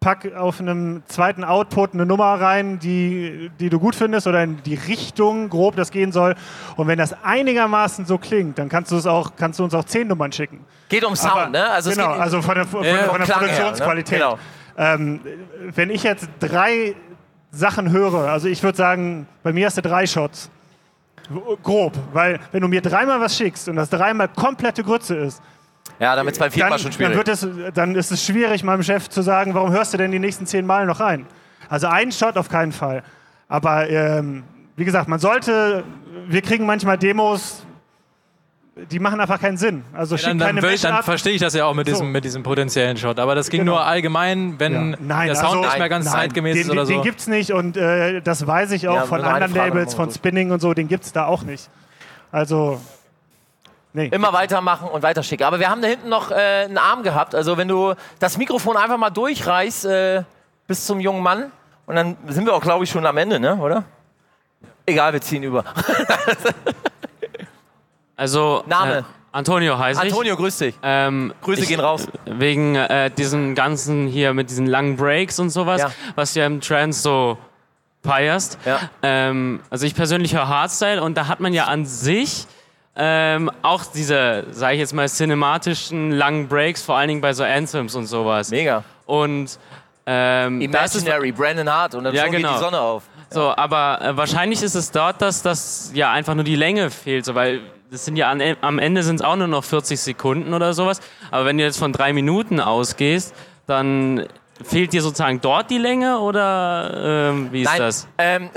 [0.00, 4.62] Pack auf einem zweiten Output eine Nummer rein, die, die du gut findest oder in
[4.62, 6.34] die Richtung grob das gehen soll.
[6.76, 9.84] Und wenn das einigermaßen so klingt, dann kannst du, es auch, kannst du uns auch
[9.84, 10.64] zehn Nummern schicken.
[10.88, 11.68] Geht um Sound, Aber, ne?
[11.68, 14.18] Also genau, also von der, von, äh, von der Produktionsqualität.
[14.20, 14.38] Her, ne?
[14.74, 14.94] genau.
[14.94, 15.20] ähm,
[15.74, 16.94] wenn ich jetzt drei
[17.50, 20.50] Sachen höre, also ich würde sagen, bei mir hast du drei Shots
[21.62, 25.42] Grob, weil wenn du mir dreimal was schickst und das dreimal komplette Grütze ist,
[25.98, 27.12] ja, damit es beim vierten Mal schon schwierig.
[27.12, 30.10] Dann, wird es, dann ist es schwierig, meinem Chef zu sagen, warum hörst du denn
[30.10, 31.26] die nächsten zehn Mal noch rein?
[31.68, 33.02] Also einen Shot auf keinen Fall.
[33.48, 34.44] Aber ähm,
[34.76, 35.84] wie gesagt, man sollte,
[36.26, 37.64] wir kriegen manchmal Demos,
[38.90, 39.84] die machen einfach keinen Sinn.
[39.92, 41.92] Also ja, dann, dann, will, dann verstehe ich das ja auch mit, so.
[41.92, 43.18] diesem, mit diesem potenziellen Shot.
[43.18, 43.72] Aber das ging genau.
[43.72, 44.96] nur allgemein, wenn ja.
[45.00, 46.92] nein, der Sound also, nicht mehr ganz nein, zeitgemäß den, ist oder den, so.
[46.94, 50.10] Den gibt es nicht und äh, das weiß ich auch ja, von anderen Labels, von
[50.10, 51.68] Spinning und so, den gibt es da auch nicht.
[52.32, 52.80] Also.
[53.92, 54.06] Nee.
[54.06, 55.44] Immer weitermachen und weiterschicken.
[55.44, 57.34] Aber wir haben da hinten noch äh, einen Arm gehabt.
[57.34, 60.22] Also wenn du das Mikrofon einfach mal durchreißt äh,
[60.68, 61.50] bis zum jungen Mann
[61.86, 63.56] und dann sind wir auch, glaube ich, schon am Ende, ne?
[63.56, 63.82] oder?
[64.86, 65.64] Egal, wir ziehen über.
[68.20, 68.98] Also Name.
[68.98, 69.02] Äh,
[69.32, 70.10] Antonio heißt ich.
[70.10, 70.74] Antonio, grüß dich.
[70.82, 72.06] Ähm, Grüße ich, gehen raus.
[72.26, 75.90] Wegen äh, diesen ganzen hier mit diesen langen Breaks und sowas, ja.
[76.16, 77.38] was ja im Trance so
[78.04, 78.58] feierst.
[78.66, 78.80] Ja.
[79.02, 82.46] Ähm, also ich persönlich höre Hardstyle und da hat man ja an sich
[82.94, 87.42] ähm, auch diese, sage ich jetzt mal, cinematischen langen Breaks, vor allen Dingen bei so
[87.42, 88.50] Anthems und sowas.
[88.50, 88.84] Mega.
[89.06, 89.58] Und
[90.04, 92.48] ähm, Imaginary, Brandon Hart und dann ja, genau.
[92.48, 93.04] geht die Sonne auf.
[93.30, 97.24] So, aber äh, wahrscheinlich ist es dort, dass das ja einfach nur die Länge fehlt,
[97.24, 97.60] so, weil
[97.90, 101.00] das sind ja an, am Ende sind es auch nur noch 40 Sekunden oder sowas.
[101.30, 103.34] Aber wenn du jetzt von drei Minuten ausgehst,
[103.66, 104.26] dann
[104.62, 108.08] Fehlt dir sozusagen dort die Länge oder ähm, wie ist Nein, das?
[108.18, 108.50] Ähm,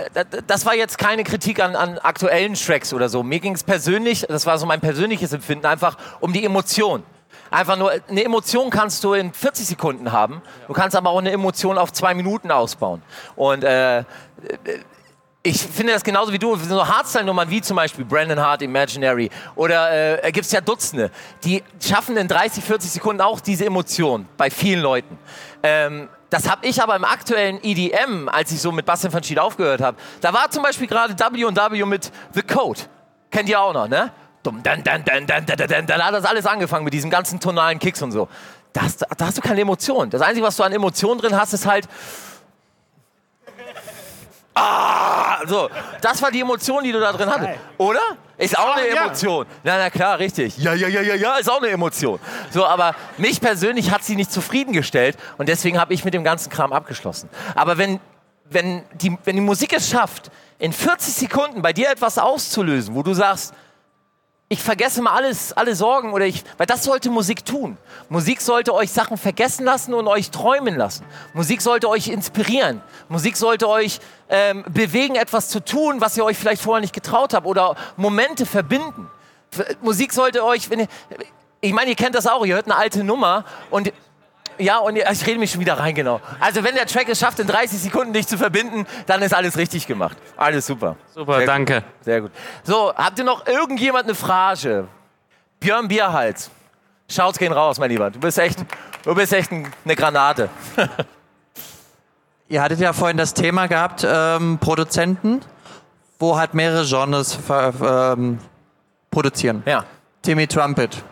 [0.48, 3.24] das war jetzt keine Kritik an, an aktuellen Tracks oder so.
[3.24, 7.04] Mir ging es persönlich, das war so mein persönliches Empfinden, einfach um die Emotion.
[7.52, 10.42] Einfach nur, eine Emotion kannst du in 40 Sekunden haben.
[10.68, 13.02] Du kannst aber auch eine Emotion auf zwei Minuten ausbauen.
[13.38, 14.04] Und äh,
[15.46, 20.24] ich finde das genauso wie du, so Hardstyle-Nummern wie zum Beispiel Brandon Hart, Imaginary oder
[20.24, 21.12] äh, gibt es ja Dutzende,
[21.44, 25.20] die schaffen in 30, 40 Sekunden auch diese Emotion bei vielen Leuten.
[25.62, 29.38] Ähm, das habe ich aber im aktuellen EDM, als ich so mit Bastian von Schied
[29.38, 32.80] aufgehört habe, da war zum Beispiel gerade W&W mit The Code.
[33.30, 34.12] Kennt ihr auch noch, ne?
[34.44, 37.80] Dann, dann, dann, dann, dann, dann, dann hat das alles angefangen mit diesen ganzen tonalen
[37.80, 38.30] Kicks und so.
[38.72, 40.10] Da hast, da hast du keine Emotion.
[40.10, 41.88] Das Einzige, was du an Emotionen drin hast, ist halt
[44.56, 45.70] Ah, so,
[46.02, 48.00] das war die Emotion, die du da drin hattest, oder?
[48.38, 49.46] Ist auch eine Emotion.
[49.64, 50.58] Na, na klar, richtig.
[50.58, 52.20] Ja, ja, ja, ja, ja, ist auch eine Emotion.
[52.52, 56.52] So, aber mich persönlich hat sie nicht zufriedengestellt und deswegen habe ich mit dem ganzen
[56.52, 57.30] Kram abgeschlossen.
[57.56, 58.00] Aber wenn,
[58.50, 60.30] wenn, die, wenn die Musik es schafft,
[60.60, 63.54] in 40 Sekunden bei dir etwas auszulösen, wo du sagst,
[64.54, 67.76] ich vergesse mal alles, alle Sorgen oder ich, weil das sollte Musik tun.
[68.08, 71.06] Musik sollte euch Sachen vergessen lassen und euch träumen lassen.
[71.34, 72.82] Musik sollte euch inspirieren.
[73.10, 74.00] Musik sollte euch
[74.30, 78.46] ähm, bewegen, etwas zu tun, was ihr euch vielleicht vorher nicht getraut habt oder Momente
[78.46, 79.10] verbinden.
[79.82, 80.88] Musik sollte euch, wenn ihr,
[81.60, 83.92] ich meine, ihr kennt das auch, ihr hört eine alte Nummer und
[84.58, 86.22] ja, und ich rede mich schon wieder rein, genau.
[86.40, 89.58] Also wenn der Track es schafft, in 30 Sekunden dich zu verbinden, dann ist alles
[89.58, 90.18] richtig gemacht.
[90.38, 90.96] Alles super.
[91.14, 91.76] Super, Sehr danke.
[91.76, 91.84] Gut.
[92.02, 92.32] Sehr gut.
[92.64, 94.88] So, habt ihr noch irgendjemand eine Frage?
[95.60, 96.50] Björn Bierhals.
[97.10, 98.10] Schaut's gehen raus, mein Lieber.
[98.10, 98.60] Du bist echt,
[99.04, 100.50] du bist echt eine Granate.
[102.48, 105.42] ihr hattet ja vorhin das Thema gehabt, ähm, Produzenten,
[106.20, 108.40] wo halt mehrere Genres ähm,
[109.12, 109.64] produzieren.
[109.66, 109.86] Ja.
[110.22, 111.04] Timmy Trumpet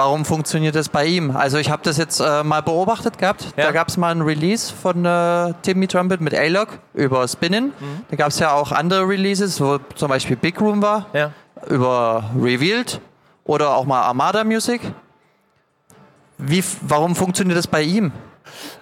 [0.00, 1.36] Warum funktioniert das bei ihm?
[1.36, 3.48] Also ich habe das jetzt äh, mal beobachtet gehabt.
[3.54, 3.64] Ja.
[3.64, 7.64] Da gab es mal ein Release von äh, Timmy Trumpet mit A-Log über Spinning.
[7.78, 8.04] Mhm.
[8.08, 11.32] Da gab es ja auch andere Releases, wo zum Beispiel Big Room war, ja.
[11.68, 12.98] über Revealed
[13.44, 14.80] oder auch mal Armada Music.
[16.38, 18.10] Wie, warum funktioniert das bei ihm?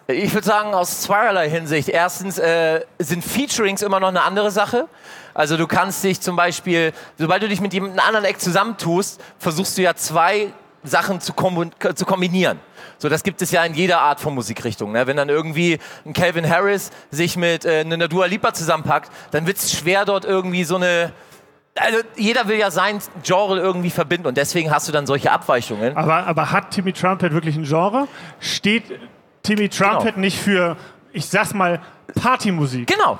[0.06, 1.88] Ich würde sagen, aus zweierlei Hinsicht.
[1.88, 4.86] Erstens äh, sind Featurings immer noch eine andere Sache.
[5.34, 9.76] Also du kannst dich zum Beispiel, sobald du dich mit jemandem anderen Eck zusammentust, versuchst
[9.78, 10.52] du ja zwei
[10.84, 12.60] Sachen zu, zu, kombinieren.
[12.98, 14.92] So, das gibt es ja in jeder Art von Musikrichtung.
[14.92, 15.06] Ne?
[15.06, 19.56] Wenn dann irgendwie ein Calvin Harris sich mit äh, einer Dua Lipa zusammenpackt, dann wird
[19.56, 21.12] es schwer, dort irgendwie so eine
[21.80, 25.96] also jeder will ja sein Genre irgendwie verbinden und deswegen hast du dann solche Abweichungen.
[25.96, 28.08] Aber, aber hat Timmy Trumpet wirklich ein Genre?
[28.40, 28.84] Steht
[29.42, 30.20] Timmy Trumpet genau.
[30.20, 30.76] nicht für,
[31.12, 31.80] ich sag's mal,
[32.20, 32.88] Partymusik?
[32.88, 33.18] Genau.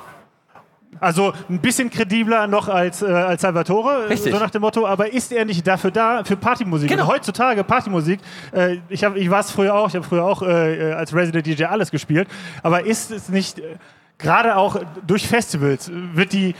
[1.01, 4.33] Also ein bisschen kredibler noch als, äh, als Salvatore, Richtig.
[4.33, 6.89] so nach dem Motto, aber ist er nicht dafür da, für Partymusik?
[6.89, 7.03] Genau.
[7.03, 8.21] Und heutzutage Partymusik,
[8.53, 11.65] äh, ich, ich war es früher auch, ich habe früher auch äh, als Resident DJ
[11.65, 12.29] alles gespielt,
[12.63, 13.77] aber ist es nicht, äh,
[14.19, 16.55] gerade auch durch Festivals, wird die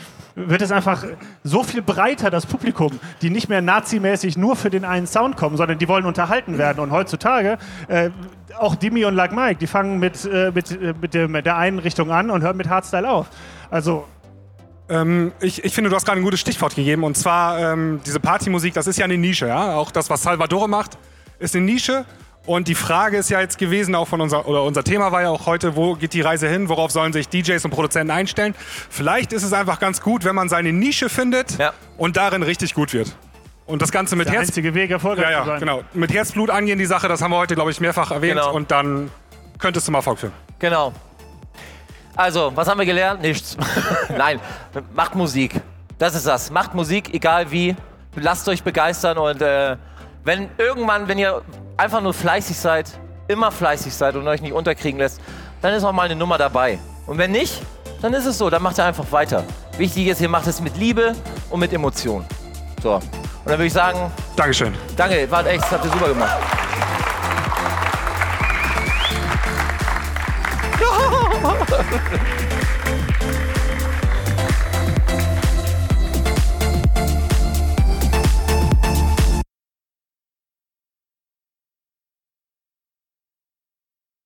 [0.47, 1.05] wird es einfach
[1.43, 5.57] so viel breiter, das Publikum, die nicht mehr nazimäßig nur für den einen Sound kommen,
[5.57, 6.79] sondern die wollen unterhalten werden.
[6.79, 7.59] Und heutzutage,
[7.89, 8.11] äh,
[8.57, 11.81] auch Dimi und Like Mike, die fangen mit, äh, mit, äh, mit, mit der einen
[11.81, 13.27] Richtung an und hören mit Hardstyle auf.
[13.71, 14.07] Also
[14.89, 17.05] ähm, ich, ich, finde, du hast gerade ein gutes Stichwort gegeben.
[17.05, 19.47] Und zwar ähm, diese Partymusik, das ist ja eine Nische.
[19.49, 19.75] Ja?
[19.75, 20.99] Auch das, was Salvador macht,
[21.39, 22.05] ist eine Nische.
[22.47, 25.29] Und die Frage ist ja jetzt gewesen, auch von unser, oder unser Thema war ja
[25.29, 26.71] auch heute, wo geht die Reise hin?
[26.71, 28.55] Worauf sollen sich DJs und Produzenten einstellen?
[28.89, 31.75] Vielleicht ist es einfach ganz gut, wenn man seine Nische findet ja.
[31.99, 33.15] und darin richtig gut wird.
[33.67, 34.49] Und das Ganze mit der Herz.
[34.49, 35.61] einzige Weg, erfolgreich ja, ja, zu sein.
[35.61, 35.83] genau.
[35.93, 38.41] Mit Herzblut angehen, die Sache, das haben wir heute, glaube ich, mehrfach erwähnt.
[38.41, 38.55] Genau.
[38.55, 39.11] Und dann
[39.59, 40.33] könntest du mal Erfolg führen.
[40.59, 40.95] Genau.
[42.19, 43.23] Also, was haben wir gelernt?
[43.23, 43.57] Nichts.
[44.09, 44.41] Nein,
[44.93, 45.61] macht Musik.
[45.99, 46.51] Das ist das.
[46.51, 47.77] Macht Musik, egal wie.
[48.17, 49.77] Lasst euch begeistern und äh,
[50.25, 51.43] wenn irgendwann, wenn ihr
[51.77, 52.91] einfach nur fleißig seid,
[53.29, 55.21] immer fleißig seid und euch nicht unterkriegen lässt,
[55.63, 56.81] dann ist auch mal eine Nummer dabei.
[57.07, 57.63] Und wenn nicht,
[58.03, 59.45] dann ist es so, dann macht ihr einfach weiter.
[59.77, 61.15] Wichtig ist, ihr macht es mit Liebe
[61.51, 62.25] und mit Emotion.
[62.83, 62.95] So.
[62.95, 63.03] Und
[63.45, 64.11] dann würde ich sagen.
[64.35, 64.75] Dankeschön.
[64.97, 66.37] Danke, wart echt, habt ihr super gemacht.
[71.41, 72.48] ハハハハ!